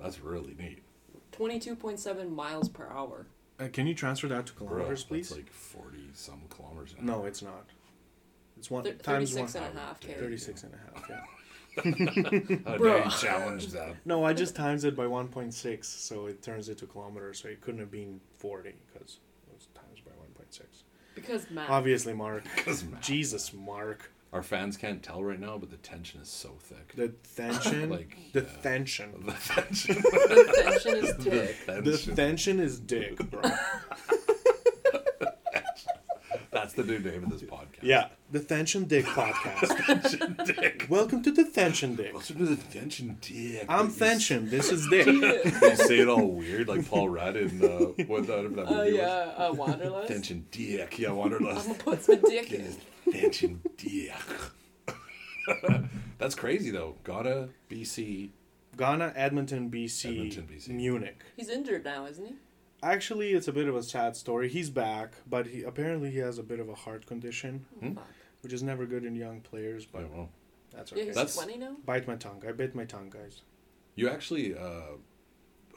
That's 0.00 0.20
really 0.20 0.54
neat. 0.58 0.82
Twenty-two 1.32 1.76
point 1.76 2.00
seven 2.00 2.34
miles 2.34 2.70
per 2.70 2.88
hour. 2.88 3.26
Uh, 3.60 3.68
can 3.68 3.86
you 3.86 3.94
transfer 3.94 4.28
that 4.28 4.46
to 4.46 4.52
Bro, 4.54 4.66
kilometers, 4.68 5.04
please? 5.04 5.28
That's 5.28 5.38
like 5.40 5.50
40 5.52 5.98
some 6.14 6.40
kilometers. 6.48 6.94
an 6.98 7.04
no, 7.06 7.24
it's 7.26 7.42
not. 7.42 7.66
It's 8.56 8.70
one 8.70 8.84
Thir- 8.84 8.92
times 8.94 9.34
one. 9.34 9.46
36 9.46 9.54
and 9.54 9.78
a 9.78 9.80
half 9.80 10.00
K. 10.00 10.14
36 10.14 10.62
and 10.64 10.74
a 10.74 10.98
half, 10.98 11.08
yeah. 11.10 12.62
hour. 12.66 12.78
Bro. 12.78 13.02
How 13.02 13.10
challenged 13.10 13.70
that. 13.72 13.96
No, 14.04 14.24
I 14.24 14.32
just 14.32 14.56
times 14.56 14.84
it 14.84 14.96
by 14.96 15.04
1.6, 15.04 15.84
so 15.84 16.26
it 16.26 16.42
turns 16.42 16.68
it 16.68 16.78
to 16.78 16.86
kilometers. 16.86 17.40
So 17.40 17.48
it 17.48 17.60
couldn't 17.60 17.80
have 17.80 17.90
been 17.90 18.20
40 18.38 18.74
because 18.92 19.18
it 19.46 19.54
was 19.54 19.68
times 19.74 20.00
by 20.04 20.10
1.6. 20.12 20.62
Because 21.14 21.50
math. 21.50 21.70
Obviously, 21.70 22.12
Mark. 22.14 22.44
'Cause 22.56 22.84
math. 22.84 23.00
Jesus, 23.02 23.52
Mark. 23.52 24.10
Our 24.32 24.42
fans 24.44 24.76
can't 24.76 25.02
tell 25.02 25.24
right 25.24 25.40
now, 25.40 25.58
but 25.58 25.70
the 25.70 25.76
tension 25.76 26.20
is 26.20 26.28
so 26.28 26.50
thick. 26.60 26.94
The 26.94 27.08
tension. 27.36 27.90
Like, 27.90 28.16
the 28.32 28.42
yeah. 28.42 28.62
tension. 28.62 29.12
The 29.26 29.32
tension. 29.32 29.94
the 30.02 30.62
tension 30.64 30.94
is 30.96 31.16
the 31.16 31.30
thick. 31.30 31.66
The 31.66 31.82
tension. 31.82 32.14
tension 32.16 32.60
is 32.60 32.78
dick, 32.78 33.18
bro. 33.30 33.42
That's 36.52 36.74
the 36.74 36.82
new 36.84 36.98
name 36.98 37.24
of 37.24 37.30
this 37.30 37.42
podcast. 37.42 37.82
yeah, 37.82 38.08
the 38.32 38.40
Tension 38.40 38.84
Dick 38.84 39.04
podcast. 39.06 39.86
Tension 39.86 40.36
dick. 40.44 40.86
Welcome 40.90 41.22
to 41.22 41.30
the 41.32 41.44
Tension 41.44 41.94
Dick. 41.94 42.12
Listen 42.12 42.38
to 42.38 42.44
the 42.44 42.56
tension 42.56 43.16
dick. 43.20 43.64
I'm 43.68 43.90
Tension. 43.92 44.50
This 44.50 44.70
is 44.70 44.86
Dick. 44.88 45.06
You 45.06 45.76
say 45.76 46.00
it 46.00 46.08
all 46.08 46.26
weird, 46.26 46.68
like 46.68 46.86
Paul 46.88 47.08
Rudd 47.08 47.36
in 47.36 47.64
uh, 47.64 47.78
what 48.06 48.26
that, 48.26 48.54
that 48.56 48.66
Oh 48.68 48.74
movie 48.84 48.96
yeah, 48.96 49.06
uh, 49.36 49.48
was. 49.50 49.58
Wanderlust. 49.58 50.08
Tension 50.08 50.44
dick. 50.50 50.98
Yeah, 50.98 51.10
I'm 51.10 51.16
Wanderlust. 51.16 51.66
gonna 51.68 51.78
put 51.78 52.08
my 52.08 52.14
dick 52.28 52.52
in. 52.52 52.76
Tension 53.10 53.60
dick. 53.76 54.12
That's 56.18 56.34
crazy 56.34 56.70
though. 56.70 56.96
Ghana, 57.04 57.48
BC. 57.70 58.30
Ghana, 58.76 59.12
Edmonton, 59.16 59.70
BC, 59.70 60.06
Edmonton, 60.10 60.48
BC. 60.52 60.68
Munich. 60.68 61.22
He's 61.36 61.48
injured 61.48 61.84
now, 61.84 62.06
isn't 62.06 62.24
he? 62.26 62.34
Actually, 62.82 63.32
it's 63.32 63.48
a 63.48 63.52
bit 63.52 63.68
of 63.68 63.76
a 63.76 63.82
sad 63.82 64.16
story. 64.16 64.48
He's 64.48 64.70
back, 64.70 65.12
but 65.28 65.46
he 65.48 65.62
apparently 65.64 66.10
he 66.10 66.18
has 66.18 66.38
a 66.38 66.42
bit 66.42 66.60
of 66.60 66.68
a 66.68 66.74
heart 66.74 67.06
condition, 67.06 67.66
Hmm? 67.80 67.92
Which 68.42 68.52
is 68.54 68.62
never 68.62 68.86
good 68.86 69.04
in 69.04 69.14
young 69.14 69.40
players. 69.42 69.86
Oh, 69.86 69.98
But 69.98 70.10
well. 70.12 70.28
that's 70.72 70.92
Yeah, 70.92 71.04
he's 71.04 71.14
That's- 71.14 71.34
twenty 71.34 71.58
now. 71.58 71.76
Bite 71.84 72.06
my 72.08 72.16
tongue. 72.16 72.42
I 72.48 72.52
bit 72.52 72.74
my 72.74 72.84
tongue, 72.84 73.10
guys. 73.10 73.42
You 73.96 74.08
actually 74.08 74.56
uh, 74.56 74.96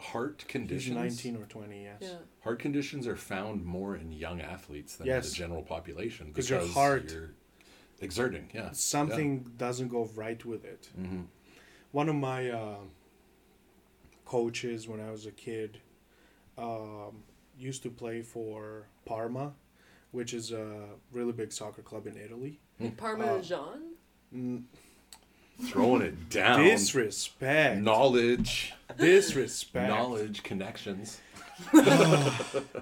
heart 0.03 0.41
He's 0.45 0.51
conditions. 0.51 0.95
19 0.95 1.37
or 1.37 1.45
20, 1.45 1.83
yes. 1.83 1.97
Yeah. 2.01 2.15
Heart 2.41 2.59
conditions 2.59 3.07
are 3.07 3.15
found 3.15 3.63
more 3.65 3.95
in 3.95 4.11
young 4.11 4.41
athletes 4.41 4.97
than 4.97 5.07
Yes. 5.07 5.29
the 5.29 5.35
general 5.35 5.63
population 5.63 6.33
'Cause 6.33 6.49
your 6.49 6.65
heart- 6.67 7.11
you're 7.11 7.31
exerting. 8.01 8.49
Yeah. 8.53 8.71
Something 8.71 9.43
doesn't 9.57 9.87
go 9.87 10.05
right 10.15 10.43
with 10.43 10.65
it. 10.65 10.89
Yeah. 10.97 11.07
hmm 11.07 11.21
One 11.91 12.09
of 12.09 12.15
my 12.15 12.49
uh, 12.49 12.79
coaches 14.25 14.87
when 14.87 14.99
I 14.99 15.11
was 15.11 15.25
a 15.25 15.31
kid 15.31 15.79
um, 16.57 17.23
used 17.57 17.83
to 17.83 17.89
play 17.89 18.21
for 18.21 18.87
Parma, 19.05 19.53
which 20.11 20.33
is 20.33 20.51
a 20.51 20.89
really 21.11 21.31
big 21.33 21.51
soccer 21.51 21.81
club 21.81 22.07
in 22.07 22.17
Italy. 22.17 22.59
Parmesan. 22.97 23.93
N- 24.33 24.65
Throwing 25.61 26.01
it 26.01 26.29
down. 26.29 26.59
disrespect. 26.63 27.79
Knowledge. 27.81 28.73
Disrespect. 28.97 29.89
Knowledge. 29.89 30.43
Connections. 30.43 31.19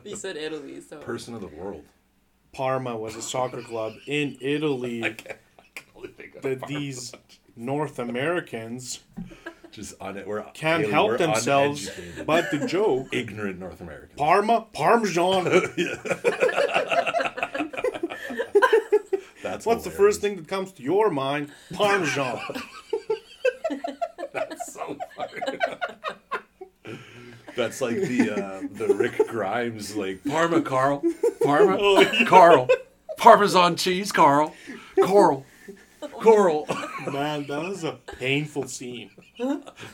he 0.03 0.15
said 0.15 0.38
Italy, 0.38 0.82
so 0.82 0.97
Person 0.97 1.36
of 1.36 1.41
the 1.41 1.47
world. 1.47 1.84
Parma 2.53 2.95
was 2.97 3.15
a 3.15 3.22
soccer 3.22 3.61
club 3.61 3.93
in 4.07 4.38
Italy 4.41 5.03
I 5.05 5.09
can't, 5.11 5.38
I 5.59 5.63
can 5.76 5.86
only 5.95 6.09
think 6.09 6.36
of 6.36 6.41
that 6.41 6.59
Parma. 6.61 6.80
these 6.80 7.13
North 7.55 7.99
Americans 7.99 8.99
just 9.72 9.93
un- 10.01 10.22
we're 10.26 10.41
can't 10.53 10.82
alien- 10.84 10.91
help 10.91 11.07
we're 11.11 11.17
themselves 11.17 11.88
uneducated. 11.88 12.26
but 12.26 12.51
to 12.51 12.67
joke. 12.67 13.07
ignorant 13.13 13.57
North 13.59 13.80
Americans. 13.82 14.17
Parma, 14.17 14.65
Parmesan. 14.74 15.45
That's 19.52 19.66
What's 19.66 19.84
the 19.84 19.91
first 19.91 20.22
thing 20.22 20.36
that 20.38 20.47
comes 20.47 20.72
to 20.74 20.84
your 20.84 21.10
mind? 21.10 21.52
Parmesan. 21.74 22.39
That's 24.34 24.74
so 24.74 24.97
funny. 25.16 25.41
That's 27.56 27.82
like 27.82 27.95
the 27.97 28.32
uh, 28.32 28.62
the 28.72 28.93
Rick 28.93 29.28
Grimes 29.28 29.95
like 29.95 30.24
Parma 30.24 30.62
Carl, 30.62 31.04
Parma 31.43 31.78
Oh, 31.80 32.06
Carl, 32.26 32.68
Parmesan 33.18 33.76
cheese 33.76 34.12
Carl, 34.14 34.56
Coral, 35.04 35.45
Coral. 36.14 36.66
Man, 37.12 37.45
that 37.47 37.62
was 37.62 37.84
a 37.84 37.99
painful 38.20 38.68
scene. 38.68 39.12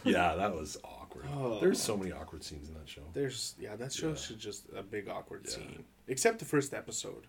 yeah, 0.04 0.36
that 0.36 0.54
was 0.56 0.78
awkward. 0.84 1.26
Oh. 1.36 1.60
There's 1.60 1.82
so 1.82 1.98
many 1.98 2.12
awkward 2.12 2.44
scenes 2.44 2.70
in 2.70 2.76
that 2.76 2.88
show. 2.88 3.02
There's 3.14 3.56
yeah, 3.60 3.76
that 3.76 3.92
show 3.92 4.10
Yeah. 4.10 4.14
is 4.14 4.28
just 4.38 4.66
a 4.76 4.84
big 4.84 5.10
awkward 5.10 5.46
Yeah. 5.46 5.56
scene. 5.56 5.84
Except 6.08 6.38
the 6.40 6.46
first 6.46 6.76
episode. 6.76 7.26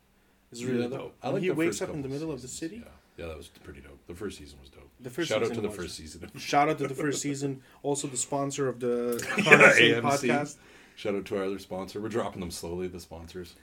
It's 0.51 0.62
really 0.62 0.82
Yeah, 0.82 0.88
dope. 0.96 1.14
I 1.22 1.28
like 1.30 1.42
he 1.42 1.49
the 1.49 1.55
wakes 1.55 1.82
up 1.82 1.90
in 1.90 1.96
the 2.03 2.09
couple 2.09 2.18
middle 2.18 2.32
of 2.34 2.42
the 2.42 2.49
city. 2.49 2.76
Yeah. 2.76 2.90
yeah, 3.24 3.26
that 3.26 3.36
was 3.36 3.49
pretty 3.49 3.80
dope. 3.80 3.99
The 4.07 4.14
first 4.14 4.38
season 4.38 4.59
was 4.61 4.70
dope. 4.70 4.88
The 5.01 5.11
first 5.11 5.28
Shout 5.28 5.42
out 5.42 5.53
to 5.55 5.61
the 5.61 5.70
first 5.70 5.96
season. 5.96 6.30
Shout 6.38 6.68
out 6.68 6.78
to 6.78 6.88
the 6.88 6.94
first 6.94 7.20
season. 7.22 7.62
Also 7.82 8.09
the 8.09 8.16
sponsor 8.16 8.68
of 8.68 8.80
the 8.80 9.22
Yeah, 9.38 10.01
AMC. 10.01 10.03
podcast. 10.03 10.57
Shout 10.96 11.14
out 11.14 11.24
to 11.26 11.36
our 11.38 11.44
other 11.44 11.59
sponsor. 11.59 12.01
We're 12.01 12.09
dropping 12.09 12.40
them 12.40 12.51
slowly. 12.51 12.88
The 12.88 12.99
sponsors. 13.01 13.55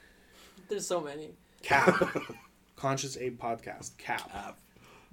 there's 0.70 0.88
so 0.88 1.02
many. 1.02 1.32
Cap. 1.64 2.16
Conscious 2.76 3.18
Ape 3.18 3.42
podcast. 3.42 3.98
Cap. 3.98 4.30
App. 4.34 4.58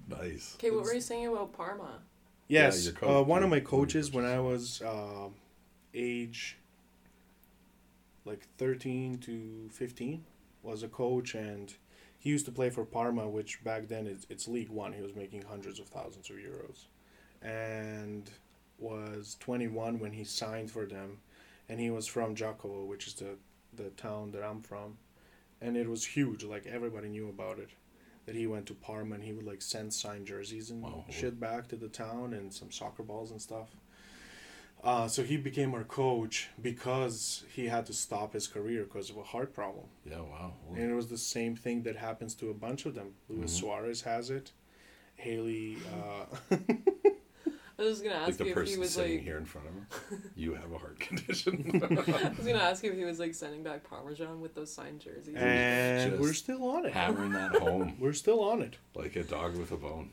Nice. 0.09 0.55
Okay, 0.57 0.71
what 0.71 0.85
were 0.85 0.93
you 0.95 1.01
saying 1.01 1.27
about 1.29 1.53
Parma? 1.53 1.99
Yes, 2.49 2.85
your 2.85 2.95
coach- 2.95 3.09
uh, 3.09 3.23
one 3.25 3.43
of 3.43 3.49
my 3.49 3.57
one 3.57 3.59
of 3.59 3.65
coaches 3.65 4.13
when. 4.13 4.25
I 4.25 4.39
was 4.41 4.83
uh, 4.83 5.29
age 5.95 6.59
like 8.25 8.47
13 8.59 9.19
to 9.19 9.69
15 9.73 10.25
was 10.63 10.83
a 10.83 10.89
coach 10.89 11.35
and 11.35 11.75
he 12.19 12.31
used 12.31 12.47
to 12.47 12.53
play 12.53 12.71
for 12.71 12.85
Parma 12.85 13.29
which 13.29 13.63
back 13.65 13.89
then 13.89 14.07
it's, 14.07 14.27
it's 14.31 14.47
League 14.49 14.71
1 14.71 14.93
he 14.93 15.03
was 15.03 15.15
making 15.15 15.43
hundreds 15.43 15.79
of 15.81 15.89
thousands 15.89 16.31
of 16.31 16.37
euros 16.37 16.85
and 17.43 18.31
was 18.79 19.37
21 19.41 19.99
when 19.99 20.13
he 20.13 20.25
signed 20.25 20.71
for 20.71 20.87
them 20.87 21.19
and 21.69 21.81
he 21.81 21.91
was 21.91 22.07
from 22.07 22.35
Đakovo 22.35 22.87
which 22.87 23.07
is 23.07 23.15
the 23.15 23.37
the 23.75 23.91
town 23.91 24.31
that 24.33 24.43
I'm 24.45 24.61
from 24.63 24.99
and 25.61 25.77
it 25.77 25.89
was 25.89 26.05
huge 26.05 26.45
like 26.45 26.67
everybody 26.67 27.09
knew 27.09 27.29
about 27.29 27.59
it 27.59 27.71
that 28.27 28.37
he 28.37 28.47
went 28.47 28.67
to 28.67 28.75
Parma 28.75 29.17
and 29.17 29.25
he 29.25 29.33
would 29.33 29.47
like 29.47 29.63
send 29.63 29.93
signed 29.93 30.27
jerseys 30.27 30.71
and 30.71 30.83
Wow. 30.83 31.05
shit 31.11 31.41
back 31.41 31.67
to 31.69 31.77
the 31.77 31.89
town 31.89 32.35
and 32.35 32.53
some 32.53 32.71
soccer 32.71 33.03
balls 33.03 33.33
and 33.33 33.41
stuff. 33.43 33.71
Uh, 34.85 35.07
so 35.07 35.23
he 35.23 35.37
became 35.37 35.75
our 35.75 35.85
coach 35.85 36.49
because 36.61 37.45
he 37.55 37.67
had 37.69 37.87
to 37.87 37.93
stop 37.93 38.33
his 38.33 38.49
career 38.49 38.83
because 38.85 39.11
of 39.11 39.17
a 39.17 39.23
heart 39.23 39.55
problem. 39.55 39.87
Yeah. 40.05 40.21
Wow. 40.21 40.55
Holy- 40.67 40.81
And 40.81 40.91
it 40.91 40.95
was 40.95 41.07
the 41.09 41.19
same 41.19 41.55
thing 41.55 41.83
that 41.85 41.97
happens 41.97 42.35
to 42.37 42.51
a 42.51 42.55
bunch 42.55 42.85
of 42.87 42.95
them. 42.95 43.15
Luis 43.29 43.53
Mhm. 43.55 43.61
Suarez 43.61 44.01
has 44.03 44.31
it. 44.31 44.51
Haley, 45.15 45.77
uh, 45.95 46.27
I 47.79 47.85
was 47.85 48.01
gonna 48.01 48.15
like 48.17 48.29
ask 48.31 48.39
the 48.39 48.45
you 48.45 48.51
if 48.51 48.57
he 48.57 48.61
person 48.63 48.81
was 48.81 48.91
sitting 48.91 49.17
like. 49.19 49.25
here 49.25 49.39
in 49.39 49.45
front 49.45 49.67
of 49.69 49.75
him. 49.75 49.87
You 50.37 50.55
have 50.55 50.73
a 50.73 50.79
heart 50.79 50.99
condition. 51.01 51.81
I 51.83 52.29
was 52.37 52.47
gonna 52.47 52.59
ask 52.59 52.83
you 52.83 52.91
if 52.93 52.99
he 52.99 53.05
was 53.05 53.19
like 53.21 53.35
sending 53.35 53.63
back 53.63 53.85
Parmesan 53.85 54.41
with 54.41 54.55
those 54.55 54.73
signed 54.73 55.01
jerseys. 55.01 55.35
and 55.37 56.11
just 56.11 56.21
we're 56.23 56.33
still 56.33 56.65
on 56.69 56.87
it. 56.87 56.93
Hammering 56.93 57.33
that 57.33 57.55
home 57.57 57.97
We're 58.01 58.13
still 58.15 58.41
on 58.43 58.63
it. 58.63 58.79
like 58.97 59.15
a 59.17 59.23
dog 59.23 59.57
with 59.57 59.71
a 59.73 59.77
bone. 59.77 60.11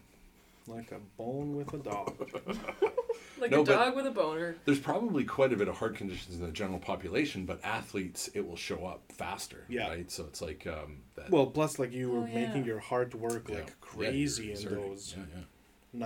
Like 0.69 0.91
a 0.91 0.99
bone 1.17 1.55
with 1.55 1.73
a 1.73 1.77
dog. 1.77 2.13
like 3.39 3.51
No, 3.51 3.61
a 3.61 3.65
dog 3.65 3.95
with 3.95 4.05
a 4.05 4.11
boner. 4.11 4.55
There's 4.65 4.79
probably 4.79 5.23
quite 5.23 5.51
a 5.51 5.57
bit 5.57 5.67
of 5.67 5.77
heart 5.77 5.95
conditions 5.95 6.35
in 6.39 6.45
the 6.45 6.51
general 6.51 6.79
population, 6.79 7.45
but 7.45 7.59
athletes, 7.63 8.29
it 8.33 8.47
will 8.47 8.55
show 8.55 8.85
up 8.85 9.01
faster. 9.11 9.65
Yeah. 9.67 9.89
Right. 9.89 10.11
So 10.11 10.25
it's 10.25 10.41
like 10.41 10.67
um, 10.67 10.97
that. 11.15 11.29
Well, 11.31 11.47
plus, 11.47 11.79
like, 11.79 11.91
you 11.91 12.11
were 12.11 12.19
Oh, 12.19 12.25
yeah. 12.27 12.47
making 12.47 12.65
your 12.65 12.79
heart 12.79 13.15
work 13.15 13.49
yeah, 13.49 13.55
like 13.55 13.79
crazy 13.81 14.55
you're 14.61 14.73
in 14.75 14.89
those 14.89 15.15
Yeah. 15.17 15.23
Yeah. 15.35 15.43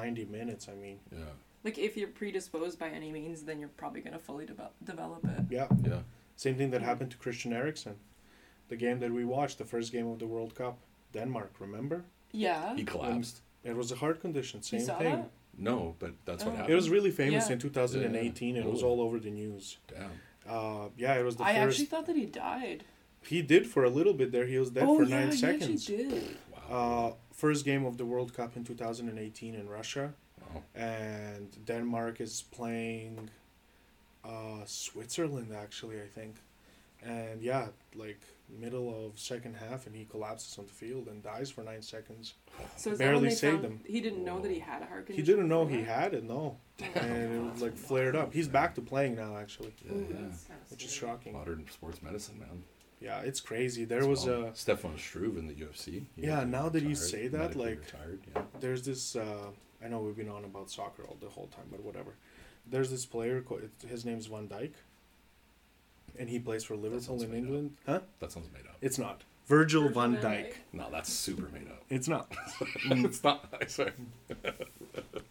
90 0.02 0.26
minutes. 0.26 0.70
I 0.70 0.76
mean, 0.76 1.00
Yeah. 1.12 1.20
Like 1.66 1.78
if 1.78 1.96
you're 1.98 2.10
predisposed 2.10 2.78
by 2.80 2.90
any 2.90 3.12
means, 3.12 3.44
then 3.44 3.60
you're 3.60 3.70
probably 3.78 4.02
gonna 4.02 4.20
fully 4.20 4.46
develop 4.46 4.74
develop 4.84 5.24
it. 5.26 5.46
yeah. 5.50 5.68
Yeah. 5.84 6.00
Same 6.36 6.56
thing 6.56 6.72
that 6.72 6.82
happened 6.82 7.12
to 7.12 7.18
Christian 7.18 7.54
Eriksen. 7.54 7.96
The 8.70 8.76
game 8.76 9.00
that 9.00 9.12
we 9.12 9.24
watched, 9.24 9.58
the 9.60 9.66
first 9.66 9.92
game 9.92 10.08
of 10.08 10.20
the 10.20 10.26
World 10.28 10.56
Cup, 10.56 10.78
Denmark, 11.14 11.54
remember? 11.60 12.04
Yeah. 12.32 12.76
He 12.76 12.84
collapsed. 12.84 13.42
It 13.64 13.76
was 13.76 13.92
a 13.92 13.96
heart 13.96 14.20
condition, 14.22 14.60
You 14.60 14.64
same 14.80 14.86
saw 14.88 14.98
thing. 14.98 15.16
that? 15.16 15.30
No, 15.58 15.96
but 16.00 16.12
that's 16.26 16.44
what 16.44 16.54
Oh. 16.54 16.58
happened. 16.58 16.74
It 16.74 16.76
was 16.76 16.90
really 16.90 17.12
famous 17.12 17.48
Yeah. 17.48 17.54
in 17.54 17.60
2018 17.60 18.56
and 18.58 18.66
it 18.66 18.72
was 18.72 18.84
all 18.84 19.00
over 19.02 19.20
the 19.20 19.32
news. 19.32 19.78
Damn. 19.88 20.12
Uh, 20.48 20.90
yeah, 20.98 21.20
it 21.20 21.24
was 21.24 21.36
the 21.38 21.44
I 21.44 21.54
first. 21.54 21.62
actually 21.80 21.86
thought 21.86 22.06
that 22.08 22.16
he 22.16 22.26
died. 22.26 22.84
He 23.22 23.42
did 23.42 23.68
for 23.68 23.84
a 23.86 23.90
little 23.90 24.14
bit 24.14 24.32
there. 24.32 24.46
He 24.46 24.58
was 24.60 24.70
dead 24.72 24.84
oh 24.88 24.98
for 24.98 25.04
yeah, 25.04 25.20
nine 25.20 25.32
he 25.32 25.38
seconds. 25.38 25.90
actually 25.90 26.08
did. 26.10 26.38
Wow. 26.52 26.78
Uh, 26.78 27.14
first 27.32 27.64
game 27.66 27.86
of 27.86 27.98
the 27.98 28.06
World 28.06 28.34
Cup 28.34 28.58
in 28.58 28.64
2018 28.66 29.56
in 29.56 29.70
Russia, 29.70 30.14
wow. 30.42 30.62
and 30.76 31.48
Denmark 31.66 32.20
is 32.20 32.42
playing 32.52 33.30
uh, 34.26 34.64
Switzerland 34.66 35.52
actually, 35.56 36.02
I 36.02 36.08
think. 36.08 36.36
And 37.02 37.42
yeah, 37.42 37.68
like 37.96 38.22
middle 38.50 39.06
of 39.06 39.18
second 39.20 39.56
half, 39.56 39.88
and 39.88 39.96
he 39.96 40.06
collapses 40.06 40.58
on 40.58 40.66
the 40.66 40.72
field 40.72 41.08
and 41.08 41.24
dies 41.24 41.50
for 41.50 41.64
nine 41.64 41.82
seconds. 41.82 42.36
So 42.78 42.92
is 42.92 42.98
Barely 43.00 43.14
that 43.16 43.22
when 43.22 43.30
they 43.30 43.36
saved 43.36 43.62
found, 43.62 43.66
him. 43.66 43.80
He 43.86 44.02
didn't 44.02 44.24
know 44.24 44.40
that 44.42 44.52
he 44.52 44.60
had 44.60 44.82
a 44.82 44.86
heart 44.86 45.08
He 45.10 45.22
didn't 45.22 45.48
know 45.48 45.66
he 45.66 45.82
had 45.82 46.14
it, 46.14 46.24
no, 46.24 46.58
and 46.96 47.34
it 47.48 47.52
was 47.52 47.62
like 47.62 47.76
flared 47.78 48.16
up. 48.16 48.34
He's 48.34 48.48
back 48.48 48.76
to 48.76 48.82
playing 48.82 49.16
now, 49.16 49.38
actually, 49.38 49.74
Yeah, 49.86 49.94
Ooh, 49.94 50.08
yeah. 50.10 50.56
which 50.70 50.84
is 50.86 50.92
shocking. 50.94 51.34
Modern 51.34 51.66
sports 51.72 52.02
medicine, 52.02 52.40
man. 52.40 52.64
Yeah, 53.02 53.20
it's 53.20 53.42
crazy. 53.42 53.84
There 53.86 53.98
It's 54.00 54.08
was 54.08 54.26
wild. 54.26 54.44
a 54.46 54.56
Stefan 54.56 54.98
Struve 54.98 55.38
in 55.38 55.48
the 55.48 55.54
UFC. 55.56 56.06
He 56.16 56.24
Yeah, 56.28 56.44
now 56.46 56.70
that 56.70 56.84
you 56.84 56.96
say 56.96 57.28
that, 57.30 57.56
like- 57.56 57.80
retired, 57.80 58.22
yeah. 58.36 58.44
there's 58.60 58.84
this 58.84 59.16
uh, 59.16 59.50
I 59.84 59.90
know 59.90 60.00
we've 60.00 60.16
been 60.16 60.30
on 60.30 60.46
about 60.46 60.70
soccer 60.70 61.04
all 61.04 61.18
the 61.20 61.28
whole 61.28 61.48
time, 61.48 61.66
but 61.70 61.84
whatever. 61.84 62.14
There's 62.66 62.90
this 62.90 63.06
player 63.06 63.42
called 63.42 63.64
his 63.86 64.06
name's 64.06 64.28
Van 64.28 64.48
Dijk, 64.48 64.72
and 66.18 66.30
he 66.30 66.40
plays 66.40 66.64
for 66.64 66.76
Liverpool 66.76 67.22
in 67.22 67.32
made 67.32 67.38
up. 67.38 67.44
England. 67.44 67.78
Huh? 67.86 68.00
That 68.20 68.32
sounds 68.32 68.50
made 68.54 68.66
up. 68.68 68.78
It's 68.82 68.98
not 68.98 69.24
Virgil, 69.48 69.82
Virgil 69.84 69.94
van 70.02 70.14
van 70.14 70.22
Dyke. 70.22 70.54
Dijk? 70.54 70.56
No, 70.74 70.90
that's 70.92 71.12
super 71.12 71.50
made 71.54 71.68
up. 71.70 71.84
It's 71.90 72.08
not. 72.08 72.32
it's 72.86 73.24
not. 73.24 73.46
I 73.62 73.66
swear. 73.68 73.94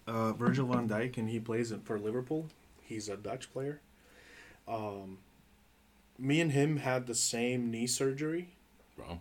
Uh, 0.06 0.32
Virgil 0.32 0.66
van 0.66 0.88
Dijk, 0.88 1.16
and 1.16 1.28
he 1.30 1.38
plays 1.38 1.72
for 1.84 1.98
Liverpool. 1.98 2.48
He's 2.82 3.08
a 3.08 3.16
Dutch 3.16 3.50
player. 3.52 3.80
Um, 4.68 5.18
me 6.18 6.40
and 6.40 6.52
him 6.52 6.78
had 6.78 7.06
the 7.06 7.14
same 7.14 7.70
knee 7.70 7.86
surgery 7.86 8.48
Wow. 8.98 9.20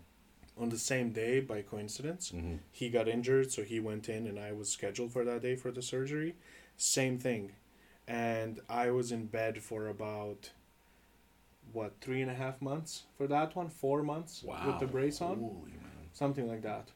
on 0.59 0.69
the 0.69 0.77
same 0.79 1.11
day 1.11 1.39
by 1.39 1.61
coincidence. 1.61 2.29
hmm 2.31 2.55
he 2.71 2.89
got 2.89 3.07
injured, 3.07 3.51
so 3.51 3.63
he 3.63 3.79
went 3.79 4.09
in, 4.09 4.25
and 4.27 4.37
I 4.39 4.51
was 4.51 4.69
scheduled 4.69 5.11
for 5.13 5.23
that 5.23 5.41
day 5.41 5.55
for 5.55 5.71
the 5.71 5.81
surgery. 5.83 6.35
Same 6.75 7.17
thing, 7.19 7.51
and 8.07 8.59
I 8.67 8.89
was 8.91 9.11
in 9.11 9.27
bed 9.27 9.61
for 9.61 9.87
about 9.87 10.49
what 11.73 11.93
three 12.01 12.21
and 12.21 12.29
a 12.31 12.33
half 12.33 12.61
months 12.61 13.03
for 13.17 13.27
that 13.27 13.55
one, 13.55 13.69
four 13.69 14.03
months 14.03 14.43
Wow. 14.43 14.67
with 14.67 14.79
the 14.79 14.87
brace 14.87 15.21
on, 15.21 15.39
Holy 15.39 15.73
something 16.13 16.47
like 16.47 16.61
that. 16.63 16.89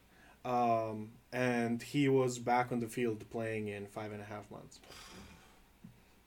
Um, 0.50 1.12
and 1.34 1.82
he 1.82 2.08
was 2.10 2.38
back 2.40 2.72
on 2.72 2.80
the 2.80 2.88
field 2.88 3.28
playing 3.30 3.68
in 3.68 3.88
five 3.88 4.12
and 4.12 4.22
a 4.22 4.26
half 4.26 4.50
months. 4.52 4.80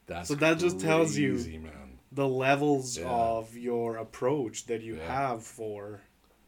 That's 0.06 0.28
So 0.28 0.34
that 0.36 0.58
just 0.58 0.80
tells 0.80 1.16
you- 1.16 1.34
man. 1.60 1.98
The 2.10 2.26
levels 2.26 2.96
Yeah. 2.96 3.08
of 3.10 3.54
your 3.56 3.96
approach 3.98 4.64
that 4.66 4.80
you 4.80 4.96
Yeah. 4.96 5.06
have 5.06 5.44
for 5.44 6.00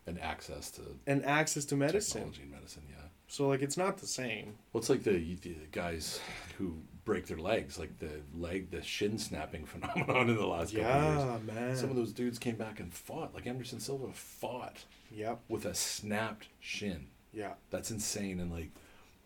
And 0.06 0.18
access 0.18 0.70
to 0.72 0.98
and 1.06 1.24
access 1.24 1.66
to 1.66 1.76
medicine. 1.76 2.22
technology 2.22 2.42
and 2.42 2.50
medicine, 2.52 2.84
yeah. 2.88 2.96
So 3.28 3.48
like 3.48 3.60
it's 3.60 3.76
not 3.76 3.98
the 3.98 4.06
same. 4.06 4.56
Well, 4.72 4.80
it's 4.80 4.88
like 4.88 5.02
the, 5.02 5.34
the 5.34 5.54
guys 5.70 6.18
who 6.56 6.82
break 7.10 7.26
their 7.26 7.38
legs, 7.38 7.76
like 7.76 7.98
the 7.98 8.08
leg, 8.38 8.70
the 8.70 8.80
shin 8.82 9.18
snapping 9.18 9.64
phenomenon 9.66 10.30
in 10.30 10.36
the 10.36 10.46
last 10.46 10.72
couple 10.72 10.88
of 10.88 11.14
years. 11.16 11.40
Yeah, 11.48 11.54
man. 11.54 11.76
Some 11.76 11.90
of 11.90 11.96
those 11.96 12.12
dudes 12.12 12.38
came 12.38 12.54
back 12.54 12.78
and 12.78 12.94
fought. 12.94 13.34
Like 13.34 13.48
Anderson 13.48 13.80
Silva 13.80 14.12
fought 14.12 14.76
Yep. 15.12 15.40
with 15.48 15.64
a 15.64 15.74
snapped 15.74 16.46
shin. 16.60 17.08
Yeah. 17.32 17.54
That's 17.70 17.90
insane. 17.90 18.38
And 18.38 18.52
like 18.52 18.70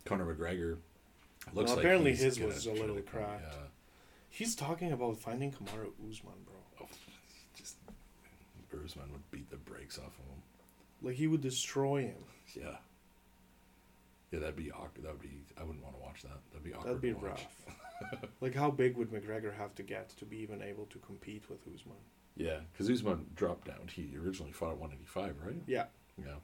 Conor 0.07 0.35
McGregor 0.35 0.79
looks 1.53 1.67
Well, 1.69 1.77
like 1.77 1.79
apparently 1.85 2.15
his 2.17 2.41
was 2.41 2.67
a 2.67 2.73
little 2.73 2.97
cracked. 3.03 3.43
Yeah. 3.47 3.65
He's 4.31 4.55
talking 4.55 4.91
about 4.91 5.19
finding 5.19 5.53
Kamaru 5.53 5.91
Usman, 6.11 6.33
bro. 6.47 6.55
Oh, 6.81 6.89
just 7.55 7.77
Usman 8.73 9.13
would 9.13 9.31
beat 9.31 9.51
the 9.51 9.57
brakes 9.59 9.99
off 9.99 10.07
of 10.07 10.25
him. 10.25 10.43
Like 11.03 11.17
he 11.17 11.27
would 11.27 11.43
destroy 11.43 12.01
him. 12.01 12.25
Yeah. 12.59 12.77
Yeah, 14.35 14.41
that'd 14.41 14.57
be 14.57 14.73
awkward. 14.73 15.05
That 15.05 15.13
would 15.13 15.23
be. 15.23 15.45
I 15.57 15.63
wouldn't 15.63 15.83
want 15.85 15.95
to 15.95 16.03
watch 16.03 16.23
that. 16.23 16.41
That'd 16.51 16.65
be 16.65 16.73
awkward. 16.73 16.89
That'd 16.89 17.01
be 17.01 17.13
rough. 17.13 17.47
like 18.41 18.53
how 18.55 18.69
big 18.69 18.97
would 18.97 19.13
McGregor 19.13 19.55
have 19.57 19.77
to 19.77 19.85
get 19.85 20.09
to 20.19 20.25
be 20.25 20.39
even 20.39 20.61
able 20.61 20.87
to 20.87 20.99
compete 20.99 21.45
with 21.49 21.61
Usman? 21.73 21.97
Yeah, 22.37 22.59
because 22.73 22.91
Usman 22.91 23.27
dropped 23.37 23.69
down. 23.69 23.89
He 23.89 24.17
originally 24.17 24.51
fought 24.51 24.73
at 24.73 24.79
185, 24.79 25.37
right? 25.47 25.55
Yeah. 25.69 25.85
Yeah. 26.19 26.35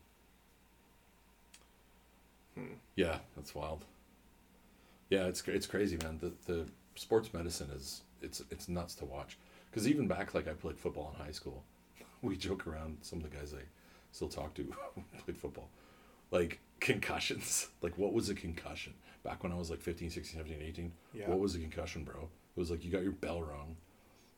Hmm. 2.55 2.74
Yeah, 2.95 3.18
that's 3.34 3.57
wild. 3.57 3.84
Yeah, 5.09 5.24
it's 5.24 5.43
it's 5.49 5.66
crazy, 5.66 5.99
man. 6.01 6.18
The 6.20 6.32
the 6.47 6.66
sports 6.95 7.34
medicine 7.34 7.70
is 7.74 8.03
it's 8.22 8.41
it's 8.53 8.68
nuts 8.68 8.95
to 8.97 9.05
watch. 9.05 9.36
Because 9.68 9.88
even 9.88 10.07
back, 10.07 10.32
like 10.32 10.47
I 10.47 10.53
played 10.53 10.78
football 10.78 11.12
in 11.18 11.24
high 11.24 11.32
school, 11.32 11.64
we 12.22 12.36
joke 12.36 12.68
around. 12.68 12.99
Some 13.03 13.18
of 13.18 13.28
the 13.28 13.36
guys 13.36 13.53
I 13.53 13.62
still 14.12 14.28
talk 14.28 14.55
to 14.55 14.72
played 15.24 15.36
football, 15.36 15.68
like 16.31 16.61
concussions. 16.81 17.68
Like, 17.83 17.97
what 17.97 18.12
was 18.12 18.28
a 18.28 18.35
concussion 18.35 18.93
back 19.22 19.43
when 19.43 19.53
I 19.53 19.55
was 19.55 19.70
like 19.70 19.81
15, 19.81 20.11
16, 20.11 20.39
17, 20.39 20.62
18? 20.62 20.93
Yeah. 21.14 21.28
What 21.31 21.39
was 21.41 21.55
a 21.55 21.59
concussion, 21.59 22.05
bro? 22.05 22.28
It 22.57 22.61
was 22.61 22.70
like 22.70 22.85
you 22.85 22.91
got 22.91 23.03
your 23.03 23.12
bell 23.12 23.43
rung. 23.43 23.76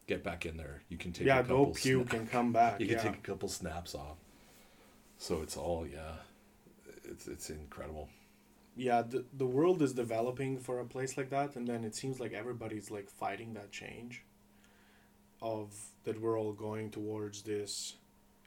Get 0.07 0.23
back 0.23 0.47
in 0.47 0.57
there. 0.57 0.83
You 0.89 0.97
can 0.97 1.13
take 1.13 1.27
yeah, 1.27 1.41
a 1.41 1.43
couple 1.43 1.67
go 1.67 1.73
puke 1.73 2.09
sna- 2.11 2.19
and 2.19 2.31
come 2.31 2.53
back. 2.53 2.81
you 2.81 2.87
can 2.87 2.97
yeah. 2.97 3.03
take 3.03 3.15
a 3.17 3.21
couple 3.21 3.49
snaps 3.49 3.95
off. 3.97 4.19
So 5.19 5.43
it's 5.43 5.57
all 5.57 5.87
yeah, 5.87 6.15
it's 7.05 7.27
it's 7.27 7.51
incredible. 7.51 8.09
yeah, 8.77 9.03
the, 9.03 9.25
the 9.33 9.47
world 9.47 9.83
is 9.83 9.93
developing 9.93 10.59
for 10.59 10.81
a 10.81 10.85
place 10.85 11.17
like 11.17 11.31
that, 11.31 11.57
and 11.57 11.67
then 11.67 11.85
it 11.85 11.95
seems 11.95 12.21
like 12.21 12.33
everybody's 12.33 12.91
like 12.91 13.09
fighting 13.11 13.55
that 13.55 13.71
change 13.71 14.25
of 15.41 15.75
that 16.05 16.21
we're 16.21 16.39
all 16.39 16.53
going 16.53 16.91
towards 16.91 17.43
this 17.43 17.97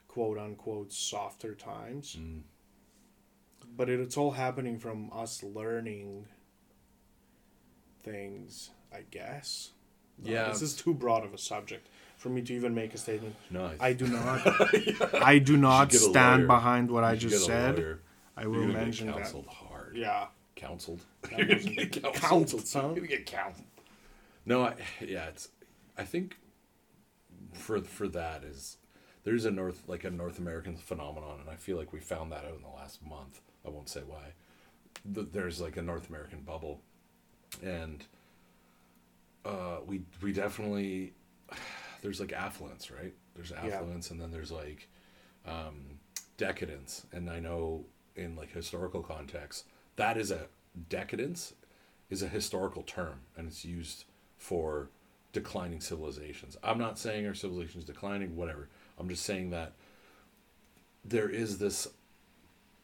quote 0.08 0.38
unquote 0.38 0.92
softer 0.92 1.54
times. 1.54 2.16
Mm. 2.18 2.42
But 3.76 3.88
it, 3.90 4.00
it's 4.00 4.16
all 4.16 4.30
happening 4.32 4.78
from 4.78 5.10
us 5.12 5.42
learning 5.42 6.26
things, 8.02 8.70
I 8.92 9.00
guess. 9.10 9.70
Uh, 10.24 10.30
Yeah, 10.30 10.48
this 10.48 10.62
is 10.62 10.74
too 10.74 10.94
broad 10.94 11.24
of 11.24 11.34
a 11.34 11.38
subject 11.38 11.88
for 12.16 12.28
me 12.30 12.42
to 12.42 12.54
even 12.54 12.74
make 12.74 12.94
a 12.94 12.98
statement. 12.98 13.34
No, 13.50 13.70
I 13.78 13.92
do 13.92 14.06
not. 14.06 14.40
I 15.22 15.38
do 15.38 15.56
not 15.56 15.92
stand 15.92 16.46
behind 16.46 16.90
what 16.90 17.04
I 17.04 17.12
You 17.12 17.18
just 17.18 17.44
said. 17.44 17.98
I 18.36 18.46
will 18.46 18.66
mention 18.66 19.08
that. 19.08 19.32
hard. 19.48 19.96
Yeah. 19.96 20.26
counseled. 20.54 21.00
That 21.22 21.38
You're 21.38 21.46
gonna 21.46 21.60
get 21.60 21.92
counseled. 21.92 22.14
counseled, 22.14 22.66
son. 22.66 22.84
You're 22.84 22.94
gonna 22.96 23.06
get 23.08 23.26
counseled. 23.26 23.66
No, 24.44 24.62
I, 24.64 24.74
yeah, 25.04 25.26
it's. 25.26 25.48
I 25.98 26.04
think 26.04 26.36
for 27.52 27.80
for 27.82 28.06
that 28.08 28.44
is 28.44 28.76
there's 29.24 29.44
a 29.44 29.50
North 29.50 29.82
like 29.86 30.04
a 30.04 30.10
North 30.10 30.38
American 30.38 30.76
phenomenon, 30.76 31.40
and 31.40 31.50
I 31.50 31.56
feel 31.56 31.76
like 31.76 31.92
we 31.92 32.00
found 32.00 32.30
that 32.32 32.44
out 32.44 32.56
in 32.56 32.62
the 32.62 32.68
last 32.76 33.04
month. 33.04 33.40
I 33.66 33.70
won't 33.70 33.88
say 33.88 34.00
why. 34.06 34.32
There's 35.04 35.60
like 35.60 35.76
a 35.76 35.82
North 35.82 36.08
American 36.08 36.40
bubble, 36.40 36.80
and 37.62 38.04
uh, 39.44 39.78
we 39.86 40.02
we 40.22 40.32
definitely 40.32 41.12
there's 42.02 42.20
like 42.20 42.32
affluence, 42.32 42.90
right? 42.90 43.14
There's 43.34 43.52
affluence, 43.52 44.10
and 44.10 44.20
then 44.20 44.30
there's 44.30 44.52
like 44.52 44.88
um, 45.46 45.98
decadence, 46.36 47.06
and 47.12 47.30
I 47.30 47.40
know 47.40 47.84
in 48.16 48.34
like 48.34 48.52
historical 48.52 49.02
context 49.02 49.64
that 49.96 50.16
is 50.16 50.30
a 50.30 50.46
decadence 50.88 51.54
is 52.08 52.22
a 52.22 52.28
historical 52.28 52.82
term, 52.82 53.20
and 53.36 53.48
it's 53.48 53.64
used 53.64 54.04
for 54.38 54.90
declining 55.32 55.80
civilizations. 55.80 56.56
I'm 56.62 56.78
not 56.78 56.98
saying 56.98 57.26
our 57.26 57.34
civilization 57.34 57.80
is 57.80 57.86
declining, 57.86 58.36
whatever. 58.36 58.68
I'm 58.98 59.08
just 59.08 59.24
saying 59.24 59.50
that 59.50 59.72
there 61.04 61.28
is 61.28 61.58
this 61.58 61.88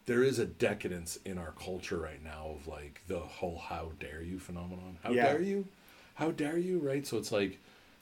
there 0.06 0.22
is 0.22 0.38
a 0.38 0.44
decadence 0.46 1.16
in 1.24 1.38
our 1.38 1.52
culture 1.52 1.98
right 1.98 2.22
now 2.22 2.54
of 2.56 2.66
like 2.66 3.02
the 3.08 3.20
whole 3.20 3.58
how 3.58 3.92
dare 4.00 4.22
you 4.22 4.38
phenomenon. 4.38 4.98
How 5.02 5.12
Yeah. 5.12 5.32
dare 5.32 5.42
you? 5.42 5.66
How 6.14 6.30
dare 6.30 6.58
you, 6.58 6.78
right? 6.78 7.06
So 7.06 7.18
it's 7.18 7.32
like 7.32 7.58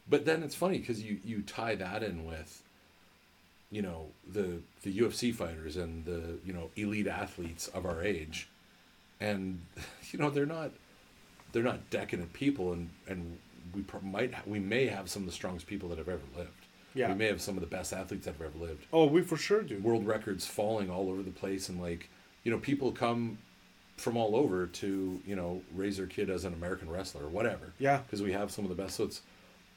but 0.08 0.24
then 0.24 0.42
it's 0.42 0.54
funny 0.54 0.78
cuz 0.80 1.02
you 1.02 1.20
you 1.24 1.42
tie 1.42 1.74
that 1.76 2.02
in 2.02 2.24
with 2.24 2.62
you 3.70 3.82
know 3.82 4.08
the 4.26 4.60
the 4.82 4.98
UFC 4.98 5.32
fighters 5.34 5.76
and 5.76 6.04
the 6.04 6.38
you 6.44 6.52
know 6.52 6.70
elite 6.76 7.06
athletes 7.06 7.68
of 7.68 7.84
our 7.86 8.02
age 8.02 8.48
and 9.20 9.60
you 10.12 10.18
know 10.18 10.30
they're 10.30 10.46
not 10.46 10.72
they're 11.52 11.62
not 11.62 11.90
decadent 11.90 12.32
people 12.32 12.72
and 12.72 12.90
and 13.06 13.38
we 13.74 13.84
might 14.02 14.34
ha- 14.34 14.42
we 14.46 14.58
may 14.58 14.86
have 14.86 15.08
some 15.08 15.22
of 15.22 15.26
the 15.26 15.32
strongest 15.34 15.66
people 15.66 15.88
that 15.90 15.98
have 15.98 16.08
ever 16.08 16.22
lived 16.36 16.59
Yeah. 16.94 17.08
we 17.08 17.14
may 17.14 17.26
have 17.26 17.40
some 17.40 17.56
of 17.56 17.60
the 17.60 17.66
best 17.68 17.92
athletes 17.92 18.24
that 18.24 18.32
have 18.36 18.42
ever 18.42 18.58
lived 18.58 18.84
Oh, 18.92 19.06
we 19.06 19.22
for 19.22 19.36
sure 19.36 19.62
do. 19.62 19.78
world 19.78 20.06
records 20.06 20.46
falling 20.46 20.90
all 20.90 21.08
over 21.10 21.22
the 21.22 21.30
place 21.30 21.68
and 21.68 21.80
like 21.80 22.08
you 22.44 22.50
know 22.50 22.58
people 22.58 22.90
come 22.92 23.38
from 23.96 24.16
all 24.16 24.34
over 24.34 24.66
to 24.66 25.20
you 25.26 25.36
know 25.36 25.62
raise 25.74 25.98
their 25.98 26.06
kid 26.06 26.30
as 26.30 26.44
an 26.44 26.52
american 26.54 26.90
wrestler 26.90 27.24
or 27.24 27.28
whatever 27.28 27.72
Yeah. 27.78 27.98
because 27.98 28.22
we 28.22 28.32
have 28.32 28.50
some 28.50 28.64
of 28.64 28.70
the 28.74 28.82
best 28.82 28.96
so 28.96 29.04
it's 29.04 29.20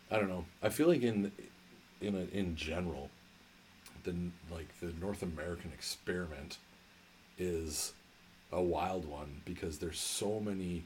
i 0.09 0.15
don't 0.17 0.29
know 0.29 0.45
i 0.61 0.69
feel 0.69 0.87
like 0.87 1.01
in 1.03 1.31
in 2.01 2.15
a, 2.15 2.37
in 2.37 2.55
general 2.55 3.09
the 4.05 4.13
like 4.51 4.67
the 4.79 4.93
north 5.01 5.21
american 5.23 5.71
experiment 5.73 6.57
is 7.37 7.93
a 8.51 8.61
wild 8.61 9.05
one 9.05 9.41
because 9.45 9.79
there's 9.79 9.99
so 9.99 10.39
many 10.39 10.83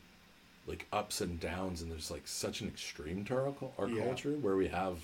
like 0.66 0.86
ups 0.92 1.22
and 1.22 1.40
downs 1.40 1.82
and 1.82 1.92
there's 1.92 2.10
like 2.12 2.28
such 2.28 2.62
an 2.62 2.68
extreme 2.68 3.24
to 3.26 3.36
our, 3.36 3.54
our 3.78 3.88
Yeah. 3.88 4.04
culture 4.04 4.32
where 4.34 4.56
we 4.56 4.68
have 4.68 5.00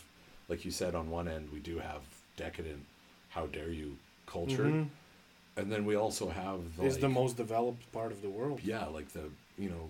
like 0.54 0.64
you 0.66 0.70
said 0.72 0.93
on 0.93 1.10
one 1.10 1.28
end 1.28 1.49
we 1.51 1.58
do 1.60 1.80
have 1.80 2.01
decadent 2.38 2.86
how 3.30 3.47
dare 3.47 3.70
you 3.72 3.97
culture, 4.28 4.66
Mhm. 4.66 4.88
and 5.58 5.72
then 5.72 5.84
we 5.86 5.95
also 5.95 6.30
have 6.30 6.60
the, 6.78 6.86
It's 6.86 6.97
the 6.97 7.10
most 7.10 7.36
developed 7.38 7.91
part 7.91 8.12
of 8.12 8.22
the 8.22 8.30
world. 8.30 8.60
yeah, 8.64 8.86
like 8.86 9.10
the 9.14 9.26
you 9.58 9.70
know 9.70 9.89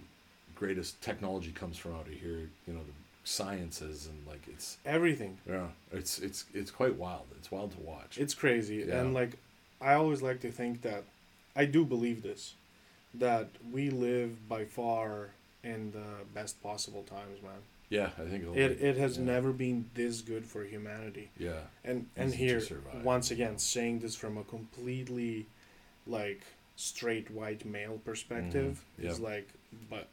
greatest 0.55 1.01
technology 1.01 1.51
comes 1.51 1.78
from 1.78 1.91
out 1.95 2.07
of 2.07 2.14
here. 2.14 2.41
You 2.66 2.74
know 2.76 2.84
the 2.91 2.93
sciences 3.26 4.07
and 4.07 4.18
like 4.26 4.43
it's 4.47 4.78
Everything. 4.86 5.38
yeah, 5.45 5.68
it's 5.91 6.20
it's 6.20 6.45
it's 6.53 6.72
quite 6.72 6.95
wild. 6.95 7.26
It's 7.38 7.51
wild 7.51 7.72
to 7.72 7.82
watch. 7.82 8.18
It's 8.18 8.34
crazy. 8.34 8.78
Yeah. 8.88 9.01
And 9.01 9.14
like 9.14 9.34
I 9.82 9.93
always 9.95 10.22
like 10.22 10.39
to 10.47 10.51
think 10.51 10.82
that 10.84 11.03
I 11.61 11.66
do 11.66 11.84
believe 11.84 12.24
this 12.24 12.53
that 13.26 13.49
we 13.76 13.89
live 13.89 14.47
by 14.47 14.64
far 14.64 15.32
in 15.64 15.91
the 15.91 16.07
best 16.34 16.53
possible 16.64 17.03
times, 17.03 17.41
man. 17.43 17.61
Yeah, 17.93 18.09
I 18.17 18.25
think 18.29 18.43
it'll 18.43 18.57
It 18.57 18.79
be- 18.79 18.85
it 18.85 18.97
has 18.97 19.17
yeah. 19.17 19.23
never 19.25 19.51
been 19.53 19.89
this 19.93 20.21
good 20.21 20.45
for 20.45 20.63
humanity. 20.63 21.29
Yeah, 21.37 21.61
And 21.83 22.07
and 22.15 22.33
here 22.33 22.61
once 23.03 23.31
again 23.31 23.59
saying 23.59 23.99
this 23.99 24.15
from 24.15 24.37
a 24.37 24.43
completely 24.43 25.45
like 26.07 26.41
straight 26.75 27.29
white 27.29 27.63
male 27.65 27.99
perspective 28.03 28.83
Mhm. 28.99 29.05
is 29.09 29.19
Yeah. 29.19 29.25
like 29.29 29.47
but 29.89 30.07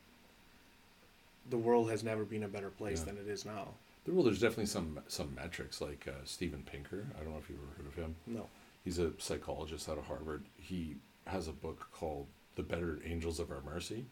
the 1.49 1.59
world 1.59 1.91
has 1.91 2.05
never 2.05 2.25
been 2.25 2.43
a 2.45 2.49
better 2.49 2.71
place 2.71 2.99
Yeah. 3.01 3.07
than 3.07 3.17
it 3.19 3.29
is 3.29 3.45
now. 3.45 3.75
well, 4.07 4.25
there's 4.25 4.41
definitely 4.41 4.67
some 4.67 5.01
some 5.09 5.35
metrics 5.37 5.81
like 5.81 6.07
uh, 6.09 6.25
Steven 6.25 6.63
Pinker. 6.65 7.07
I 7.17 7.23
don't 7.23 7.33
know 7.33 7.39
if 7.39 7.49
you've 7.49 7.61
ever 7.63 7.77
heard 7.77 7.87
of 7.87 7.95
him. 7.95 8.17
No. 8.27 8.49
He's 8.85 8.99
a 8.99 9.13
psychologist 9.19 9.89
out 9.89 9.99
of 9.99 10.05
Harvard. 10.07 10.43
He 10.59 10.97
has 11.27 11.47
a 11.49 11.53
book 11.53 11.89
called 11.93 12.27
"The 12.57 12.63
Better 12.65 12.99
Angels 13.05 13.39
of 13.39 13.51
Our 13.53 13.61
Mercy," 13.63 14.07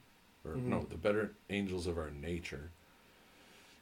or 0.45 0.55
no, 0.57 0.81
Mhm. 0.81 0.89
"The 0.91 0.97
Better 0.99 1.35
Angels 1.51 1.87
of 1.89 1.99
Our 1.99 2.11
Nature," 2.11 2.71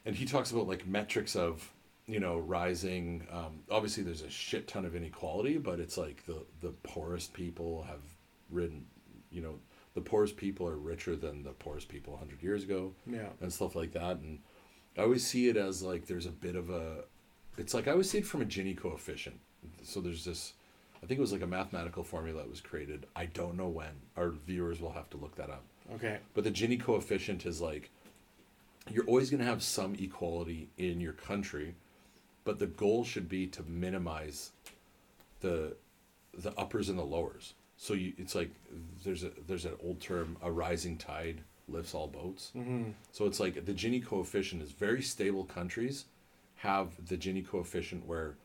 and 0.07 0.15
he 0.15 0.25
talks 0.25 0.49
about 0.51 0.67
like 0.67 0.87
metrics 0.87 1.35
of 1.35 1.71
you 2.07 2.19
know 2.19 2.37
rising. 2.39 3.27
Um, 3.31 3.59
obviously, 3.69 4.01
there's 4.03 4.23
a 4.23 4.29
shit 4.29 4.67
ton 4.67 4.85
of 4.85 4.95
inequality, 4.95 5.57
but 5.59 5.79
it's 5.79 5.97
like 5.97 6.25
the 6.25 6.43
the 6.61 6.71
poorest 6.83 7.33
people 7.33 7.83
have 7.87 8.01
ridden. 8.49 8.85
You 9.29 9.41
know, 9.41 9.55
the 9.93 10.01
poorest 10.01 10.37
people 10.37 10.67
are 10.67 10.77
richer 10.77 11.15
than 11.15 11.43
the 11.43 11.51
poorest 11.51 11.89
people 11.89 12.15
hundred 12.17 12.41
years 12.41 12.63
ago 12.63 12.93
Yeah. 13.05 13.27
and 13.41 13.51
stuff 13.51 13.75
like 13.75 13.91
that. 13.91 14.17
And 14.17 14.39
I 14.97 15.01
always 15.01 15.25
see 15.27 15.49
it 15.49 15.57
as 15.57 15.83
like 15.83 16.05
there's 16.07 16.25
a 16.25 16.31
bit 16.31 16.55
of 16.55 16.69
a, 16.69 17.03
it's 17.57 17.73
like 17.73 17.87
I 17.87 17.91
always 17.91 18.09
see 18.09 18.19
it 18.19 18.25
from 18.25 18.41
a 18.41 18.45
Gini 18.45 18.75
coefficient. 18.75 19.37
So 19.83 19.99
there's 19.99 20.23
this, 20.23 20.53
I 21.03 21.05
think 21.05 21.17
it 21.17 21.21
was 21.21 21.33
like 21.33 21.41
a 21.41 21.47
mathematical 21.47 22.03
formula 22.03 22.41
that 22.41 22.49
was 22.49 22.61
created. 22.61 23.05
I 23.17 23.25
don't 23.25 23.57
know 23.57 23.67
when. 23.67 23.91
Our 24.15 24.29
viewers 24.29 24.79
will 24.79 24.93
have 24.93 25.09
to 25.09 25.17
look 25.17 25.35
that 25.35 25.49
up. 25.49 25.63
Okay. 25.95 26.19
But 26.33 26.45
the 26.45 26.51
Gini 26.51 26.79
coefficient 26.79 27.45
is 27.45 27.59
like, 27.59 27.91
you're 28.91 29.05
always 29.05 29.29
going 29.29 29.39
to 29.39 29.45
have 29.45 29.63
some 29.63 29.95
equality 29.95 30.69
in 30.77 30.99
your 31.01 31.13
country, 31.13 31.75
but 32.43 32.59
the 32.59 32.67
goal 32.67 33.03
should 33.03 33.27
be 33.29 33.47
to 33.47 33.63
minimize 33.63 34.51
the 35.41 35.75
the 36.33 36.53
uppers 36.57 36.89
and 36.89 36.99
the 36.99 37.03
lowers. 37.03 37.53
So 37.77 37.93
you, 37.93 38.13
it's 38.17 38.35
like 38.35 38.51
there's 39.03 39.23
a 39.23 39.31
there's 39.47 39.65
an 39.65 39.73
old 39.83 39.99
term, 40.01 40.37
a 40.41 40.51
rising 40.51 40.97
tide 40.97 41.41
lifts 41.67 41.93
all 41.93 42.07
boats. 42.07 42.51
Mhm. 42.55 42.93
So 43.11 43.25
it's 43.25 43.39
like 43.39 43.65
the 43.65 43.73
Gini 43.73 44.03
coefficient 44.03 44.61
is 44.61 44.71
very 44.71 45.01
stable 45.01 45.43
countries 45.43 46.05
have 46.55 46.89
the 47.07 47.17
Gini 47.17 47.45
coefficient 47.47 48.05
where 48.05 48.35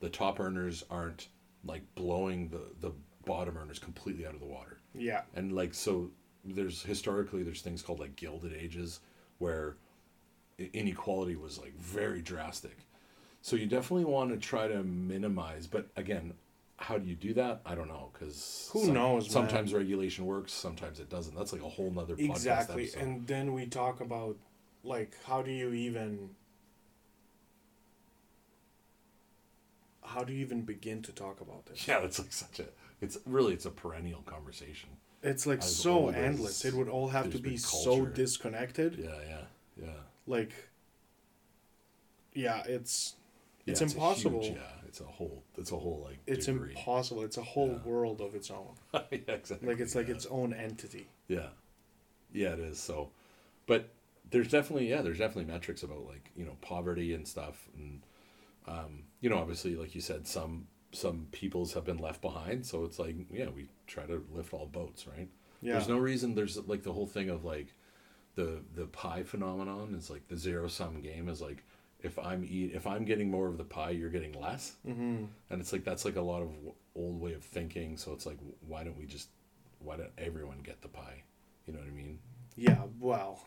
the 0.00 0.08
top 0.08 0.38
earners 0.38 0.84
aren't 0.90 1.28
like 1.64 1.82
blowing 1.96 2.48
the, 2.48 2.60
the 2.80 2.92
bottom 3.24 3.56
earners 3.56 3.78
completely 3.80 4.24
out 4.26 4.34
of 4.34 4.40
the 4.40 4.46
water. 4.46 4.78
Yeah. 4.94 5.22
And 5.34 5.52
like 5.52 5.74
so 5.74 6.10
there's 6.44 6.82
historically 6.82 7.42
there's 7.42 7.62
things 7.62 7.82
called 7.82 7.98
like 7.98 8.14
gilded 8.14 8.52
ages 8.52 9.00
where 9.38 9.76
inequality 10.58 11.36
was 11.36 11.58
like 11.58 11.76
very 11.78 12.22
drastic. 12.22 12.78
So 13.42 13.56
you 13.56 13.66
definitely 13.66 14.06
want 14.06 14.30
to 14.30 14.36
try 14.36 14.66
to 14.68 14.82
minimize, 14.82 15.66
but 15.66 15.88
again, 15.96 16.34
how 16.78 16.98
do 16.98 17.08
you 17.08 17.14
do 17.14 17.32
that? 17.34 17.60
I 17.64 17.74
don't 17.74 17.88
know 17.88 18.10
because 18.12 18.68
Who 18.72 18.92
knows, 18.92 19.24
man? 19.24 19.30
Sometimes 19.30 19.72
regulation 19.72 20.26
works, 20.26 20.52
sometimes 20.52 21.00
it 21.00 21.08
doesn't. 21.08 21.36
That's 21.36 21.52
like 21.52 21.62
a 21.62 21.68
whole 21.68 21.90
nother 21.90 22.16
podcast 22.16 22.30
Exactly. 22.30 22.82
episode. 22.84 23.02
And 23.02 23.26
then 23.26 23.52
we 23.52 23.66
talk 23.66 24.00
about 24.00 24.36
like 24.84 25.16
how 25.24 25.42
do 25.42 25.50
you 25.50 25.72
even 25.72 26.30
how 30.02 30.22
do 30.24 30.32
you 30.32 30.40
even 30.40 30.62
begin 30.62 31.02
to 31.02 31.12
talk 31.12 31.40
about 31.40 31.66
this? 31.66 31.86
Yeah, 31.86 31.98
it's 31.98 32.18
like 32.18 32.32
such 32.32 32.60
a. 32.60 32.66
It's 33.00 33.18
really 33.26 33.54
it's 33.54 33.66
a 33.66 33.70
perennial 33.70 34.22
conversation. 34.22 34.90
It's 35.22 35.46
like 35.46 35.58
As 35.58 35.74
so 35.74 36.08
endless. 36.08 36.64
It 36.64 36.74
would 36.74 36.88
all 36.88 37.08
have 37.08 37.30
to 37.32 37.38
be 37.38 37.56
so 37.56 38.06
disconnected. 38.06 38.98
Yeah, 38.98 39.18
yeah, 39.28 39.84
yeah. 39.84 39.92
Like 40.26 40.52
yeah, 42.34 42.62
it's 42.66 43.14
Yeah, 43.64 43.72
it's, 43.72 43.80
a 43.80 43.84
impossible. 43.84 44.42
huge- 44.42 44.54
yeah, 44.56 44.72
it's 44.86 45.00
a 45.00 45.04
whole. 45.04 45.42
It's 45.56 45.72
a 45.72 45.76
whole 45.76 46.02
like. 46.04 46.18
It's 46.26 46.46
degree. 46.46 46.70
impossible. 46.70 47.22
It's 47.22 47.36
a 47.36 47.42
whole 47.42 47.80
Yeah. 47.84 47.90
world 47.90 48.20
of 48.20 48.34
its 48.34 48.50
own. 48.50 48.74
yeah, 48.94 49.00
exactly. 49.28 49.68
Like 49.68 49.80
it's 49.80 49.94
like 49.94 50.08
its 50.08 50.26
own 50.26 50.52
entity. 50.52 51.06
Yeah, 51.28 51.48
yeah, 52.32 52.52
it 52.52 52.60
is. 52.60 52.78
So, 52.78 53.10
but 53.66 53.90
there's 54.30 54.48
definitely 54.50 54.88
yeah, 54.90 55.02
there's 55.02 55.18
definitely 55.18 55.52
metrics 55.52 55.82
about 55.82 56.06
like 56.06 56.30
you 56.36 56.44
know 56.44 56.56
poverty 56.60 57.14
and 57.14 57.26
stuff, 57.26 57.68
and 57.76 58.02
um, 58.66 59.04
you 59.20 59.30
know 59.30 59.38
obviously 59.38 59.74
like 59.76 59.94
you 59.94 60.00
said, 60.00 60.26
some 60.26 60.66
some 60.92 61.28
peoples 61.32 61.74
have 61.74 61.84
been 61.84 61.98
left 61.98 62.20
behind. 62.22 62.66
So 62.66 62.84
it's 62.84 62.98
like 62.98 63.16
yeah, 63.32 63.48
we 63.50 63.68
try 63.86 64.04
to 64.04 64.24
lift 64.32 64.52
all 64.54 64.66
boats, 64.66 65.06
right? 65.06 65.28
Yeah. 65.62 65.74
There's 65.74 65.88
no 65.88 65.98
reason. 65.98 66.34
There's 66.34 66.56
like 66.68 66.82
the 66.82 66.92
whole 66.92 67.06
thing 67.06 67.30
of 67.30 67.44
like 67.44 67.68
the 68.36 68.60
the 68.74 68.86
pie 68.86 69.24
phenomenon 69.24 69.94
is 69.98 70.08
like 70.08 70.28
the 70.28 70.36
zero 70.36 70.68
sum 70.68 71.00
game 71.00 71.28
is 71.28 71.40
like 71.40 71.64
if 72.00 72.18
I'm 72.18 72.44
eat 72.48 72.72
if 72.74 72.86
I'm 72.86 73.04
getting 73.04 73.30
more 73.30 73.48
of 73.48 73.58
the 73.58 73.64
pie, 73.64 73.90
you're 73.90 74.10
getting 74.10 74.40
less, 74.40 74.76
mm-hmm. 74.86 75.24
and 75.50 75.60
it's 75.60 75.72
like 75.72 75.84
that's 75.84 76.04
like 76.04 76.16
a 76.16 76.20
lot 76.20 76.42
of 76.42 76.50
old 76.94 77.20
way 77.20 77.32
of 77.32 77.42
thinking. 77.42 77.96
So 77.96 78.12
it's 78.12 78.26
like 78.26 78.38
why 78.68 78.84
don't 78.84 78.96
we 78.96 79.06
just 79.06 79.28
why 79.80 79.96
don't 79.96 80.12
everyone 80.18 80.58
get 80.62 80.82
the 80.82 80.88
pie? 80.88 81.24
You 81.66 81.72
know 81.72 81.80
what 81.80 81.88
I 81.88 81.92
mean? 81.92 82.18
Yeah, 82.56 82.82
well. 83.00 83.44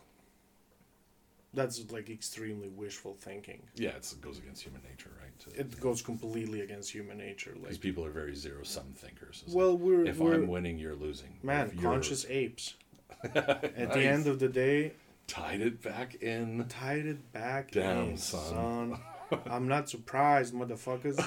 That's 1.52 1.90
like 1.90 2.08
extremely 2.10 2.68
wishful 2.68 3.14
thinking. 3.14 3.62
Yeah, 3.74 3.90
it's, 3.96 4.12
it 4.12 4.20
goes 4.20 4.38
against 4.38 4.62
human 4.62 4.82
nature, 4.88 5.10
right? 5.20 5.36
To- 5.40 5.60
It 5.60 5.80
goes 5.80 6.00
completely 6.00 6.60
against 6.60 6.92
human 6.92 7.18
nature. 7.18 7.56
Like, 7.60 7.80
people 7.80 8.04
are 8.04 8.12
very 8.12 8.36
zero 8.36 8.62
sum 8.62 8.92
thinkers. 8.94 9.42
Well, 9.48 9.76
we're, 9.76 10.04
if 10.04 10.18
we're 10.18 10.34
I'm 10.34 10.46
winning, 10.46 10.78
you're 10.78 10.94
losing. 10.94 11.38
man, 11.42 11.76
conscious 11.82 12.24
apes. 12.28 12.74
At 13.34 13.76
Nice. 13.76 13.94
the 13.94 14.00
end 14.06 14.26
of 14.26 14.38
the 14.38 14.48
day, 14.48 14.92
tied 15.26 15.60
it 15.60 15.82
back 15.82 16.16
in. 16.16 16.64
tied 16.68 17.06
it 17.06 17.32
back 17.32 17.70
Damn, 17.72 18.10
in, 18.10 18.16
son. 18.16 18.98
son. 19.30 19.40
I'm 19.50 19.68
not 19.68 19.88
surprised, 19.88 20.54
motherfuckers. 20.54 21.18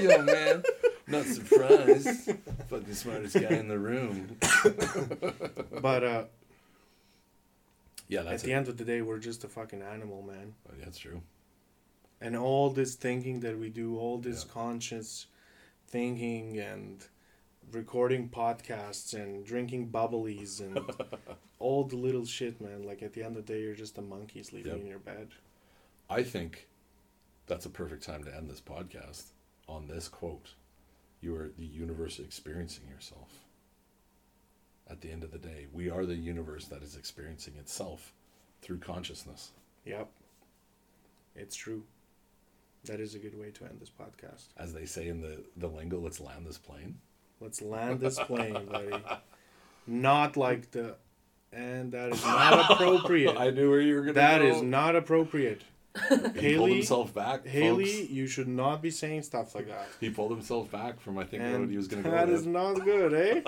Yo, 0.02 0.22
man, 0.22 0.62
not 1.06 1.24
surprised. 1.24 2.32
Fucking 2.68 2.94
smartest 2.94 3.34
guy 3.40 3.56
in 3.56 3.68
the 3.68 3.78
room. 3.78 4.36
but 5.80 6.04
uh, 6.04 6.24
Yeah, 8.08 8.24
at 8.24 8.40
the 8.40 8.50
it. 8.50 8.54
end 8.54 8.68
of 8.68 8.76
the 8.76 8.84
day, 8.84 9.00
we're 9.02 9.18
just 9.18 9.44
a 9.44 9.48
fucking 9.48 9.80
animal, 9.82 10.22
man. 10.22 10.54
Oh, 10.68 10.74
yeah, 10.78 10.84
that's 10.84 10.98
true. 10.98 11.22
And 12.20 12.36
all 12.36 12.70
this 12.70 12.94
thinking 12.94 13.40
that 13.40 13.58
we 13.58 13.68
do, 13.70 13.98
all 13.98 14.18
this 14.18 14.44
Yeah. 14.46 14.52
conscious 14.52 15.26
thinking 15.88 16.58
and 16.58 17.04
recording 17.70 18.28
podcasts 18.28 19.14
and 19.14 19.44
drinking 19.44 19.90
bubblies 19.90 20.60
and 20.60 20.78
all 21.58 21.84
the 21.84 21.96
little 21.96 22.24
shit, 22.24 22.60
man. 22.60 22.82
Like 22.84 23.02
at 23.02 23.12
the 23.12 23.22
end 23.22 23.36
of 23.36 23.46
the 23.46 23.52
day, 23.52 23.60
you're 23.62 23.74
just 23.74 23.98
a 23.98 24.02
monkey 24.02 24.42
sleeping 24.42 24.72
Yep. 24.72 24.80
in 24.80 24.86
your 24.86 24.98
bed. 24.98 25.28
I 26.10 26.22
think 26.22 26.66
that's 27.46 27.66
a 27.66 27.70
perfect 27.70 28.02
time 28.04 28.24
to 28.24 28.34
end 28.34 28.50
this 28.50 28.60
podcast 28.60 29.24
on 29.68 29.86
this 29.86 30.08
quote. 30.08 30.54
You 31.20 31.36
are 31.36 31.50
the 31.56 31.64
universe 31.64 32.18
experiencing 32.18 32.88
yourself. 32.88 33.28
At 34.90 35.00
the 35.00 35.10
end 35.10 35.22
of 35.24 35.30
the 35.30 35.38
day, 35.38 35.68
we 35.72 35.88
are 35.88 36.04
the 36.04 36.16
universe 36.16 36.66
that 36.66 36.82
is 36.82 36.96
experiencing 36.96 37.54
itself 37.58 38.12
through 38.60 38.78
consciousness. 38.78 39.52
Yep. 39.86 40.10
It's 41.34 41.56
true. 41.56 41.84
That 42.84 43.00
is 43.00 43.14
a 43.14 43.18
good 43.18 43.38
way 43.38 43.50
to 43.52 43.64
end 43.64 43.78
this 43.80 43.90
podcast. 43.90 44.48
As 44.58 44.72
they 44.74 44.84
say 44.84 45.08
in 45.08 45.20
the, 45.20 45.44
the 45.56 45.68
lingo, 45.68 45.98
let's 46.00 46.20
land 46.20 46.44
this 46.44 46.58
plane. 46.58 46.98
Let's 47.42 47.60
land 47.60 48.00
this 48.00 48.18
plane, 48.18 48.66
buddy. 48.70 48.92
Not 49.86 50.36
like 50.36 50.70
the. 50.70 50.96
And 51.52 51.92
that 51.92 52.12
is 52.12 52.24
not 52.24 52.70
appropriate. 52.70 53.36
I 53.38 53.50
knew 53.50 53.68
where 53.68 53.80
you 53.80 53.94
were 53.96 54.00
going 54.02 54.14
to 54.14 54.20
That 54.20 54.38
go. 54.40 54.46
is 54.46 54.62
not 54.62 54.96
appropriate. 54.96 55.62
He 56.08 56.16
pulled 56.16 56.34
Haley- 56.36 56.74
himself 56.76 57.12
back. 57.12 57.46
Haley, 57.46 57.84
folks. 57.84 58.10
you 58.10 58.26
should 58.26 58.48
not 58.48 58.80
be 58.80 58.90
saying 58.90 59.22
stuff 59.24 59.54
like 59.54 59.68
that. 59.68 59.86
He 60.00 60.08
pulled 60.08 60.30
himself 60.30 60.70
back 60.70 60.98
from, 61.00 61.18
I 61.18 61.24
think, 61.24 61.42
And 61.42 61.60
what 61.60 61.68
he 61.68 61.76
was 61.76 61.86
going 61.88 62.02
to 62.02 62.08
go 62.08 62.16
that 62.16 62.28
with. 62.28 62.46
not 62.46 62.74
good, 62.82 63.12
eh? 63.12 63.42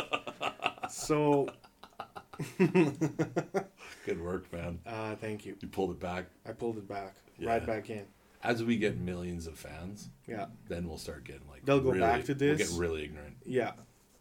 so, 0.90 1.48
Good 2.58 4.20
work, 4.20 4.52
man. 4.52 4.78
uh, 4.86 5.14
thank 5.16 5.46
you. 5.46 5.56
You 5.60 5.68
pulled 5.68 5.92
it 5.92 6.00
back. 6.00 6.26
I 6.46 6.52
pulled 6.52 6.76
it 6.76 6.86
back. 6.88 7.14
Yeah. 7.38 7.48
Right 7.50 7.66
back 7.66 7.88
in. 7.88 8.04
As 8.44 8.62
we 8.62 8.76
get 8.76 8.98
millions 8.98 9.46
of 9.46 9.58
fans, 9.58 10.10
Yeah. 10.28 10.46
then 10.68 10.86
we'll 10.86 10.98
start 10.98 11.24
getting 11.24 11.48
like. 11.50 11.64
They'll 11.64 11.80
go 11.80 11.88
really- 11.90 12.00
back 12.00 12.24
to 12.26 12.34
this. 12.34 12.58
We'll 12.58 12.68
get 12.68 12.78
really 12.88 13.04
ignorant 13.04 13.36
Yeah. 13.44 13.72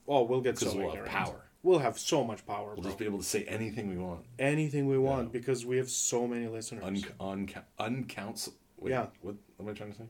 Oh, 0.07 0.23
we'll 0.23 0.41
get 0.41 0.57
so 0.57 0.75
we'll 0.75 0.95
have 0.95 1.05
power. 1.05 1.41
We'll 1.61 1.79
have 1.79 1.97
so 1.99 2.23
much 2.23 2.45
power, 2.45 2.67
We'll 2.73 2.81
bro. 2.81 2.83
just 2.91 2.97
be 2.99 3.05
able 3.05 3.19
to 3.19 3.23
say 3.23 3.43
anything 3.45 3.89
we 3.89 3.97
want. 3.97 4.25
Anything 4.39 4.87
we 4.87 4.97
want 4.97 5.27
Yeah. 5.27 5.31
because 5.39 5.65
we 5.65 5.77
have 5.77 5.89
so 5.89 6.27
many 6.27 6.47
listeners. 6.47 6.83
Un- 6.83 7.03
uncount, 7.19 7.65
uncounts. 7.79 8.49
Wait, 8.77 8.91
Yeah. 8.91 9.07
What 9.21 9.35
am 9.59 9.69
I 9.69 9.73
trying 9.73 9.91
to 9.91 9.97
say? 9.99 10.05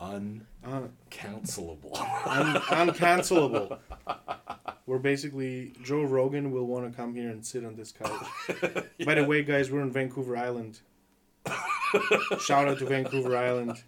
Uh, 0.00 0.18
uncancelable. 0.64 1.92
un- 2.26 2.56
uncancelable. 2.88 3.78
We're 4.86 4.98
basically 4.98 5.72
Joe 5.82 6.02
Rogan 6.04 6.50
will 6.50 6.66
want 6.66 6.90
to 6.90 6.94
come 6.96 7.14
here 7.14 7.30
and 7.30 7.44
sit 7.44 7.64
on 7.64 7.74
this 7.76 7.92
couch. 7.92 8.26
By 9.04 9.14
the 9.14 9.24
way, 9.24 9.42
guys, 9.42 9.70
we're 9.70 9.80
in 9.80 9.90
Vancouver 9.92 10.36
Island. 10.36 10.80
Shout 12.40 12.68
out 12.68 12.78
to 12.78 12.86
Vancouver 12.86 13.36
Island, 13.36 13.82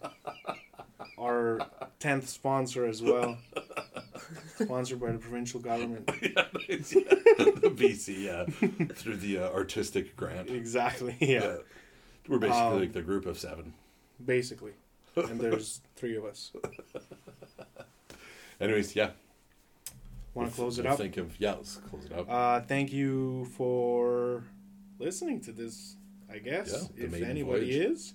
our 1.19 1.61
tenth 1.99 2.29
sponsor 2.29 2.87
as 2.87 3.03
well. 3.03 3.37
Sponsored 4.59 5.01
by 5.01 5.13
the 5.13 5.19
provincial 5.19 5.61
government. 5.61 6.07
the 6.07 7.73
BC, 7.75 8.23
yeah, 8.23 8.45
through 8.95 9.17
the 9.17 9.39
uh, 9.39 9.51
artistic 9.51 10.17
grant. 10.17 10.51
Exactly. 10.51 11.17
Yeah. 11.21 11.57
We're 12.29 12.39
basically 12.39 12.61
Um, 12.61 12.81
like 12.81 12.93
the 12.93 13.03
group 13.03 13.27
of 13.27 13.39
seven. 13.39 13.73
Basically. 14.25 14.73
And 15.17 15.41
there's 15.41 15.81
three 15.95 16.17
of 16.17 16.25
us. 16.25 16.53
Anyways, 18.61 18.97
yeah. 18.97 19.11
Want 20.35 20.51
to 20.51 20.55
close 20.57 20.79
it 20.79 20.87
up? 20.87 20.99
Think 20.99 21.17
of 21.17 21.39
yeah. 21.41 21.55
Let's 21.55 21.77
close 21.77 22.05
it 22.05 22.13
up. 22.13 22.27
Uh, 22.29 22.61
thank 22.61 22.93
you 22.93 23.47
for 23.57 24.45
listening 24.99 25.41
to 25.43 25.53
this. 25.53 25.97
I 26.37 26.39
guess 26.41 26.91
Yeah, 26.97 27.07
if 27.07 27.15
anybody 27.15 27.43
voyage. 27.43 27.69
is 27.91 28.15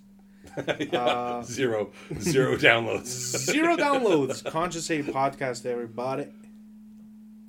Yeah. 0.91 0.99
uh, 1.05 1.43
zero, 1.43 1.91
zero 2.19 2.55
downloads. 2.67 3.05
zero 3.05 3.75
downloads. 3.77 4.43
Conscious 4.45 4.89
Ape 4.91 5.05
podcast, 5.07 5.65
everybody. 5.65 6.27